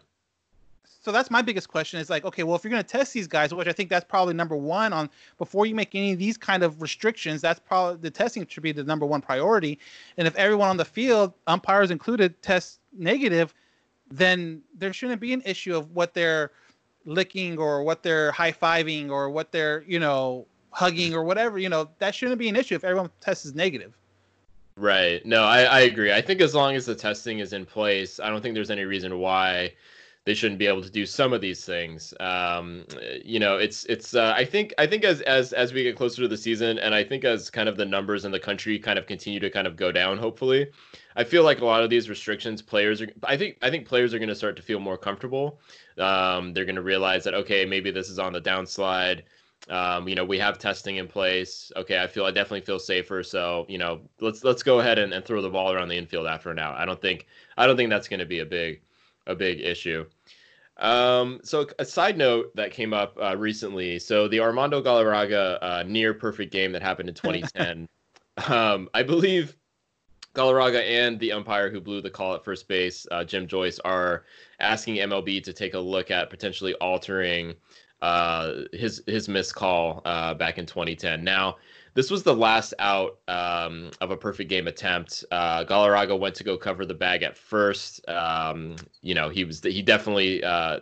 So 1.07 1.13
that's 1.13 1.31
my 1.31 1.41
biggest 1.41 1.69
question 1.69 2.01
is 2.01 2.09
like, 2.09 2.25
okay, 2.25 2.43
well, 2.43 2.57
if 2.57 2.65
you're 2.65 2.69
going 2.69 2.83
to 2.83 2.89
test 2.89 3.13
these 3.13 3.29
guys, 3.29 3.53
which 3.53 3.69
I 3.69 3.71
think 3.71 3.89
that's 3.89 4.03
probably 4.03 4.33
number 4.33 4.57
one 4.57 4.91
on 4.91 5.09
before 5.37 5.65
you 5.65 5.73
make 5.73 5.95
any 5.95 6.11
of 6.11 6.19
these 6.19 6.37
kind 6.37 6.63
of 6.63 6.81
restrictions, 6.81 7.39
that's 7.39 7.61
probably 7.61 8.01
the 8.01 8.11
testing 8.11 8.45
should 8.45 8.61
be 8.61 8.73
the 8.73 8.83
number 8.83 9.05
one 9.05 9.21
priority. 9.21 9.79
And 10.17 10.27
if 10.27 10.35
everyone 10.35 10.67
on 10.67 10.75
the 10.75 10.83
field, 10.83 11.31
umpires 11.47 11.91
included, 11.91 12.41
test 12.41 12.81
negative, 12.91 13.53
then 14.11 14.61
there 14.77 14.91
shouldn't 14.91 15.21
be 15.21 15.31
an 15.31 15.41
issue 15.45 15.77
of 15.77 15.95
what 15.95 16.13
they're 16.13 16.51
licking 17.05 17.57
or 17.57 17.83
what 17.83 18.03
they're 18.03 18.33
high 18.33 18.51
fiving 18.51 19.09
or 19.09 19.29
what 19.29 19.53
they're 19.53 19.85
you 19.87 19.99
know 19.99 20.45
hugging 20.71 21.13
or 21.13 21.23
whatever 21.23 21.57
you 21.57 21.69
know 21.69 21.87
that 21.99 22.13
shouldn't 22.15 22.37
be 22.37 22.49
an 22.49 22.57
issue 22.57 22.75
if 22.75 22.83
everyone 22.83 23.09
tests 23.21 23.45
is 23.45 23.55
negative. 23.55 23.97
Right. 24.75 25.25
No 25.25 25.45
I, 25.45 25.61
I 25.61 25.79
agree. 25.79 26.11
I 26.11 26.19
think 26.19 26.41
as 26.41 26.53
long 26.53 26.75
as 26.75 26.85
the 26.85 26.95
testing 26.95 27.39
is 27.39 27.53
in 27.53 27.65
place 27.65 28.19
i 28.19 28.29
don't 28.29 28.41
think 28.41 28.55
there's 28.55 28.71
any 28.71 28.83
reason 28.83 29.19
why 29.19 29.71
they 30.27 30.33
shouldn't 30.33 30.59
be 30.59 30.67
able 30.67 30.81
to 30.81 30.89
do 30.89 31.05
some 31.05 31.31
of 31.31 31.39
these 31.39 31.63
things. 31.63 32.13
Um, 32.19 32.83
you 33.23 33.39
know, 33.39 33.55
it's 33.55 33.85
it's. 33.85 34.13
Uh, 34.13 34.33
I 34.35 34.43
think 34.43 34.73
I 34.77 34.85
think 34.85 35.05
as 35.05 35.21
as 35.21 35.53
as 35.53 35.71
we 35.71 35.83
get 35.83 35.95
closer 35.95 36.21
to 36.21 36.27
the 36.27 36.35
season, 36.35 36.77
and 36.79 36.93
I 36.93 37.01
think 37.01 37.23
as 37.23 37.49
kind 37.49 37.69
of 37.69 37.77
the 37.77 37.85
numbers 37.85 38.25
in 38.25 38.31
the 38.33 38.39
country 38.39 38.77
kind 38.77 38.99
of 38.99 39.07
continue 39.07 39.39
to 39.39 39.49
kind 39.49 39.65
of 39.65 39.77
go 39.77 39.89
down, 39.89 40.17
hopefully, 40.17 40.67
I 41.15 41.23
feel 41.23 41.43
like 41.43 41.61
a 41.61 41.65
lot 41.65 41.81
of 41.81 41.89
these 41.89 42.09
restrictions, 42.09 42.61
players 42.61 43.01
are. 43.01 43.07
I 43.23 43.37
think 43.37 43.57
I 43.61 43.69
think 43.69 43.87
players 43.87 44.13
are 44.13 44.19
going 44.19 44.27
to 44.27 44.35
start 44.35 44.57
to 44.57 44.61
feel 44.61 44.81
more 44.81 44.97
comfortable. 44.97 45.61
Um, 45.97 46.51
they're 46.53 46.65
going 46.65 46.75
to 46.75 46.81
realize 46.81 47.23
that 47.23 47.33
okay, 47.33 47.63
maybe 47.63 47.89
this 47.89 48.09
is 48.09 48.19
on 48.19 48.33
the 48.33 48.41
downslide. 48.41 49.21
Um, 49.69 50.09
you 50.09 50.15
know, 50.15 50.25
we 50.25 50.39
have 50.39 50.59
testing 50.59 50.97
in 50.97 51.07
place. 51.07 51.71
Okay, 51.77 52.03
I 52.03 52.07
feel 52.07 52.25
I 52.25 52.31
definitely 52.31 52.65
feel 52.65 52.79
safer. 52.79 53.23
So, 53.23 53.65
you 53.69 53.77
know, 53.77 54.01
let's 54.19 54.43
let's 54.43 54.61
go 54.61 54.81
ahead 54.81 54.99
and, 54.99 55.13
and 55.13 55.23
throw 55.23 55.41
the 55.41 55.49
ball 55.49 55.71
around 55.71 55.87
the 55.87 55.97
infield 55.97 56.27
after 56.27 56.51
out. 56.59 56.75
I 56.75 56.83
don't 56.83 57.01
think 57.01 57.27
I 57.57 57.65
don't 57.65 57.77
think 57.77 57.89
that's 57.89 58.09
going 58.09 58.19
to 58.19 58.25
be 58.25 58.39
a 58.39 58.45
big 58.45 58.81
a 59.27 59.35
big 59.35 59.61
issue. 59.61 60.05
Um, 60.77 61.39
so 61.43 61.67
a 61.79 61.85
side 61.85 62.17
note 62.17 62.55
that 62.55 62.71
came 62.71 62.93
up 62.93 63.17
uh, 63.21 63.35
recently. 63.37 63.99
So 63.99 64.27
the 64.27 64.39
Armando 64.39 64.81
Galarraga 64.81 65.57
uh, 65.61 65.83
near 65.87 66.13
perfect 66.13 66.51
game 66.51 66.71
that 66.71 66.81
happened 66.81 67.09
in 67.09 67.15
2010. 67.55 67.87
um, 68.47 68.89
I 68.93 69.03
believe 69.03 69.55
Galarraga 70.35 70.81
and 70.83 71.19
the 71.19 71.31
umpire 71.31 71.71
who 71.71 71.81
blew 71.81 71.99
the 71.99 72.11
call 72.11 72.35
at 72.35 72.45
first 72.45 72.67
base, 72.67 73.07
uh, 73.09 73.23
Jim 73.23 73.47
Joyce, 73.47 73.79
are 73.79 74.25
asking 74.59 74.97
MLB 74.97 75.43
to 75.43 75.51
take 75.51 75.73
a 75.73 75.79
look 75.79 76.11
at 76.11 76.29
potentially 76.29 76.75
altering 76.75 77.55
uh, 78.03 78.61
his 78.71 79.01
his 79.07 79.27
missed 79.27 79.55
call 79.55 80.03
uh, 80.05 80.35
back 80.35 80.59
in 80.59 80.67
2010. 80.67 81.23
Now, 81.23 81.57
this 81.97 82.11
was 82.11 82.21
the 82.21 82.35
last 82.35 82.75
out 82.77 83.17
um, 83.27 83.89
of 84.01 84.11
a 84.11 84.15
perfect 84.15 84.51
game 84.51 84.67
attempt. 84.67 85.25
Uh, 85.31 85.65
Galarraga 85.65 86.17
went 86.17 86.35
to 86.35 86.43
go 86.43 86.55
cover 86.55 86.85
the 86.85 86.93
bag 86.93 87.23
at 87.23 87.35
first. 87.35 88.07
Um, 88.07 88.75
you 89.01 89.15
know, 89.15 89.29
he 89.29 89.43
was 89.43 89.63
he 89.63 89.81
definitely 89.81 90.43
uh, 90.43 90.81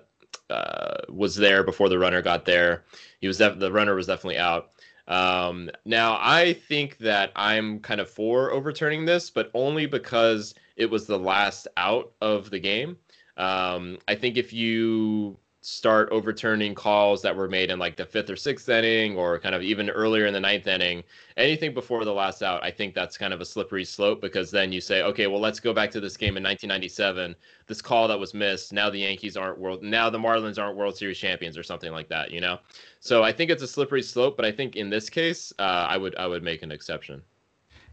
uh, 0.50 0.98
was 1.08 1.34
there 1.34 1.64
before 1.64 1.88
the 1.88 1.98
runner 1.98 2.22
got 2.22 2.44
there. 2.44 2.84
He 3.22 3.28
was 3.28 3.38
def- 3.38 3.60
the 3.60 3.72
runner 3.72 3.96
was 3.96 4.08
definitely 4.08 4.40
out. 4.40 4.72
Um, 5.08 5.70
now 5.86 6.18
I 6.20 6.52
think 6.52 6.98
that 6.98 7.32
I'm 7.38 7.80
kind 7.80 8.02
of 8.02 8.10
for 8.10 8.52
overturning 8.52 9.06
this, 9.06 9.30
but 9.30 9.50
only 9.54 9.86
because 9.86 10.54
it 10.76 10.90
was 10.90 11.08
the 11.08 11.18
last 11.18 11.70
out 11.78 12.12
of 12.20 12.50
the 12.50 12.60
game. 12.60 12.98
Um, 13.38 14.00
I 14.10 14.16
think 14.16 14.36
if 14.36 14.52
you 14.52 15.38
start 15.66 16.10
overturning 16.12 16.76
calls 16.76 17.22
that 17.22 17.36
were 17.36 17.50
made 17.50 17.70
in 17.70 17.80
like 17.80 17.96
the 17.96 18.06
fifth 18.06 18.30
or 18.30 18.36
sixth 18.36 18.70
inning 18.70 19.18
or 19.18 19.40
kind 19.40 19.56
of 19.56 19.62
even 19.62 19.90
earlier 19.90 20.26
in 20.26 20.34
the 20.34 20.40
ninth 20.40 20.68
inning. 20.68 21.04
Anything 21.38 21.74
before 21.74 22.06
the 22.06 22.14
last 22.14 22.42
out 22.42 22.64
i 22.64 22.72
think 22.72 22.94
that's 22.94 23.18
kind 23.18 23.34
of 23.34 23.42
a 23.42 23.46
slippery 23.46 23.86
slope 23.86 24.22
because 24.22 24.50
then 24.50 24.72
you 24.72 24.82
say 24.82 25.02
okay 25.04 25.28
well 25.28 25.42
let's 25.42 25.60
go 25.60 25.74
back 25.74 25.92
to 25.92 26.00
this 26.00 26.16
game 26.18 26.38
in 26.38 26.44
1997 26.44 27.36
this 27.68 27.82
call 27.82 28.08
that 28.08 28.20
was 28.20 28.34
missed 28.34 28.72
now 28.74 28.90
the 28.90 29.00
yankees 29.00 29.36
aren't 29.36 29.60
world 29.60 29.84
now 29.84 30.10
the 30.10 30.18
marlins 30.18 30.58
aren't 30.58 30.78
world 30.78 30.98
series 30.98 31.18
champions 31.18 31.58
or 31.58 31.64
something 31.64 31.92
like 31.92 32.08
that 32.08 32.32
you 32.32 32.40
know? 32.42 32.58
So 33.00 33.24
i 33.24 33.32
think 33.32 33.52
it's 33.52 33.64
a 33.64 33.68
slippery 33.68 34.02
slope 34.02 34.38
but 34.38 34.46
i 34.46 34.52
think 34.52 34.76
in 34.76 34.90
this 34.90 35.10
case 35.10 35.54
uh, 35.60 35.86
i 35.90 35.98
would 35.98 36.16
i 36.16 36.26
would 36.26 36.44
make 36.44 36.64
an 36.64 36.72
exception. 36.72 37.22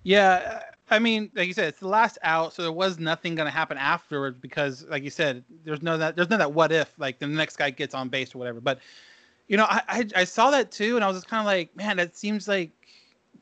Yeah 0.05 0.63
I 0.93 0.99
mean, 0.99 1.31
like 1.35 1.49
you 1.49 1.55
said, 1.55 1.69
it's 1.69 1.81
the 1.81 1.89
last 1.89 2.19
out, 2.23 2.53
so 2.53 2.63
there 2.63 2.73
was 2.73 2.99
nothing 2.99 3.35
going 3.35 3.47
to 3.47 3.53
happen 3.53 3.79
afterwards 3.79 4.39
because, 4.39 4.85
like 4.89 5.03
you 5.03 5.11
said, 5.11 5.43
there's 5.65 5.83
no 5.83 5.97
that 5.97 6.17
there's 6.17 6.29
no 6.29 6.37
that 6.37 6.53
what 6.53 6.71
if 6.71 6.93
like 6.99 7.19
the 7.19 7.27
next 7.27 7.57
guy 7.57 7.71
gets 7.71 7.95
on 7.95 8.09
base 8.09 8.35
or 8.35 8.39
whatever. 8.39 8.61
But 8.61 8.79
you 9.49 9.57
know, 9.57 9.65
I 9.65 9.83
I, 9.89 10.07
I 10.17 10.25
saw 10.25 10.51
that 10.51 10.71
too, 10.71 10.97
and 10.97 11.05
I 11.05 11.09
was 11.09 11.17
just 11.17 11.29
kind 11.29 11.41
of 11.41 11.47
like, 11.47 11.75
man, 11.75 11.97
that 11.97 12.17
seems 12.17 12.47
like 12.47 12.71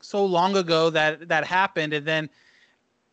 so 0.01 0.25
long 0.25 0.55
ago 0.55 0.89
that 0.91 1.27
that 1.27 1.45
happened, 1.45 1.93
and 1.93 2.05
then 2.05 2.29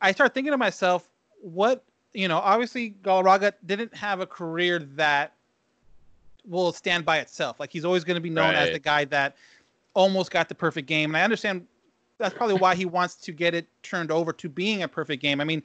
I 0.00 0.12
start 0.12 0.34
thinking 0.34 0.52
to 0.52 0.58
myself, 0.58 1.08
what 1.40 1.84
you 2.12 2.28
know, 2.28 2.38
obviously 2.38 2.94
Galarraga 3.02 3.52
didn't 3.66 3.94
have 3.94 4.20
a 4.20 4.26
career 4.26 4.78
that 4.78 5.32
will 6.46 6.72
stand 6.72 7.04
by 7.04 7.18
itself. 7.18 7.58
Like 7.60 7.72
he's 7.72 7.84
always 7.84 8.04
going 8.04 8.14
to 8.14 8.20
be 8.20 8.30
known 8.30 8.54
right. 8.54 8.68
as 8.68 8.72
the 8.72 8.78
guy 8.78 9.04
that 9.06 9.36
almost 9.94 10.30
got 10.30 10.48
the 10.48 10.54
perfect 10.54 10.86
game, 10.86 11.10
and 11.10 11.16
I 11.16 11.22
understand 11.22 11.66
that's 12.18 12.34
probably 12.34 12.56
why 12.56 12.74
he 12.74 12.84
wants 12.84 13.14
to 13.16 13.32
get 13.32 13.54
it 13.54 13.66
turned 13.82 14.10
over 14.10 14.32
to 14.34 14.48
being 14.48 14.82
a 14.82 14.88
perfect 14.88 15.22
game. 15.22 15.40
I 15.40 15.44
mean, 15.44 15.62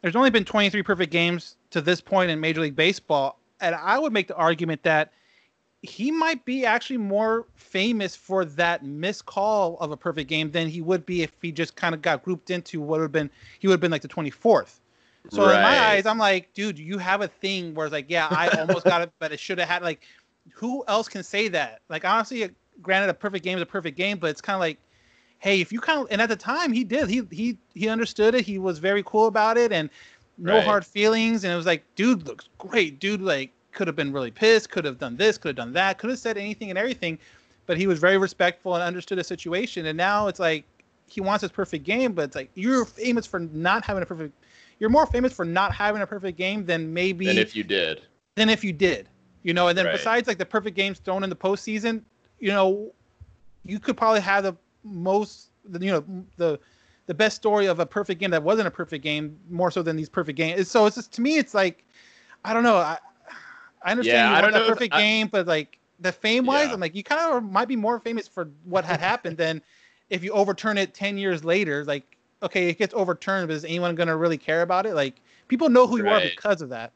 there's 0.00 0.16
only 0.16 0.30
been 0.30 0.44
23 0.44 0.82
perfect 0.82 1.12
games 1.12 1.56
to 1.70 1.80
this 1.80 2.00
point 2.00 2.30
in 2.30 2.40
Major 2.40 2.60
League 2.60 2.76
Baseball, 2.76 3.38
and 3.60 3.74
I 3.74 3.98
would 3.98 4.12
make 4.12 4.28
the 4.28 4.36
argument 4.36 4.82
that 4.82 5.12
he 5.82 6.12
might 6.12 6.44
be 6.44 6.64
actually 6.64 6.96
more 6.96 7.46
famous 7.56 8.14
for 8.14 8.44
that 8.44 8.84
missed 8.84 9.26
call 9.26 9.76
of 9.78 9.90
a 9.90 9.96
perfect 9.96 10.28
game 10.28 10.50
than 10.50 10.68
he 10.68 10.80
would 10.80 11.04
be 11.04 11.22
if 11.22 11.32
he 11.42 11.50
just 11.50 11.74
kind 11.74 11.94
of 11.94 12.00
got 12.00 12.22
grouped 12.22 12.50
into 12.50 12.80
what 12.80 13.00
would 13.00 13.02
have 13.02 13.12
been 13.12 13.30
he 13.58 13.66
would 13.66 13.74
have 13.74 13.80
been 13.80 13.90
like 13.90 14.02
the 14.02 14.08
24th. 14.08 14.78
So 15.30 15.44
right. 15.44 15.56
in 15.56 15.62
my 15.62 15.78
eyes, 15.78 16.06
I'm 16.06 16.18
like, 16.18 16.52
dude, 16.52 16.78
you 16.78 16.98
have 16.98 17.20
a 17.20 17.28
thing 17.28 17.74
where 17.74 17.86
it's 17.86 17.92
like, 17.92 18.06
yeah, 18.08 18.26
I 18.28 18.48
almost 18.48 18.84
got 18.84 19.02
it, 19.02 19.12
but 19.20 19.32
it 19.32 19.38
should 19.38 19.58
have 19.58 19.68
had 19.68 19.82
like, 19.82 20.02
who 20.52 20.84
else 20.88 21.08
can 21.08 21.22
say 21.22 21.48
that? 21.48 21.82
Like 21.88 22.04
honestly, 22.04 22.48
granted, 22.80 23.10
a 23.10 23.14
perfect 23.14 23.44
game 23.44 23.58
is 23.58 23.62
a 23.62 23.66
perfect 23.66 23.96
game, 23.96 24.18
but 24.18 24.30
it's 24.30 24.40
kind 24.40 24.54
of 24.54 24.60
like 24.60 24.78
hey, 25.42 25.60
if 25.60 25.72
you 25.72 25.80
kind 25.80 26.00
of, 26.00 26.06
and 26.10 26.22
at 26.22 26.28
the 26.28 26.36
time 26.36 26.72
he 26.72 26.84
did, 26.84 27.10
he 27.10 27.22
he 27.30 27.58
he 27.74 27.88
understood 27.88 28.34
it. 28.34 28.46
He 28.46 28.58
was 28.58 28.78
very 28.78 29.02
cool 29.04 29.26
about 29.26 29.58
it, 29.58 29.72
and 29.72 29.90
no 30.38 30.54
right. 30.54 30.64
hard 30.64 30.86
feelings. 30.86 31.42
And 31.44 31.52
it 31.52 31.56
was 31.56 31.66
like, 31.66 31.82
dude 31.96 32.26
looks 32.26 32.48
great. 32.58 33.00
Dude 33.00 33.20
like 33.20 33.50
could 33.72 33.88
have 33.88 33.96
been 33.96 34.12
really 34.12 34.30
pissed, 34.30 34.70
could 34.70 34.84
have 34.84 34.98
done 34.98 35.16
this, 35.16 35.36
could 35.36 35.48
have 35.48 35.56
done 35.56 35.72
that, 35.72 35.98
could 35.98 36.10
have 36.10 36.18
said 36.18 36.38
anything 36.38 36.70
and 36.70 36.78
everything, 36.78 37.18
but 37.66 37.76
he 37.76 37.86
was 37.86 37.98
very 37.98 38.18
respectful 38.18 38.74
and 38.74 38.84
understood 38.84 39.18
the 39.18 39.24
situation. 39.24 39.86
And 39.86 39.96
now 39.96 40.28
it's 40.28 40.38
like 40.38 40.64
he 41.08 41.20
wants 41.20 41.42
his 41.42 41.50
perfect 41.50 41.84
game, 41.84 42.12
but 42.12 42.22
it's 42.26 42.36
like 42.36 42.50
you're 42.54 42.84
famous 42.84 43.26
for 43.26 43.40
not 43.40 43.84
having 43.84 44.02
a 44.02 44.06
perfect. 44.06 44.34
You're 44.78 44.90
more 44.90 45.06
famous 45.06 45.32
for 45.32 45.44
not 45.44 45.74
having 45.74 46.02
a 46.02 46.06
perfect 46.06 46.38
game 46.38 46.64
than 46.64 46.94
maybe. 46.94 47.26
Than 47.26 47.38
if 47.38 47.56
you 47.56 47.64
did. 47.64 48.02
Than 48.36 48.48
if 48.48 48.62
you 48.62 48.72
did, 48.72 49.08
you 49.42 49.54
know. 49.54 49.68
And 49.68 49.76
then 49.76 49.86
right. 49.86 49.96
besides 49.96 50.28
like 50.28 50.38
the 50.38 50.46
perfect 50.46 50.76
games 50.76 51.00
thrown 51.00 51.24
in 51.24 51.30
the 51.30 51.36
postseason, 51.36 52.02
you 52.38 52.50
know, 52.50 52.92
you 53.64 53.80
could 53.80 53.96
probably 53.96 54.20
have 54.20 54.44
the 54.44 54.56
most, 54.84 55.50
you 55.80 55.90
know, 55.90 56.04
the 56.36 56.58
the 57.06 57.14
best 57.14 57.36
story 57.36 57.66
of 57.66 57.80
a 57.80 57.86
perfect 57.86 58.20
game 58.20 58.30
that 58.30 58.42
wasn't 58.42 58.66
a 58.66 58.70
perfect 58.70 59.02
game 59.02 59.36
more 59.50 59.70
so 59.70 59.82
than 59.82 59.96
these 59.96 60.08
perfect 60.08 60.36
games. 60.36 60.70
So 60.70 60.86
it's 60.86 60.96
just 60.96 61.12
to 61.14 61.20
me, 61.20 61.36
it's 61.36 61.52
like, 61.52 61.84
I 62.44 62.54
don't 62.54 62.62
know. 62.62 62.76
I, 62.76 62.98
I 63.82 63.90
understand 63.90 64.16
yeah, 64.16 64.36
you 64.36 64.42
want 64.42 64.54
that 64.54 64.68
perfect 64.68 64.94
game, 64.94 65.26
but 65.26 65.46
like 65.46 65.78
the 65.98 66.12
fame 66.12 66.46
wise, 66.46 66.68
yeah. 66.68 66.74
I'm 66.74 66.80
like 66.80 66.94
you 66.94 67.02
kind 67.02 67.34
of 67.34 67.42
might 67.42 67.68
be 67.68 67.76
more 67.76 67.98
famous 67.98 68.28
for 68.28 68.48
what 68.64 68.84
had 68.84 69.00
happened 69.00 69.36
than 69.36 69.62
if 70.10 70.22
you 70.22 70.30
overturn 70.32 70.78
it 70.78 70.94
ten 70.94 71.18
years 71.18 71.44
later. 71.44 71.84
Like 71.84 72.16
okay, 72.42 72.68
it 72.68 72.78
gets 72.78 72.94
overturned, 72.94 73.48
but 73.48 73.54
is 73.54 73.64
anyone 73.64 73.94
gonna 73.94 74.16
really 74.16 74.38
care 74.38 74.62
about 74.62 74.86
it? 74.86 74.94
Like 74.94 75.20
people 75.48 75.68
know 75.68 75.86
who 75.86 75.98
you 75.98 76.04
right. 76.04 76.26
are 76.26 76.30
because 76.30 76.62
of 76.62 76.68
that. 76.70 76.92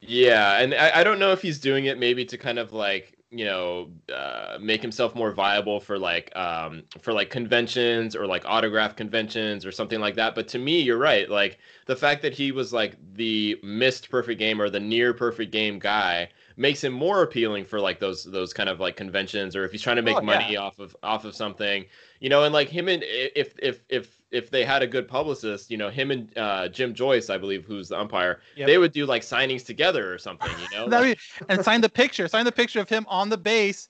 Yeah, 0.00 0.58
and 0.58 0.74
I, 0.74 1.00
I 1.00 1.04
don't 1.04 1.18
know 1.18 1.32
if 1.32 1.42
he's 1.42 1.58
doing 1.58 1.86
it 1.86 1.98
maybe 1.98 2.24
to 2.26 2.38
kind 2.38 2.58
of 2.58 2.72
like 2.72 3.17
you 3.30 3.44
know 3.44 3.90
uh, 4.14 4.56
make 4.60 4.80
himself 4.80 5.14
more 5.14 5.32
viable 5.32 5.80
for 5.80 5.98
like 5.98 6.34
um, 6.34 6.82
for 7.00 7.12
like 7.12 7.28
conventions 7.30 8.16
or 8.16 8.26
like 8.26 8.42
autograph 8.46 8.96
conventions 8.96 9.66
or 9.66 9.72
something 9.72 10.00
like 10.00 10.14
that 10.14 10.34
but 10.34 10.48
to 10.48 10.58
me 10.58 10.80
you're 10.80 10.98
right 10.98 11.28
like 11.28 11.58
the 11.86 11.96
fact 11.96 12.22
that 12.22 12.32
he 12.32 12.52
was 12.52 12.72
like 12.72 12.96
the 13.14 13.58
missed 13.62 14.10
perfect 14.10 14.38
game 14.38 14.60
or 14.60 14.70
the 14.70 14.80
near 14.80 15.12
perfect 15.12 15.52
game 15.52 15.78
guy 15.78 16.28
makes 16.56 16.82
him 16.82 16.92
more 16.92 17.22
appealing 17.22 17.64
for 17.64 17.78
like 17.78 18.00
those 18.00 18.24
those 18.24 18.54
kind 18.54 18.68
of 18.68 18.80
like 18.80 18.96
conventions 18.96 19.54
or 19.54 19.64
if 19.64 19.72
he's 19.72 19.82
trying 19.82 19.96
to 19.96 20.02
make 20.02 20.16
oh, 20.16 20.22
money 20.22 20.54
yeah. 20.54 20.60
off 20.60 20.78
of 20.78 20.96
off 21.02 21.24
of 21.26 21.34
something 21.34 21.84
you 22.20 22.30
know 22.30 22.44
and 22.44 22.54
like 22.54 22.68
him 22.68 22.88
and 22.88 23.02
if 23.06 23.54
if 23.58 23.84
if 23.90 24.17
if 24.30 24.50
they 24.50 24.64
had 24.64 24.82
a 24.82 24.86
good 24.86 25.08
publicist, 25.08 25.70
you 25.70 25.76
know, 25.76 25.88
him 25.88 26.10
and 26.10 26.36
uh, 26.36 26.68
Jim 26.68 26.94
Joyce, 26.94 27.30
I 27.30 27.38
believe, 27.38 27.64
who's 27.64 27.88
the 27.88 27.98
umpire, 27.98 28.40
yep. 28.56 28.66
they 28.66 28.78
would 28.78 28.92
do 28.92 29.06
like 29.06 29.22
signings 29.22 29.64
together 29.64 30.12
or 30.12 30.18
something, 30.18 30.50
you 30.60 30.76
know, 30.76 30.86
like... 31.00 31.18
and 31.48 31.64
sign 31.64 31.80
the 31.80 31.88
picture, 31.88 32.28
sign 32.28 32.44
the 32.44 32.52
picture 32.52 32.80
of 32.80 32.88
him 32.88 33.06
on 33.08 33.28
the 33.28 33.38
base, 33.38 33.88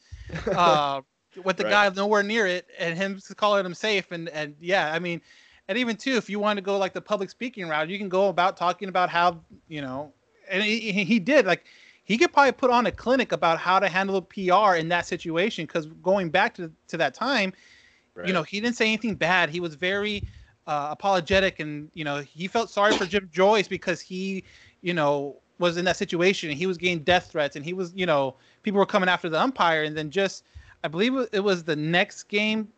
uh, 0.52 1.00
with 1.44 1.56
the 1.56 1.64
right. 1.64 1.70
guy 1.70 1.88
nowhere 1.90 2.22
near 2.22 2.46
it, 2.46 2.68
and 2.78 2.96
him 2.96 3.20
calling 3.36 3.66
him 3.66 3.74
safe, 3.74 4.12
and 4.12 4.28
and 4.28 4.54
yeah, 4.60 4.92
I 4.92 4.98
mean, 4.98 5.20
and 5.66 5.76
even 5.76 5.96
too, 5.96 6.16
if 6.16 6.30
you 6.30 6.38
want 6.38 6.56
to 6.56 6.62
go 6.62 6.78
like 6.78 6.92
the 6.92 7.00
public 7.00 7.30
speaking 7.30 7.68
route, 7.68 7.88
you 7.88 7.98
can 7.98 8.08
go 8.08 8.28
about 8.28 8.56
talking 8.56 8.88
about 8.88 9.10
how 9.10 9.40
you 9.68 9.82
know, 9.82 10.12
and 10.48 10.62
he, 10.62 10.92
he 10.92 11.18
did 11.18 11.46
like 11.46 11.64
he 12.04 12.16
could 12.16 12.32
probably 12.32 12.52
put 12.52 12.70
on 12.70 12.86
a 12.86 12.92
clinic 12.92 13.32
about 13.32 13.58
how 13.58 13.78
to 13.78 13.88
handle 13.88 14.22
PR 14.22 14.76
in 14.76 14.88
that 14.88 15.06
situation 15.06 15.66
because 15.66 15.86
going 16.02 16.30
back 16.30 16.54
to 16.54 16.70
to 16.86 16.96
that 16.96 17.12
time 17.12 17.52
Right. 18.18 18.26
You 18.26 18.32
know, 18.32 18.42
he 18.42 18.60
didn't 18.60 18.76
say 18.76 18.86
anything 18.86 19.14
bad. 19.14 19.48
He 19.48 19.60
was 19.60 19.76
very 19.76 20.24
uh, 20.66 20.88
apologetic, 20.90 21.60
and 21.60 21.88
you 21.94 22.04
know, 22.04 22.18
he 22.18 22.48
felt 22.48 22.68
sorry 22.68 22.96
for 22.96 23.06
Jim 23.06 23.28
Joyce 23.32 23.68
because 23.68 24.00
he, 24.00 24.42
you 24.82 24.92
know, 24.92 25.36
was 25.60 25.76
in 25.76 25.84
that 25.84 25.96
situation. 25.96 26.50
And 26.50 26.58
he 26.58 26.66
was 26.66 26.76
getting 26.76 27.00
death 27.00 27.30
threats, 27.30 27.54
and 27.54 27.64
he 27.64 27.72
was, 27.72 27.92
you 27.94 28.06
know, 28.06 28.34
people 28.64 28.78
were 28.78 28.86
coming 28.86 29.08
after 29.08 29.28
the 29.28 29.40
umpire, 29.40 29.84
and 29.84 29.96
then 29.96 30.10
just, 30.10 30.42
I 30.82 30.88
believe 30.88 31.14
it 31.32 31.40
was 31.40 31.62
the 31.62 31.76
next 31.76 32.24
game 32.24 32.68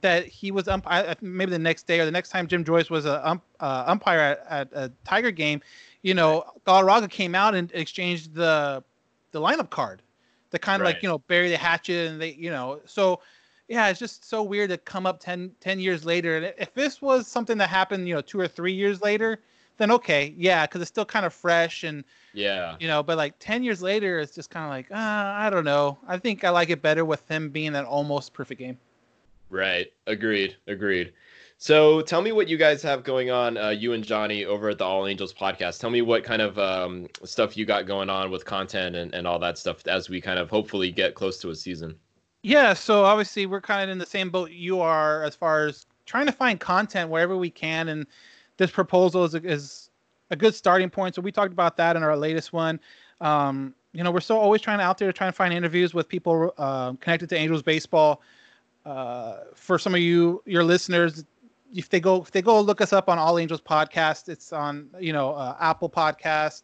that 0.00 0.26
he 0.26 0.50
was 0.50 0.66
umpire, 0.66 1.14
maybe 1.20 1.52
the 1.52 1.58
next 1.58 1.86
day 1.86 2.00
or 2.00 2.04
the 2.04 2.10
next 2.10 2.30
time 2.30 2.48
Jim 2.48 2.64
Joyce 2.64 2.90
was 2.90 3.06
a 3.06 3.26
ump, 3.26 3.42
uh, 3.60 3.84
umpire 3.86 4.18
at, 4.18 4.46
at, 4.50 4.68
a 4.72 4.92
Tiger 5.04 5.30
game, 5.30 5.62
you 6.02 6.12
know, 6.12 6.44
Galarraga 6.66 7.08
came 7.08 7.34
out 7.34 7.54
and 7.54 7.70
exchanged 7.72 8.34
the 8.34 8.82
the 9.30 9.40
lineup 9.40 9.70
card 9.70 10.02
to 10.50 10.58
kind 10.58 10.80
of 10.80 10.86
right. 10.86 10.94
like 10.94 11.02
you 11.02 11.08
know 11.08 11.18
bury 11.18 11.50
the 11.50 11.56
hatchet, 11.56 12.10
and 12.10 12.20
they, 12.20 12.32
you 12.34 12.50
know, 12.50 12.80
so 12.84 13.20
yeah, 13.68 13.88
it's 13.88 14.00
just 14.00 14.28
so 14.28 14.42
weird 14.42 14.70
to 14.70 14.78
come 14.78 15.06
up 15.06 15.20
10, 15.20 15.52
10 15.60 15.80
years 15.80 16.04
later. 16.04 16.36
And 16.36 16.54
if 16.58 16.74
this 16.74 17.02
was 17.02 17.26
something 17.26 17.58
that 17.58 17.68
happened, 17.68 18.08
you 18.08 18.14
know, 18.14 18.20
two 18.20 18.40
or 18.40 18.48
three 18.48 18.72
years 18.72 19.02
later, 19.02 19.40
then 19.78 19.90
okay, 19.92 20.34
yeah, 20.36 20.66
because 20.66 20.80
it's 20.80 20.88
still 20.88 21.04
kind 21.04 21.24
of 21.24 21.32
fresh 21.32 21.84
and 21.84 22.04
yeah, 22.34 22.76
you 22.80 22.88
know. 22.88 23.02
But 23.02 23.16
like 23.16 23.38
ten 23.38 23.62
years 23.62 23.80
later, 23.80 24.18
it's 24.18 24.34
just 24.34 24.50
kind 24.50 24.64
of 24.64 24.70
like, 24.70 24.90
uh, 24.90 24.94
I 24.96 25.50
don't 25.50 25.64
know. 25.64 25.98
I 26.06 26.18
think 26.18 26.44
I 26.44 26.50
like 26.50 26.70
it 26.70 26.82
better 26.82 27.04
with 27.04 27.26
him 27.28 27.50
being 27.50 27.74
an 27.76 27.84
almost 27.84 28.34
perfect 28.34 28.58
game. 28.58 28.76
Right. 29.50 29.92
Agreed. 30.06 30.56
Agreed. 30.66 31.12
So 31.60 32.02
tell 32.02 32.22
me 32.22 32.32
what 32.32 32.48
you 32.48 32.56
guys 32.56 32.82
have 32.82 33.02
going 33.02 33.30
on, 33.30 33.56
uh, 33.56 33.70
you 33.70 33.92
and 33.92 34.04
Johnny 34.04 34.44
over 34.44 34.68
at 34.68 34.78
the 34.78 34.84
All 34.84 35.06
Angels 35.06 35.34
podcast. 35.34 35.80
Tell 35.80 35.90
me 35.90 36.02
what 36.02 36.22
kind 36.22 36.42
of 36.42 36.58
um, 36.58 37.08
stuff 37.24 37.56
you 37.56 37.64
got 37.64 37.86
going 37.86 38.10
on 38.10 38.30
with 38.30 38.44
content 38.44 38.94
and, 38.94 39.12
and 39.12 39.26
all 39.26 39.40
that 39.40 39.58
stuff 39.58 39.84
as 39.88 40.08
we 40.08 40.20
kind 40.20 40.38
of 40.38 40.50
hopefully 40.50 40.92
get 40.92 41.14
close 41.14 41.38
to 41.38 41.50
a 41.50 41.56
season. 41.56 41.96
Yeah, 42.42 42.72
so 42.74 43.04
obviously 43.04 43.46
we're 43.46 43.60
kind 43.60 43.82
of 43.82 43.90
in 43.90 43.98
the 43.98 44.06
same 44.06 44.30
boat 44.30 44.50
you 44.50 44.80
are 44.80 45.24
as 45.24 45.34
far 45.34 45.66
as 45.66 45.86
trying 46.06 46.26
to 46.26 46.32
find 46.32 46.58
content 46.58 47.10
wherever 47.10 47.36
we 47.36 47.50
can, 47.50 47.88
and 47.88 48.06
this 48.56 48.70
proposal 48.70 49.24
is 49.24 49.34
a, 49.34 49.44
is 49.44 49.90
a 50.30 50.36
good 50.36 50.54
starting 50.54 50.90
point. 50.90 51.14
So 51.14 51.22
we 51.22 51.32
talked 51.32 51.52
about 51.52 51.76
that 51.78 51.96
in 51.96 52.02
our 52.02 52.16
latest 52.16 52.52
one. 52.52 52.80
Um, 53.20 53.74
you 53.92 54.04
know, 54.04 54.10
we're 54.10 54.20
still 54.20 54.38
always 54.38 54.60
trying 54.60 54.78
to 54.78 54.84
out 54.84 54.98
there 54.98 55.08
to 55.08 55.12
try 55.12 55.26
and 55.26 55.34
find 55.34 55.52
interviews 55.52 55.94
with 55.94 56.08
people 56.08 56.54
uh, 56.58 56.92
connected 56.94 57.28
to 57.30 57.36
Angels 57.36 57.62
baseball. 57.62 58.22
Uh, 58.84 59.38
for 59.54 59.78
some 59.78 59.94
of 59.94 60.00
you, 60.00 60.42
your 60.46 60.62
listeners, 60.62 61.24
if 61.74 61.88
they 61.88 62.00
go 62.00 62.22
if 62.22 62.30
they 62.30 62.40
go 62.40 62.60
look 62.60 62.80
us 62.80 62.92
up 62.92 63.08
on 63.08 63.18
All 63.18 63.38
Angels 63.38 63.60
podcast, 63.60 64.28
it's 64.28 64.52
on 64.52 64.88
you 65.00 65.12
know 65.12 65.32
uh, 65.32 65.56
Apple 65.60 65.90
Podcast, 65.90 66.62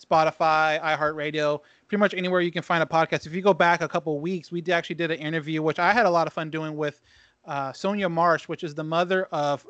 Spotify, 0.00 0.80
iHeartRadio 0.80 1.60
pretty 1.88 2.00
much 2.00 2.14
anywhere 2.14 2.40
you 2.40 2.50
can 2.50 2.62
find 2.62 2.82
a 2.82 2.86
podcast. 2.86 3.26
If 3.26 3.34
you 3.34 3.42
go 3.42 3.54
back 3.54 3.80
a 3.80 3.88
couple 3.88 4.18
weeks, 4.20 4.50
we 4.50 4.62
actually 4.70 4.96
did 4.96 5.10
an 5.10 5.18
interview, 5.18 5.62
which 5.62 5.78
I 5.78 5.92
had 5.92 6.06
a 6.06 6.10
lot 6.10 6.26
of 6.26 6.32
fun 6.32 6.50
doing 6.50 6.76
with 6.76 7.00
uh, 7.44 7.72
Sonia 7.72 8.08
Marsh, 8.08 8.48
which 8.48 8.64
is 8.64 8.74
the 8.74 8.84
mother 8.84 9.28
of 9.32 9.66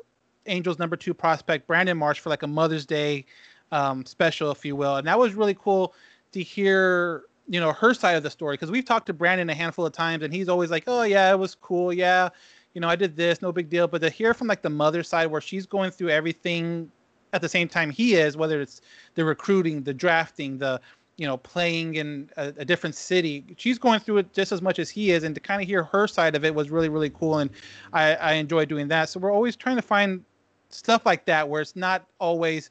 Angels 0.47 0.79
number 0.79 0.95
two 0.95 1.13
prospect 1.13 1.67
Brandon 1.67 1.97
Marsh 1.97 2.19
for 2.19 2.29
like 2.29 2.43
a 2.43 2.47
Mother's 2.47 2.85
Day 2.85 3.25
um, 3.71 4.05
special, 4.05 4.51
if 4.51 4.65
you 4.65 4.75
will. 4.75 4.95
And 4.95 5.07
that 5.07 5.19
was 5.19 5.33
really 5.33 5.53
cool 5.53 5.93
to 6.31 6.41
hear, 6.41 7.25
you 7.47 7.59
know, 7.59 7.71
her 7.73 7.93
side 7.93 8.13
of 8.13 8.23
the 8.23 8.29
story 8.29 8.53
because 8.53 8.71
we've 8.71 8.85
talked 8.85 9.07
to 9.07 9.13
Brandon 9.13 9.49
a 9.49 9.53
handful 9.53 9.85
of 9.85 9.93
times 9.93 10.23
and 10.23 10.33
he's 10.33 10.49
always 10.49 10.71
like, 10.71 10.85
oh, 10.87 11.03
yeah, 11.03 11.31
it 11.31 11.37
was 11.37 11.55
cool. 11.55 11.93
Yeah. 11.93 12.29
You 12.73 12.81
know, 12.81 12.87
I 12.87 12.95
did 12.95 13.15
this, 13.15 13.41
no 13.41 13.51
big 13.51 13.69
deal. 13.69 13.87
But 13.87 14.01
to 14.01 14.09
hear 14.09 14.33
from 14.33 14.47
like 14.47 14.61
the 14.61 14.69
mother 14.69 15.03
side 15.03 15.27
where 15.27 15.41
she's 15.41 15.65
going 15.65 15.91
through 15.91 16.09
everything 16.09 16.91
at 17.33 17.41
the 17.41 17.49
same 17.49 17.67
time 17.67 17.89
he 17.89 18.15
is, 18.15 18.37
whether 18.37 18.61
it's 18.61 18.81
the 19.15 19.25
recruiting, 19.25 19.83
the 19.83 19.93
drafting, 19.93 20.57
the 20.57 20.79
you 21.17 21.25
know, 21.25 21.37
playing 21.37 21.95
in 21.95 22.29
a, 22.37 22.53
a, 22.57 22.65
different 22.65 22.95
city. 22.95 23.43
She's 23.57 23.79
going 23.79 23.99
through 23.99 24.17
it 24.17 24.33
just 24.33 24.51
as 24.51 24.61
much 24.61 24.77
as 24.77 24.89
he 24.89 25.11
is, 25.11 25.23
and 25.23 25.33
to 25.33 25.41
kind 25.41 25.61
of 25.61 25.67
hear 25.67 25.83
her 25.83 26.07
side 26.07 26.35
of 26.35 26.45
it 26.45 26.53
was 26.53 26.69
really, 26.69 26.89
really 26.89 27.09
cool, 27.09 27.39
and 27.39 27.49
I, 27.91 28.15
I 28.15 28.33
enjoy 28.33 28.65
doing 28.65 28.87
that. 28.89 29.09
So 29.09 29.19
we're 29.19 29.33
always 29.33 29.55
trying 29.55 29.77
to 29.77 29.81
find 29.81 30.23
stuff 30.69 31.05
like 31.05 31.25
that 31.25 31.49
where 31.49 31.61
it's 31.61 31.75
not 31.75 32.05
always 32.19 32.69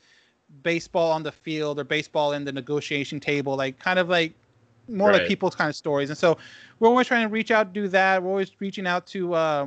baseball 0.62 1.10
on 1.10 1.22
the 1.24 1.32
field 1.32 1.80
or 1.80 1.84
baseball 1.84 2.32
in 2.32 2.44
the 2.44 2.52
negotiation 2.52 3.18
table, 3.18 3.56
like 3.56 3.78
kind 3.80 3.98
of 3.98 4.08
like 4.08 4.32
more 4.88 5.08
right. 5.08 5.20
like 5.20 5.28
people's 5.28 5.56
kind 5.56 5.68
of 5.68 5.74
stories. 5.74 6.10
And 6.10 6.18
so 6.18 6.38
we're 6.78 6.88
always 6.88 7.08
trying 7.08 7.26
to 7.26 7.32
reach 7.32 7.50
out, 7.50 7.72
do 7.72 7.88
that. 7.88 8.22
We're 8.22 8.30
always 8.30 8.52
reaching 8.60 8.86
out 8.86 9.06
to. 9.08 9.34
Uh, 9.34 9.66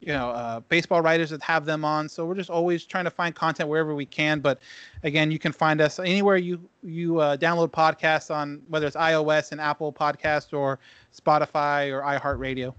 you 0.00 0.12
know 0.12 0.30
uh, 0.30 0.60
baseball 0.60 1.00
writers 1.02 1.30
that 1.30 1.42
have 1.42 1.64
them 1.64 1.84
on. 1.84 2.08
So 2.08 2.26
we're 2.26 2.34
just 2.34 2.50
always 2.50 2.84
trying 2.84 3.04
to 3.04 3.10
find 3.10 3.34
content 3.34 3.68
wherever 3.68 3.94
we 3.94 4.06
can. 4.06 4.40
But 4.40 4.60
again 5.02 5.30
you 5.30 5.38
can 5.38 5.52
find 5.52 5.80
us 5.80 5.98
anywhere 5.98 6.36
you 6.36 6.60
you 6.82 7.20
uh, 7.20 7.36
download 7.36 7.70
podcasts 7.70 8.34
on 8.34 8.62
whether 8.68 8.86
it's 8.86 8.96
ios 8.96 9.52
and 9.52 9.60
apple 9.60 9.92
podcast 9.92 10.56
or 10.56 10.78
spotify 11.16 11.90
or 11.92 12.02
iheartradio. 12.02 12.74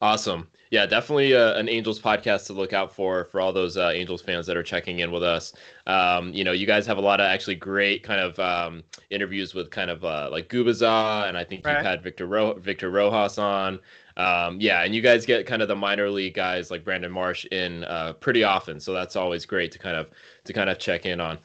Awesome. 0.00 0.48
Yeah 0.70 0.86
definitely 0.86 1.34
uh, 1.34 1.54
an 1.54 1.68
angels 1.68 2.00
podcast 2.00 2.46
to 2.46 2.52
look 2.52 2.72
out 2.72 2.94
for 2.94 3.24
for 3.26 3.40
all 3.40 3.52
those 3.52 3.76
uh, 3.76 3.90
angels 3.94 4.22
fans 4.22 4.46
that 4.46 4.56
are 4.56 4.62
checking 4.62 5.00
in 5.00 5.10
with 5.10 5.22
us. 5.22 5.52
Um, 5.86 6.32
you 6.32 6.44
know 6.44 6.52
you 6.52 6.66
guys 6.66 6.86
have 6.86 6.98
a 6.98 7.02
lot 7.02 7.20
of 7.20 7.26
actually 7.26 7.56
great 7.56 8.02
kind 8.02 8.20
of 8.20 8.38
um, 8.38 8.82
interviews 9.10 9.54
with 9.54 9.70
kind 9.70 9.90
of 9.90 10.04
uh, 10.04 10.28
like 10.30 10.48
Gubicza 10.48 11.28
and 11.28 11.36
i 11.36 11.44
think 11.44 11.64
right. 11.64 11.76
you've 11.76 11.86
had 11.86 12.02
victor 12.02 12.26
Ro- 12.26 12.54
victor 12.54 12.90
rojas 12.90 13.38
on 13.38 13.78
um, 14.18 14.60
yeah, 14.60 14.82
and 14.82 14.94
you 14.94 15.00
guys 15.00 15.24
get 15.24 15.46
kind 15.46 15.62
of 15.62 15.68
the 15.68 15.76
minor 15.76 16.10
league 16.10 16.34
guys 16.34 16.70
like 16.70 16.84
Brandon 16.84 17.10
Marsh 17.10 17.44
in 17.46 17.84
uh, 17.84 18.14
pretty 18.14 18.42
often, 18.42 18.80
so 18.80 18.92
that's 18.92 19.16
always 19.16 19.46
great 19.46 19.70
to 19.72 19.78
kind 19.78 19.96
of 19.96 20.10
to 20.44 20.52
kind 20.52 20.68
of 20.68 20.78
check 20.78 21.06
in 21.06 21.20
on. 21.20 21.38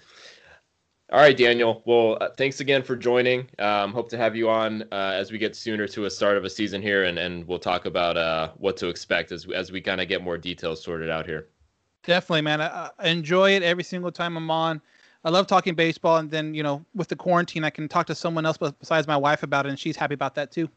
All 1.11 1.19
right, 1.19 1.37
Daniel. 1.37 1.83
Well, 1.85 2.17
uh, 2.19 2.29
thanks 2.35 2.59
again 2.59 2.81
for 2.81 2.95
joining. 2.95 3.47
Um, 3.59 3.93
hope 3.93 4.09
to 4.09 4.17
have 4.17 4.35
you 4.35 4.49
on 4.49 4.81
uh, 4.91 5.11
as 5.13 5.31
we 5.31 5.37
get 5.37 5.55
sooner 5.55 5.87
to 5.89 6.05
a 6.05 6.09
start 6.09 6.37
of 6.37 6.45
a 6.45 6.49
season 6.49 6.81
here, 6.81 7.03
and, 7.03 7.19
and 7.19 7.47
we'll 7.47 7.59
talk 7.59 7.85
about 7.85 8.17
uh, 8.17 8.49
what 8.57 8.77
to 8.77 8.87
expect 8.87 9.31
as 9.31 9.47
as 9.53 9.71
we 9.71 9.79
kind 9.79 10.01
of 10.01 10.07
get 10.07 10.23
more 10.23 10.39
details 10.39 10.81
sorted 10.83 11.11
out 11.11 11.27
here. 11.27 11.49
Definitely, 12.03 12.41
man. 12.41 12.59
I, 12.59 12.89
I 12.97 13.09
enjoy 13.09 13.51
it 13.51 13.61
every 13.61 13.83
single 13.83 14.11
time 14.11 14.35
I'm 14.35 14.49
on. 14.49 14.81
I 15.23 15.29
love 15.29 15.45
talking 15.45 15.75
baseball, 15.75 16.17
and 16.17 16.31
then 16.31 16.55
you 16.55 16.63
know, 16.63 16.83
with 16.95 17.07
the 17.07 17.15
quarantine, 17.15 17.63
I 17.63 17.69
can 17.69 17.87
talk 17.87 18.07
to 18.07 18.15
someone 18.15 18.47
else 18.47 18.57
besides 18.57 19.05
my 19.05 19.15
wife 19.15 19.43
about 19.43 19.67
it, 19.67 19.69
and 19.69 19.79
she's 19.79 19.95
happy 19.95 20.15
about 20.15 20.33
that 20.35 20.51
too. 20.51 20.67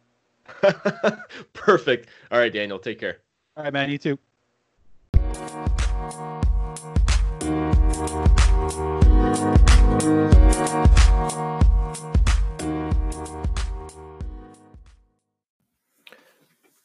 Perfect. 1.53 2.09
All 2.31 2.39
right, 2.39 2.53
Daniel, 2.53 2.79
take 2.79 2.99
care. 2.99 3.19
All 3.57 3.65
right, 3.65 3.73
man. 3.73 3.91
You 3.91 3.99
too. 3.99 4.19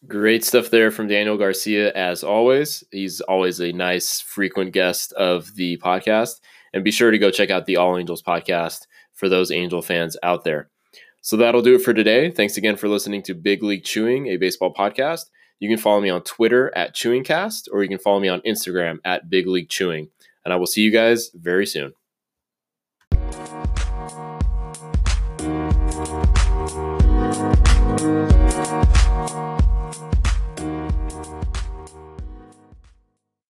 Great 0.07 0.43
stuff 0.43 0.69
there 0.69 0.91
from 0.91 1.07
Daniel 1.07 1.37
Garcia, 1.37 1.93
as 1.93 2.23
always. 2.23 2.83
He's 2.91 3.21
always 3.21 3.61
a 3.61 3.71
nice, 3.71 4.19
frequent 4.19 4.73
guest 4.73 5.13
of 5.13 5.55
the 5.55 5.77
podcast. 5.77 6.41
And 6.73 6.83
be 6.83 6.91
sure 6.91 7.11
to 7.11 7.17
go 7.17 7.31
check 7.31 7.49
out 7.49 7.65
the 7.65 7.77
All 7.77 7.97
Angels 7.97 8.21
podcast 8.21 8.87
for 9.13 9.29
those 9.29 9.51
Angel 9.51 9.81
fans 9.81 10.17
out 10.23 10.43
there. 10.43 10.70
So 11.21 11.37
that'll 11.37 11.61
do 11.61 11.75
it 11.75 11.83
for 11.83 11.93
today. 11.93 12.31
Thanks 12.31 12.57
again 12.57 12.75
for 12.75 12.87
listening 12.87 13.21
to 13.23 13.35
Big 13.35 13.61
League 13.61 13.83
Chewing, 13.83 14.27
a 14.27 14.37
baseball 14.37 14.73
podcast. 14.73 15.25
You 15.59 15.69
can 15.69 15.77
follow 15.77 16.01
me 16.01 16.09
on 16.09 16.23
Twitter 16.23 16.75
at 16.75 16.95
ChewingCast, 16.95 17.67
or 17.71 17.83
you 17.83 17.89
can 17.89 17.99
follow 17.99 18.19
me 18.19 18.27
on 18.27 18.41
Instagram 18.41 18.97
at 19.05 19.29
Big 19.29 19.45
League 19.45 19.69
Chewing. 19.69 20.09
And 20.43 20.51
I 20.51 20.57
will 20.57 20.65
see 20.65 20.81
you 20.81 20.91
guys 20.91 21.29
very 21.35 21.67
soon. 21.67 21.93